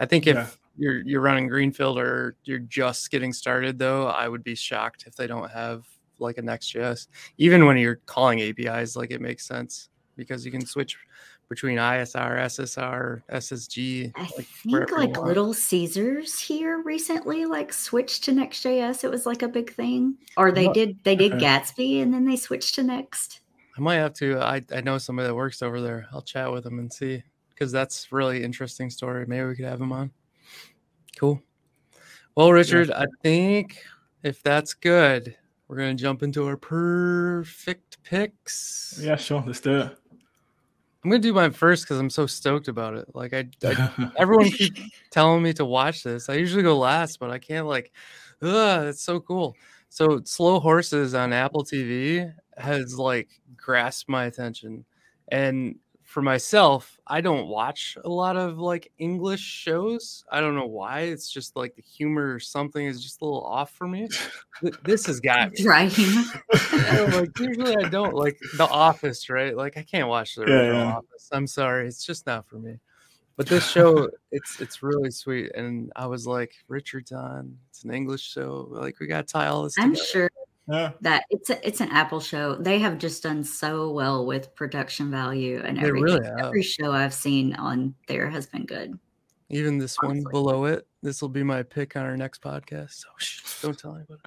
I 0.00 0.06
think 0.06 0.26
if 0.26 0.36
yeah. 0.36 0.46
you're 0.76 1.00
you're 1.02 1.20
running 1.20 1.48
Greenfield 1.48 1.98
or 1.98 2.36
you're 2.44 2.58
just 2.58 3.10
getting 3.10 3.32
started 3.32 3.78
though, 3.78 4.06
I 4.06 4.28
would 4.28 4.44
be 4.44 4.54
shocked 4.54 5.04
if 5.06 5.14
they 5.14 5.26
don't 5.26 5.50
have 5.50 5.86
like 6.18 6.38
a 6.38 6.42
Next.js. 6.42 7.08
Even 7.38 7.66
when 7.66 7.76
you're 7.76 8.00
calling 8.06 8.40
APIs, 8.40 8.96
like 8.96 9.10
it 9.10 9.20
makes 9.20 9.46
sense 9.46 9.88
because 10.16 10.44
you 10.44 10.52
can 10.52 10.64
switch 10.64 10.96
between 11.48 11.76
ISR, 11.76 12.38
SSR, 12.38 13.22
SSG. 13.30 14.10
I 14.16 14.22
like 14.22 14.46
think 14.46 14.90
like 14.90 15.18
Little 15.18 15.52
Caesars 15.52 16.40
here 16.40 16.80
recently 16.82 17.44
like 17.44 17.74
switched 17.74 18.24
to 18.24 18.32
Next.js. 18.32 19.04
It 19.04 19.10
was 19.10 19.26
like 19.26 19.42
a 19.42 19.48
big 19.48 19.70
thing. 19.70 20.16
Or 20.38 20.50
they 20.50 20.68
did 20.68 20.98
they 21.04 21.14
did 21.14 21.32
Gatsby 21.32 22.02
and 22.02 22.12
then 22.12 22.24
they 22.24 22.36
switched 22.36 22.76
to 22.76 22.82
Next. 22.82 23.41
I 23.76 23.80
might 23.80 23.96
have 23.96 24.14
to. 24.14 24.40
Uh, 24.40 24.44
I, 24.44 24.76
I 24.76 24.80
know 24.80 24.98
somebody 24.98 25.28
that 25.28 25.34
works 25.34 25.62
over 25.62 25.80
there. 25.80 26.06
I'll 26.12 26.22
chat 26.22 26.52
with 26.52 26.64
them 26.64 26.78
and 26.78 26.92
see 26.92 27.22
because 27.50 27.72
that's 27.72 28.12
really 28.12 28.42
interesting 28.42 28.90
story. 28.90 29.24
Maybe 29.26 29.46
we 29.46 29.56
could 29.56 29.64
have 29.64 29.80
him 29.80 29.92
on. 29.92 30.10
Cool. 31.16 31.42
Well, 32.34 32.52
Richard, 32.52 32.88
yeah. 32.88 33.00
I 33.00 33.06
think 33.22 33.78
if 34.22 34.42
that's 34.42 34.74
good, 34.74 35.36
we're 35.68 35.76
gonna 35.76 35.94
jump 35.94 36.22
into 36.22 36.46
our 36.46 36.56
perfect 36.56 38.02
picks. 38.02 39.00
Yeah, 39.02 39.16
sure. 39.16 39.42
Let's 39.46 39.60
do 39.60 39.78
it. 39.80 39.98
I'm 41.04 41.10
gonna 41.10 41.20
do 41.20 41.32
mine 41.32 41.50
first 41.50 41.84
because 41.84 41.98
I'm 41.98 42.10
so 42.10 42.26
stoked 42.26 42.68
about 42.68 42.94
it. 42.94 43.08
Like 43.14 43.34
I, 43.34 43.48
I 43.64 44.10
everyone 44.18 44.50
keeps 44.50 44.80
telling 45.10 45.42
me 45.42 45.52
to 45.54 45.64
watch 45.64 46.02
this. 46.02 46.28
I 46.28 46.34
usually 46.34 46.62
go 46.62 46.78
last, 46.78 47.18
but 47.18 47.30
I 47.30 47.38
can't. 47.38 47.66
Like, 47.66 47.92
ugh, 48.40 48.86
it's 48.86 49.02
so 49.02 49.18
cool. 49.20 49.56
So 49.88 50.20
slow 50.24 50.60
horses 50.60 51.14
on 51.14 51.32
Apple 51.32 51.64
TV 51.64 52.32
has 52.56 52.98
like 52.98 53.28
grasped 53.62 54.08
my 54.08 54.24
attention, 54.24 54.84
and 55.28 55.76
for 56.12 56.20
myself, 56.20 57.00
I 57.06 57.22
don't 57.22 57.46
watch 57.46 57.96
a 58.04 58.08
lot 58.08 58.36
of 58.36 58.58
like 58.58 58.92
English 58.98 59.40
shows. 59.40 60.24
I 60.30 60.40
don't 60.40 60.54
know 60.54 60.66
why. 60.66 61.00
It's 61.00 61.30
just 61.30 61.56
like 61.56 61.74
the 61.74 61.82
humor 61.82 62.34
or 62.34 62.38
something 62.38 62.84
is 62.84 63.02
just 63.02 63.22
a 63.22 63.24
little 63.24 63.44
off 63.44 63.70
for 63.70 63.88
me. 63.88 64.08
This 64.84 65.06
has 65.06 65.20
got 65.20 65.52
me. 65.52 65.64
Right. 65.64 65.96
like 67.12 67.30
usually 67.38 67.76
I 67.76 67.88
don't 67.88 68.14
like 68.14 68.38
The 68.58 68.68
Office, 68.68 69.30
right? 69.30 69.56
Like 69.56 69.78
I 69.78 69.82
can't 69.82 70.08
watch 70.08 70.34
the 70.34 70.44
yeah, 70.46 70.72
yeah. 70.72 70.92
Office. 70.96 71.28
I'm 71.32 71.46
sorry, 71.46 71.88
it's 71.88 72.04
just 72.04 72.26
not 72.26 72.46
for 72.46 72.56
me. 72.56 72.78
But 73.36 73.46
this 73.46 73.66
show, 73.66 74.10
it's 74.30 74.60
it's 74.60 74.82
really 74.82 75.10
sweet, 75.10 75.52
and 75.54 75.90
I 75.96 76.06
was 76.06 76.26
like, 76.26 76.52
Richard's 76.68 77.12
on. 77.12 77.56
It's 77.70 77.82
an 77.82 77.94
English 77.94 78.20
show. 78.20 78.68
Like 78.70 79.00
we 79.00 79.06
got 79.06 79.26
to 79.26 79.32
tie 79.32 79.46
all 79.46 79.62
this. 79.62 79.74
I'm 79.78 79.94
together. 79.94 80.06
sure 80.06 80.30
yeah. 80.72 80.92
that 81.02 81.24
it's 81.30 81.50
a, 81.50 81.66
it's 81.66 81.80
an 81.80 81.90
Apple 81.90 82.20
show. 82.20 82.54
They 82.54 82.78
have 82.78 82.98
just 82.98 83.22
done 83.22 83.44
so 83.44 83.90
well 83.90 84.24
with 84.24 84.54
production 84.54 85.10
value 85.10 85.60
and 85.64 85.76
they 85.76 85.82
everything. 85.82 86.22
Really 86.22 86.30
Every 86.40 86.62
show 86.62 86.92
I've 86.92 87.14
seen 87.14 87.54
on 87.56 87.94
there 88.08 88.30
has 88.30 88.46
been 88.46 88.64
good. 88.64 88.98
Even 89.50 89.76
this 89.78 89.96
Honestly. 90.02 90.24
one 90.24 90.32
below 90.32 90.64
it. 90.64 90.86
This 91.02 91.20
will 91.20 91.28
be 91.28 91.42
my 91.42 91.62
pick 91.62 91.94
on 91.96 92.04
our 92.04 92.16
next 92.16 92.40
podcast. 92.40 92.92
So 92.92 93.08
shh, 93.18 93.60
don't 93.60 93.78
tell 93.78 93.94
anybody. 93.94 94.20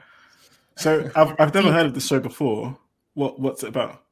So 0.77 1.09
I've 1.15 1.35
I've 1.39 1.53
never 1.53 1.71
heard 1.71 1.87
of 1.87 1.93
this 1.95 2.07
show 2.07 2.19
before. 2.19 2.77
What 3.15 3.39
what's 3.39 3.63
it 3.63 3.69
about? 3.69 4.03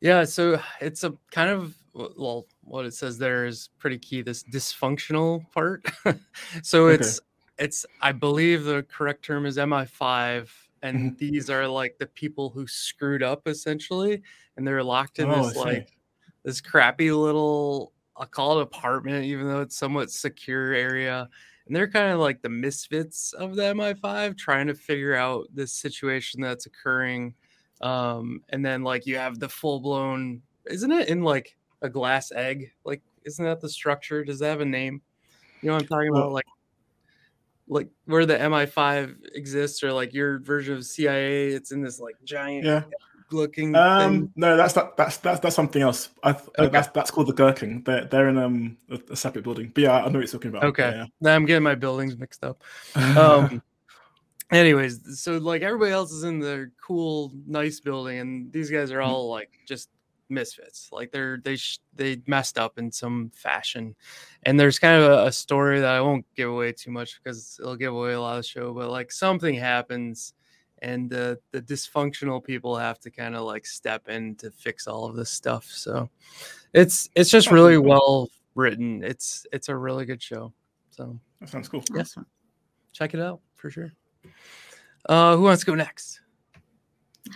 Yeah, 0.00 0.24
so 0.24 0.60
it's 0.82 1.02
a 1.02 1.14
kind 1.30 1.48
of 1.48 1.74
well, 1.94 2.46
what 2.62 2.84
it 2.84 2.92
says 2.92 3.16
there 3.16 3.46
is 3.46 3.70
pretty 3.78 3.98
key. 3.98 4.20
This 4.20 4.42
dysfunctional 4.42 5.50
part. 5.52 5.86
so 6.62 6.88
it's 6.88 7.20
it's 7.58 7.86
I 8.02 8.12
believe 8.12 8.64
the 8.64 8.82
correct 8.82 9.24
term 9.24 9.46
is 9.46 9.56
MI5 9.56 10.48
and 10.84 10.98
mm-hmm. 10.98 11.16
these 11.16 11.50
are 11.50 11.66
like 11.66 11.96
the 11.98 12.06
people 12.06 12.50
who 12.50 12.66
screwed 12.66 13.22
up 13.22 13.48
essentially 13.48 14.22
and 14.56 14.66
they're 14.66 14.82
locked 14.82 15.18
in 15.18 15.28
oh, 15.28 15.48
this 15.48 15.56
like 15.56 15.88
this 16.44 16.60
crappy 16.60 17.10
little 17.10 17.92
i'll 18.16 18.26
call 18.26 18.58
it 18.58 18.62
apartment 18.62 19.24
even 19.24 19.48
though 19.48 19.60
it's 19.60 19.76
somewhat 19.76 20.10
secure 20.10 20.72
area 20.72 21.28
and 21.66 21.74
they're 21.74 21.90
kind 21.90 22.12
of 22.12 22.20
like 22.20 22.42
the 22.42 22.48
misfits 22.48 23.32
of 23.32 23.56
the 23.56 23.62
mi5 23.62 24.38
trying 24.38 24.68
to 24.68 24.74
figure 24.74 25.14
out 25.14 25.46
this 25.52 25.72
situation 25.72 26.40
that's 26.40 26.66
occurring 26.66 27.34
um 27.80 28.40
and 28.50 28.64
then 28.64 28.84
like 28.84 29.06
you 29.06 29.16
have 29.16 29.40
the 29.40 29.48
full-blown 29.48 30.40
isn't 30.66 30.92
it 30.92 31.08
in 31.08 31.22
like 31.22 31.56
a 31.82 31.88
glass 31.88 32.32
egg? 32.32 32.72
Like 32.84 33.02
isn't 33.24 33.44
that 33.44 33.60
the 33.60 33.68
structure? 33.68 34.24
Does 34.24 34.38
that 34.40 34.48
have 34.48 34.60
a 34.60 34.66
name? 34.66 35.00
You 35.62 35.68
know 35.68 35.74
what 35.74 35.82
i'm 35.82 35.88
talking 35.88 36.10
about? 36.10 36.32
Like 36.32 36.46
like 37.68 37.88
where 38.06 38.26
the 38.26 38.36
MI5 38.36 39.16
exists 39.34 39.82
or 39.82 39.92
like 39.92 40.12
your 40.12 40.38
version 40.40 40.74
of 40.74 40.84
CIA. 40.84 41.48
It's 41.48 41.72
in 41.72 41.82
this 41.82 42.00
like 42.00 42.16
giant 42.24 42.64
yeah. 42.64 42.82
looking. 43.30 43.74
Um, 43.74 44.12
thing. 44.12 44.32
no, 44.36 44.56
that's 44.56 44.74
that, 44.74 44.96
that's 44.96 45.18
that's 45.18 45.40
that's 45.40 45.56
something 45.56 45.82
else. 45.82 46.10
I, 46.22 46.30
okay. 46.30 46.68
that's 46.68 46.88
that's 46.88 47.10
called 47.10 47.28
the 47.28 47.32
Gherkin. 47.32 47.82
They're 47.84 48.04
they're 48.04 48.28
in 48.28 48.38
um 48.38 48.76
a, 48.90 48.98
a 49.10 49.16
separate 49.16 49.44
building. 49.44 49.72
But 49.74 49.82
yeah, 49.82 49.92
I 49.92 50.00
know 50.00 50.04
what 50.04 50.14
you're 50.14 50.26
talking 50.26 50.50
about. 50.50 50.64
Okay, 50.64 50.90
yeah. 50.90 51.06
now 51.20 51.34
I'm 51.34 51.46
getting 51.46 51.62
my 51.62 51.74
buildings 51.74 52.16
mixed 52.16 52.44
up. 52.44 52.62
Um. 52.94 53.62
anyways, 54.50 55.20
so 55.20 55.38
like 55.38 55.62
everybody 55.62 55.92
else 55.92 56.12
is 56.12 56.24
in 56.24 56.38
the 56.38 56.70
cool, 56.84 57.32
nice 57.46 57.80
building, 57.80 58.18
and 58.18 58.52
these 58.52 58.70
guys 58.70 58.90
are 58.90 58.98
mm-hmm. 58.98 59.10
all 59.10 59.30
like 59.30 59.50
just 59.66 59.88
misfits 60.28 60.88
like 60.90 61.10
they're 61.12 61.38
they 61.44 61.56
sh- 61.56 61.80
they 61.94 62.20
messed 62.26 62.58
up 62.58 62.78
in 62.78 62.90
some 62.90 63.30
fashion. 63.34 63.94
And 64.44 64.58
there's 64.58 64.78
kind 64.78 65.02
of 65.02 65.10
a, 65.10 65.26
a, 65.26 65.32
story 65.32 65.80
that 65.80 65.94
i 65.94 66.00
won't 66.00 66.26
give 66.34 66.50
away 66.50 66.72
too 66.72 66.90
much 66.90 67.20
because 67.22 67.58
it'll 67.60 67.76
give 67.76 67.94
away 67.94 68.12
a 68.12 68.20
lot 68.20 68.36
of 68.36 68.42
the 68.42 68.48
show 68.48 68.72
but 68.72 68.90
like 68.90 69.12
something 69.12 69.54
happens 69.54 70.34
and 70.80 71.08
the 71.08 71.38
the 71.52 71.60
dysfunctional 71.60 72.42
people 72.42 72.76
have 72.76 72.98
to 73.00 73.10
kind 73.10 73.34
of 73.36 73.44
like 73.44 73.66
step 73.66 74.08
in 74.08 74.34
to 74.36 74.50
fix 74.50 74.86
all 74.86 75.06
of 75.06 75.16
this 75.16 75.30
stuff. 75.30 75.64
So 75.66 76.10
it's 76.72 77.08
it's 77.14 77.30
just 77.30 77.50
really 77.50 77.78
well 77.78 78.28
written. 78.54 79.02
It's 79.02 79.46
it's 79.52 79.68
a 79.68 79.76
really 79.76 80.04
good 80.04 80.22
show. 80.22 80.52
So 80.90 81.18
that 81.40 81.48
sounds 81.48 81.68
cool. 81.68 81.84
Yes 81.94 82.16
check 82.94 83.12
it 83.12 83.20
out 83.20 83.40
for 83.54 83.70
sure. 83.70 83.92
Uh 85.06 85.36
who 85.36 85.42
wants 85.42 85.60
to 85.60 85.66
go 85.66 85.74
next? 85.74 86.20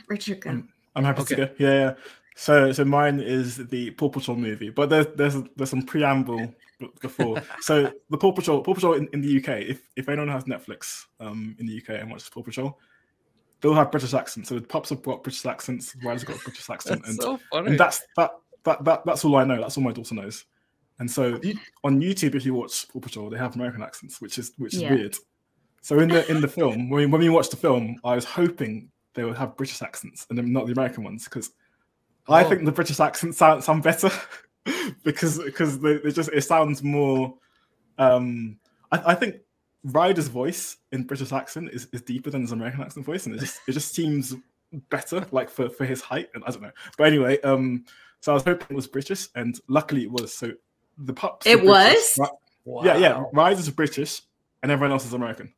Richard 0.09 0.41
go. 0.41 0.51
I'm, 0.51 0.69
I'm 0.97 1.05
happy 1.05 1.23
okay. 1.23 1.35
to 1.35 1.47
go. 1.47 1.53
Yeah 1.59 1.73
yeah 1.73 1.95
so, 2.39 2.71
so 2.71 2.85
mine 2.85 3.19
is 3.19 3.57
the 3.57 3.91
Paw 3.91 4.09
Patrol 4.09 4.37
movie, 4.37 4.71
but 4.71 4.89
there's 4.89 5.07
there's 5.17 5.35
there's 5.57 5.71
some 5.71 5.83
preamble 5.83 6.55
before. 7.01 7.43
so 7.61 7.93
the 8.11 8.17
Paw 8.17 8.31
Patrol, 8.31 8.63
Paw 8.63 8.75
Patrol 8.75 8.95
in, 8.95 9.09
in 9.13 9.21
the 9.21 9.39
UK, 9.39 9.63
if 9.63 9.83
if 9.97 10.09
anyone 10.09 10.29
has 10.29 10.45
Netflix 10.45 11.07
um 11.19 11.57
in 11.59 11.67
the 11.67 11.77
UK 11.77 12.01
and 12.01 12.09
watches 12.09 12.29
Paw 12.29 12.45
Patrol, 12.45 12.79
they'll 13.61 13.75
have 13.75 13.91
British 13.91 14.15
accents. 14.15 14.49
So 14.49 14.55
the 14.55 14.61
pups 14.61 14.91
have 14.91 15.03
got 15.03 15.25
British 15.25 15.45
accents, 15.47 15.97
Ryder's 16.05 16.23
got 16.23 16.37
a 16.37 16.45
British 16.45 16.71
accent, 16.71 17.03
that's 17.03 17.19
and, 17.25 17.41
so 17.41 17.59
and 17.59 17.77
that's 17.77 18.07
that, 18.17 18.31
that 18.63 18.85
that 18.85 19.05
that's 19.05 19.25
all 19.25 19.35
I 19.35 19.43
know. 19.43 19.61
That's 19.61 19.77
all 19.77 19.83
my 19.83 19.93
daughter 19.93 20.15
knows. 20.15 20.45
And 21.01 21.11
so 21.11 21.41
on 21.83 22.01
YouTube, 22.01 22.37
if 22.37 22.47
you 22.47 22.55
watch 22.55 22.89
Paw 22.89 23.01
Patrol, 23.01 23.31
they 23.31 23.39
have 23.39 23.57
American 23.57 23.83
accents, 23.83 24.21
which 24.21 24.39
is 24.39 24.53
which 24.59 24.75
is 24.75 24.83
yeah. 24.83 24.95
weird. 24.95 25.17
So 25.83 25.99
in 25.99 26.09
the 26.09 26.25
in 26.31 26.41
the 26.41 26.47
film, 26.47 26.89
when 26.89 27.01
we, 27.01 27.07
when 27.07 27.21
we 27.21 27.31
watched 27.31 27.51
the 27.51 27.57
film, 27.57 27.97
I 28.05 28.15
was 28.15 28.25
hoping 28.25 28.91
they 29.15 29.25
would 29.25 29.37
have 29.37 29.57
British 29.57 29.83
accents 29.83 30.25
and 30.31 30.39
then 30.39 30.53
not 30.53 30.67
the 30.67 30.73
American 30.73 31.03
ones 31.03 31.25
because 31.25 31.51
Oh. 32.29 32.35
I 32.35 32.45
think 32.45 32.65
the 32.65 32.73
British 32.73 33.01
accent 33.01 33.35
sound 33.35 33.65
sound 33.65 33.83
better 33.83 34.11
because 35.05 35.39
because 35.39 35.81
they, 35.81 35.99
they, 35.99 36.11
just 36.11 36.31
it 36.33 36.43
sounds 36.43 36.83
more. 36.83 37.35
Um, 37.99 38.59
I, 38.93 39.13
I 39.13 39.15
think 39.15 39.37
Ryder's 39.85 40.29
voice 40.29 40.77
in 40.93 41.05
British 41.05 41.33
accent 41.33 41.71
is, 41.73 41.89
is 41.93 42.03
deeper 42.03 42.31
than 42.31 42.43
his 42.43 42.53
American 42.53 42.83
accent 42.83 43.07
voice, 43.07 43.27
and 43.27 43.35
it 43.35 43.41
just 43.41 43.61
it 43.67 43.73
just 43.73 43.95
seems 43.95 44.35
better, 44.91 45.27
like 45.33 45.49
for, 45.49 45.71
for 45.71 45.87
his 45.87 46.03
height. 46.03 46.29
And 46.35 46.45
I 46.45 46.51
don't 46.51 46.63
know, 46.63 46.73
but 46.97 47.07
anyway, 47.07 47.41
um, 47.41 47.85
so 48.21 48.33
I 48.33 48.35
was 48.35 48.45
hoping 48.45 48.67
it 48.71 48.77
was 48.77 48.87
British, 48.87 49.29
and 49.35 49.59
luckily 49.69 50.03
it 50.03 50.11
was. 50.11 50.33
So 50.33 50.53
the 50.99 51.15
pups. 51.15 51.47
It 51.47 51.63
was. 51.63 52.19
Wow. 52.65 52.83
Yeah, 52.85 52.99
yeah. 52.99 53.25
Ryder's 53.33 53.71
British, 53.71 54.21
and 54.63 54.71
everyone 54.71 54.93
else 54.93 55.07
is 55.07 55.15
American. 55.15 55.53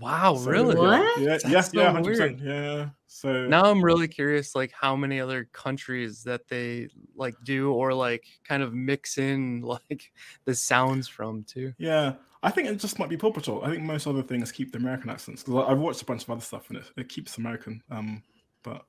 Wow, 0.00 0.36
So, 0.36 0.50
really? 0.50 0.76
What? 0.76 1.20
Yeah, 1.20 1.38
yeah, 1.46 1.60
so 1.60 1.80
yeah, 1.80 1.92
hundred 1.92 2.18
weird. 2.18 2.40
Yeah. 2.40 2.88
So 3.06 3.46
Now 3.46 3.64
I'm 3.64 3.84
really 3.84 4.08
curious, 4.08 4.54
like 4.54 4.72
how 4.72 4.96
many 4.96 5.20
other 5.20 5.48
countries 5.52 6.22
that 6.24 6.48
they 6.48 6.88
like 7.14 7.34
do 7.44 7.72
or 7.72 7.92
like 7.92 8.24
kind 8.44 8.62
of 8.62 8.72
mix 8.72 9.18
in 9.18 9.60
like 9.62 10.10
the 10.44 10.54
sounds 10.54 11.06
from 11.08 11.44
too. 11.44 11.74
Yeah, 11.78 12.14
I 12.42 12.50
think 12.50 12.68
it 12.68 12.76
just 12.76 12.98
might 12.98 13.10
be 13.10 13.16
Paw 13.16 13.30
Patrol. 13.32 13.62
I 13.64 13.70
think 13.70 13.82
most 13.82 14.06
other 14.06 14.22
things 14.22 14.50
keep 14.52 14.72
the 14.72 14.78
American 14.78 15.10
accents 15.10 15.42
because 15.42 15.64
I've 15.68 15.78
watched 15.78 16.00
a 16.02 16.06
bunch 16.06 16.22
of 16.22 16.30
other 16.30 16.40
stuff 16.40 16.68
and 16.70 16.78
it, 16.78 16.84
it 16.96 17.08
keeps 17.08 17.36
American. 17.36 17.82
Um, 17.90 18.22
but 18.62 18.84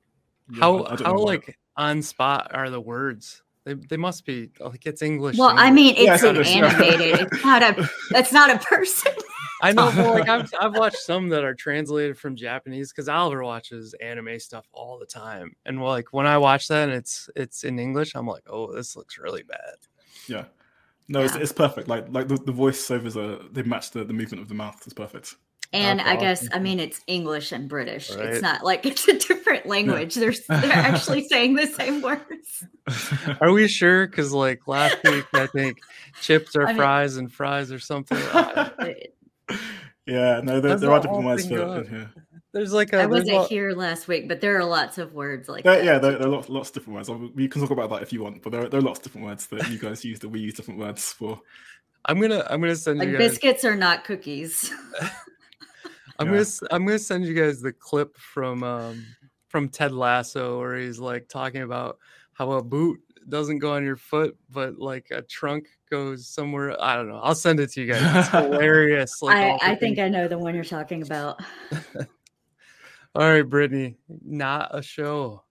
yeah, 0.50 0.60
how 0.60 0.78
I- 0.84 0.92
I 0.92 0.96
don't 0.96 1.06
how 1.06 1.12
know 1.14 1.18
why. 1.24 1.32
like 1.32 1.58
on 1.76 2.00
spot 2.02 2.52
are 2.54 2.70
the 2.70 2.80
words? 2.80 3.42
They, 3.64 3.74
they 3.74 3.96
must 3.96 4.24
be 4.26 4.50
like 4.58 4.86
it's 4.86 5.02
English. 5.02 5.38
Well, 5.38 5.54
I 5.56 5.70
mean, 5.70 5.94
it's 5.96 6.22
it's 6.22 6.24
an 6.24 6.36
animated. 6.64 7.28
It's 7.32 7.44
not 7.44 7.62
a. 7.62 7.88
That's 8.10 8.32
not 8.32 8.50
a 8.50 8.58
person. 8.58 9.12
I 9.62 9.72
know, 9.72 9.92
but 9.94 10.06
like 10.14 10.28
I've 10.28 10.52
I've 10.60 10.76
watched 10.76 10.98
some 10.98 11.28
that 11.30 11.44
are 11.44 11.54
translated 11.54 12.18
from 12.18 12.36
Japanese 12.36 12.90
because 12.92 13.08
Oliver 13.08 13.42
watches 13.44 13.94
anime 13.94 14.38
stuff 14.40 14.66
all 14.72 14.98
the 14.98 15.06
time, 15.06 15.54
and 15.64 15.80
like 15.82 16.12
when 16.12 16.26
I 16.26 16.36
watch 16.38 16.68
that 16.68 16.88
and 16.88 16.92
it's 16.92 17.30
it's 17.36 17.64
in 17.64 17.78
English, 17.78 18.14
I'm 18.14 18.26
like, 18.26 18.42
oh, 18.48 18.72
this 18.74 18.96
looks 18.96 19.18
really 19.18 19.44
bad. 19.44 19.76
yeah, 20.28 20.44
no, 21.08 21.20
it's, 21.22 21.34
Yeah. 21.34 21.40
it's 21.42 21.52
perfect. 21.52 21.88
Like 21.88 22.06
like 22.10 22.28
the, 22.28 22.36
the 22.36 22.52
voiceovers 22.52 23.16
are 23.16 23.42
they 23.50 23.62
match 23.62 23.92
the, 23.92 24.04
the 24.04 24.12
movement 24.12 24.42
of 24.42 24.48
the 24.48 24.54
mouth. 24.54 24.80
It's 24.84 24.94
perfect. 24.94 25.36
And 25.74 26.00
That's 26.00 26.08
I 26.10 26.16
guess 26.16 26.48
I 26.52 26.58
mean 26.58 26.78
it's 26.80 27.00
English 27.06 27.50
and 27.52 27.66
British. 27.66 28.10
Right. 28.14 28.26
It's 28.26 28.42
not 28.42 28.62
like 28.62 28.84
it's 28.90 29.08
a 29.08 29.16
different 29.18 29.64
language. 29.66 30.16
They're 30.16 30.34
they're 30.48 30.72
actually 30.72 31.24
saying 31.28 31.54
the 31.54 31.66
same 31.68 32.02
words. 32.02 32.64
Are 33.40 33.52
we 33.52 33.68
sure? 33.68 34.06
Because 34.06 34.32
like 34.34 34.66
last 34.68 34.98
week, 35.04 35.24
I 35.32 35.46
think 35.46 35.78
chips 36.20 36.56
are 36.56 36.64
I 36.64 36.66
mean- 36.72 36.76
fries 36.76 37.16
and 37.16 37.32
fries 37.32 37.72
or 37.72 37.78
something. 37.78 38.18
I- 39.52 39.58
But 40.04 40.14
yeah, 40.14 40.40
no, 40.42 40.60
there, 40.60 40.76
there 40.76 40.76
that 40.78 40.88
are 40.90 41.00
different 41.00 41.22
whole 41.22 41.22
words 41.22 41.46
for 41.46 41.54
it 41.54 41.86
in 41.86 41.88
here. 41.88 42.10
There's 42.52 42.72
like 42.72 42.92
a 42.92 42.96
I 42.96 43.06
there's 43.06 43.20
wasn't 43.20 43.36
a- 43.36 43.48
here 43.48 43.70
last 43.72 44.08
week, 44.08 44.26
but 44.28 44.40
there 44.40 44.58
are 44.58 44.64
lots 44.64 44.98
of 44.98 45.14
words 45.14 45.48
like 45.48 45.62
There, 45.62 45.76
that. 45.76 45.84
yeah, 45.84 45.98
there, 45.98 46.18
there 46.18 46.26
are 46.26 46.30
lots, 46.30 46.48
lots 46.48 46.70
of 46.70 46.74
different 46.74 47.08
words. 47.08 47.32
We 47.36 47.46
can 47.46 47.60
talk 47.62 47.70
about 47.70 47.88
that 47.90 48.02
if 48.02 48.12
you 48.12 48.20
want, 48.20 48.42
but 48.42 48.50
there, 48.50 48.62
are- 48.64 48.68
there 48.68 48.80
are 48.80 48.82
lots 48.82 48.98
of 48.98 49.04
different 49.04 49.28
words 49.28 49.46
that 49.46 49.70
you 49.70 49.78
guys 49.78 50.04
use 50.04 50.18
that 50.18 50.28
we 50.28 50.40
use 50.40 50.54
different 50.54 50.80
words 50.80 51.12
for. 51.12 51.40
I'm 52.06 52.20
gonna 52.20 52.44
I'm 52.50 52.60
gonna 52.60 52.74
send 52.74 52.98
like 52.98 53.10
you 53.10 53.16
guys. 53.16 53.30
biscuits 53.30 53.64
are 53.64 53.76
not 53.76 54.02
cookies. 54.02 54.72
I'm 56.18 56.26
Yeah. 56.26 56.32
gonna 56.32 56.40
s- 56.40 56.62
I'm 56.72 56.84
gonna 56.84 56.98
send 56.98 57.24
you 57.24 57.34
guys 57.34 57.60
the 57.60 57.72
clip 57.72 58.16
from 58.16 58.64
um 58.64 59.06
from 59.48 59.68
Ted 59.68 59.92
Lasso 59.92 60.58
where 60.58 60.76
he's 60.78 60.98
like 60.98 61.28
talking 61.28 61.62
about 61.62 61.98
how 62.32 62.50
a 62.52 62.62
boot 62.62 63.00
doesn't 63.28 63.58
go 63.58 63.74
on 63.74 63.84
your 63.84 63.96
foot, 63.96 64.36
but 64.50 64.78
like 64.78 65.08
a 65.10 65.22
trunk 65.22 65.68
goes 65.90 66.26
somewhere. 66.26 66.76
I 66.82 66.96
don't 66.96 67.08
know. 67.08 67.20
I'll 67.22 67.34
send 67.34 67.60
it 67.60 67.72
to 67.72 67.82
you 67.82 67.92
guys. 67.92 68.00
It's 68.02 68.28
hilarious. 68.30 69.22
Like 69.22 69.62
I, 69.62 69.72
I 69.72 69.74
think 69.74 69.98
I 69.98 70.08
know 70.08 70.28
the 70.28 70.38
one 70.38 70.54
you're 70.54 70.64
talking 70.64 71.02
about. 71.02 71.40
All 73.14 73.28
right, 73.28 73.48
Brittney, 73.48 73.96
not 74.24 74.76
a 74.76 74.82
show. 74.82 75.44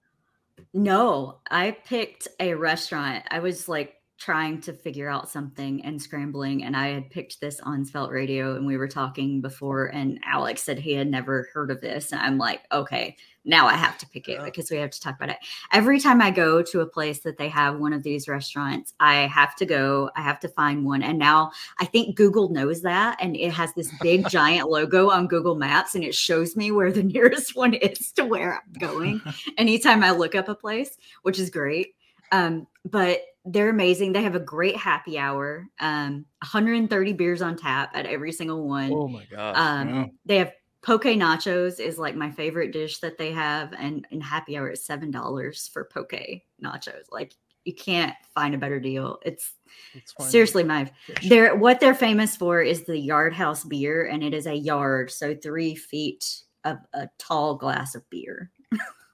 No, 0.74 1.40
I 1.50 1.72
picked 1.72 2.28
a 2.40 2.56
restaurant. 2.56 3.24
I 3.30 3.40
was 3.40 3.68
like 3.68 3.96
trying 4.18 4.62
to 4.62 4.74
figure 4.74 5.10
out 5.10 5.30
something 5.30 5.84
and 5.84 6.02
scrambling, 6.02 6.64
and 6.64 6.76
I 6.76 6.90
had 6.90 7.10
picked 7.10 7.42
this 7.42 7.60
on 7.60 7.86
Svelte 7.86 8.12
Radio, 8.12 8.56
and 8.56 8.66
we 8.66 8.78
were 8.78 8.88
talking 8.88 9.42
before, 9.42 9.88
and 9.88 10.20
Alex 10.26 10.64
said 10.64 10.80
he 10.80 10.94
had 10.94 11.10
never 11.10 11.50
heard 11.54 11.72
of 11.72 11.82
this, 11.82 12.12
and 12.12 12.22
I'm 12.22 12.38
like, 12.38 12.62
okay, 12.72 13.16
now 13.44 13.68
I 13.68 13.74
have 13.74 13.98
to 14.00 14.08
pick 14.08 14.30
it 14.30 14.44
because 14.44 14.70
we 14.70 14.78
have 14.78 14.92
to 14.92 15.02
talk 15.02 15.16
about 15.16 15.30
it. 15.30 15.38
Every 15.72 16.00
time 16.00 16.22
I 16.22 16.32
go 16.32 16.62
to 16.62 16.82
a 16.82 16.86
place 16.86 17.20
that 17.22 17.38
they 17.38 17.50
have 17.50 17.80
one 17.80 17.94
of 17.94 18.04
these 18.04 18.28
restaurants, 18.28 18.94
I 19.00 19.28
have 19.28 19.56
to 19.56 19.66
go, 19.66 20.12
I 20.16 20.22
have 20.22 20.40
to 20.42 20.48
find 20.48 20.86
one, 20.86 21.02
and 21.02 21.18
now 21.18 21.52
I 21.80 21.86
think 21.86 22.16
Google 22.16 22.50
knows 22.50 22.82
that, 22.82 23.18
and 23.20 23.36
it 23.36 23.52
has 23.52 23.74
this 23.74 23.92
big 24.02 24.28
giant 24.30 24.70
logo 24.70 25.10
on 25.10 25.28
Google 25.28 25.56
Maps, 25.56 25.96
and 25.96 26.04
it 26.04 26.14
shows 26.16 26.56
me 26.56 26.72
where 26.72 26.92
the 26.92 27.04
nearest 27.16 27.56
one 27.56 27.74
is 27.74 28.12
to 28.14 28.26
where 28.26 28.56
I'm 28.56 28.80
going 28.80 29.22
anytime 29.58 30.04
I 30.04 30.12
look 30.12 30.36
up 30.36 30.48
a 30.50 30.56
place, 30.56 30.98
which 31.24 31.40
is 31.40 31.50
great. 31.50 31.96
Um, 32.32 32.68
but 32.86 33.22
they're 33.44 33.70
amazing. 33.70 34.14
They 34.14 34.22
have 34.22 34.36
a 34.36 34.40
great 34.40 34.78
happy 34.78 35.18
hour. 35.18 35.68
Um, 35.80 36.26
130 36.42 37.14
beers 37.14 37.42
on 37.42 37.58
tap 37.58 37.92
at 37.96 38.06
every 38.06 38.32
single 38.32 38.68
one. 38.68 38.92
Oh 38.94 39.08
my 39.08 39.26
god! 39.26 39.56
Um, 39.58 39.92
Wow. 39.96 40.10
they 40.26 40.38
have 40.38 40.52
poke 40.82 41.04
nachos 41.04 41.80
is 41.80 41.98
like 41.98 42.16
my 42.16 42.32
favorite 42.32 42.72
dish 42.72 43.00
that 43.00 43.18
they 43.18 43.32
have, 43.32 43.74
and 43.74 44.06
in 44.12 44.22
happy 44.22 44.58
hour 44.58 44.70
is 44.70 44.84
seven 44.84 45.12
dollars 45.12 45.68
for 45.68 45.86
poke 45.86 46.42
nachos. 46.64 47.12
Like 47.12 47.34
you 47.66 47.74
can't 47.74 48.16
find 48.34 48.56
a 48.56 48.58
better 48.58 48.80
deal. 48.80 49.20
It's 49.24 49.54
It's 49.94 50.14
seriously 50.20 50.64
my 50.64 50.92
they're 51.28 51.56
what 51.56 51.80
they're 51.80 51.96
famous 51.96 52.36
for 52.36 52.62
is 52.62 52.84
the 52.84 52.98
Yard 52.98 53.34
House 53.34 53.64
beer, 53.64 54.06
and 54.06 54.24
it 54.24 54.34
is 54.34 54.48
a 54.48 54.56
yard, 54.56 55.12
so 55.12 55.36
three 55.36 55.76
feet 55.76 56.44
of 56.64 56.78
a 56.94 57.08
tall 57.18 57.56
glass 57.56 57.96
of 57.96 58.10
beer. 58.10 58.52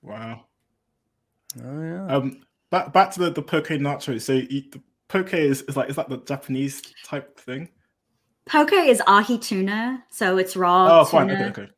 Wow. 0.01 0.45
Oh 1.63 1.81
yeah. 1.81 2.05
Um, 2.07 2.41
back 2.69 2.93
back 2.93 3.11
to 3.11 3.19
the, 3.19 3.31
the 3.31 3.41
poke 3.41 3.67
nacho. 3.67 4.21
So 4.21 4.33
you, 4.33 4.63
the 4.71 4.81
poke 5.07 5.33
is, 5.33 5.63
is 5.63 5.75
like 5.75 5.89
is 5.89 5.95
that 5.95 6.09
the 6.09 6.17
Japanese 6.19 6.81
type 7.03 7.37
thing? 7.39 7.69
Poke 8.47 8.73
is 8.73 9.01
ahi 9.07 9.37
tuna, 9.37 10.03
so 10.09 10.37
it's 10.37 10.55
raw 10.55 11.01
Oh, 11.01 11.05
fine. 11.05 11.31
Okay, 11.31 11.45
okay. 11.45 11.69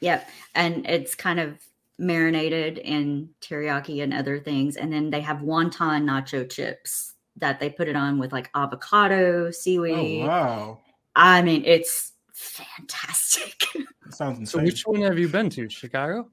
Yep, 0.00 0.28
and 0.54 0.86
it's 0.86 1.14
kind 1.14 1.40
of 1.40 1.58
marinated 1.98 2.78
in 2.78 3.30
teriyaki 3.40 4.02
and 4.02 4.14
other 4.14 4.38
things, 4.38 4.76
and 4.76 4.92
then 4.92 5.10
they 5.10 5.20
have 5.20 5.38
wonton 5.38 6.04
nacho 6.04 6.50
chips 6.50 7.14
that 7.36 7.60
they 7.60 7.70
put 7.70 7.88
it 7.88 7.96
on 7.96 8.18
with 8.18 8.32
like 8.32 8.50
avocado, 8.54 9.50
seaweed. 9.50 10.22
Oh 10.22 10.26
wow, 10.26 10.78
I 11.14 11.42
mean, 11.42 11.64
it's 11.64 12.12
fantastic. 12.32 13.64
that 14.04 14.14
sounds 14.14 14.50
so 14.50 14.62
which 14.62 14.82
one 14.82 15.02
have 15.02 15.18
you 15.18 15.28
been 15.28 15.50
to? 15.50 15.68
Chicago? 15.68 16.30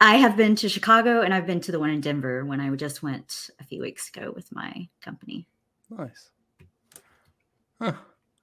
I 0.00 0.16
have 0.16 0.36
been 0.36 0.54
to 0.56 0.68
Chicago 0.68 1.22
and 1.22 1.34
I've 1.34 1.46
been 1.46 1.60
to 1.62 1.72
the 1.72 1.80
one 1.80 1.90
in 1.90 2.00
Denver 2.00 2.44
when 2.44 2.60
I 2.60 2.74
just 2.76 3.02
went 3.02 3.50
a 3.58 3.64
few 3.64 3.80
weeks 3.80 4.08
ago 4.08 4.32
with 4.34 4.52
my 4.52 4.88
company. 5.02 5.48
Nice. 5.90 6.30
Huh. 7.80 7.94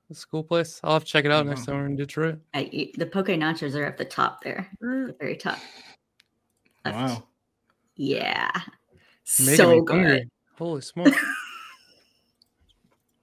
That's 0.10 0.24
a 0.24 0.28
cool 0.28 0.44
place. 0.44 0.80
I'll 0.84 0.94
have 0.94 1.04
to 1.04 1.10
check 1.10 1.26
it 1.26 1.32
out 1.32 1.48
next 1.48 1.66
time 1.66 1.76
we're 1.78 1.86
in 1.88 1.96
Detroit. 1.96 2.40
I, 2.54 2.70
eat- 2.72 2.98
the 2.98 3.06
poke 3.08 3.28
nachos 3.28 3.76
are 3.76 3.86
at 3.86 3.98
the 3.98 4.06
top 4.06 4.44
there, 4.44 4.70
the 4.80 5.16
very 5.20 5.36
top. 5.36 5.58
left. 6.84 6.98
Wow. 6.98 7.24
Yeah. 7.96 8.52
Making 9.40 9.56
so 9.56 9.82
good. 9.82 9.96
hungry. 9.96 10.30
Holy 10.58 10.82
smoke. 10.82 11.14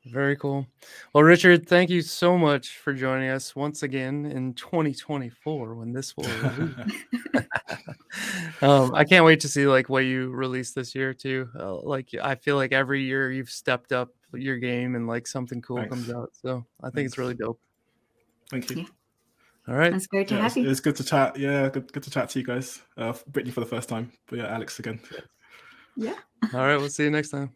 Very 0.07 0.36
cool. 0.36 0.66
Well, 1.12 1.22
Richard, 1.22 1.68
thank 1.68 1.88
you 1.88 2.03
so 2.03 2.36
much 2.36 2.78
for 2.78 2.92
joining 2.92 3.28
us 3.30 3.55
once 3.55 3.84
again 3.84 4.26
in 4.26 4.53
2024 4.55 5.76
when 5.76 5.92
this 5.92 6.16
will 6.16 6.26
um, 8.62 8.92
I 8.94 9.05
can't 9.05 9.24
wait 9.24 9.40
to 9.40 9.48
see 9.48 9.66
like 9.66 9.88
what 9.88 10.00
you 10.00 10.30
release 10.30 10.72
this 10.72 10.94
year 10.94 11.14
too. 11.14 11.48
Uh, 11.59 11.76
like 11.76 12.09
I 12.20 12.34
feel 12.34 12.57
like 12.57 12.72
every 12.72 13.03
year 13.05 13.30
you've 13.30 13.50
stepped 13.50 13.92
up 13.92 14.09
your 14.34 14.57
game 14.59 14.96
and 14.96 15.07
like 15.07 15.26
something 15.28 15.62
cool 15.62 15.76
Thanks. 15.76 15.94
comes 15.94 16.11
out. 16.11 16.30
So 16.32 16.64
I 16.82 16.90
think 16.90 17.07
it's 17.07 17.18
really 17.18 17.34
dope. 17.34 17.61
Thank 18.50 18.70
you. 18.70 18.86
All 19.68 19.76
right. 19.76 19.92
That's 19.92 20.09
great 20.09 20.26
to 20.28 20.34
Yeah, 20.34 20.40
have 20.40 20.48
it's, 20.48 20.57
you. 20.57 20.68
it's 20.68 20.80
good 20.80 20.96
to 20.96 21.05
chat. 21.05 21.38
Yeah, 21.38 21.68
good, 21.68 21.92
good 21.92 22.03
to 22.03 22.11
chat 22.11 22.28
to 22.30 22.40
you 22.40 22.44
guys. 22.44 22.82
Uh, 22.96 23.12
Brittney 23.30 23.53
for 23.53 23.61
the 23.61 23.66
first 23.66 23.88
time, 23.88 24.11
but 24.26 24.40
yeah, 24.40 24.53
Alex 24.53 24.80
again. 24.80 24.98
Yeah. 25.96 26.16
All 26.53 26.61
right. 26.66 26.76
We'll 26.76 26.88
see 26.88 27.05
you 27.05 27.11
next 27.11 27.28
time. 27.28 27.55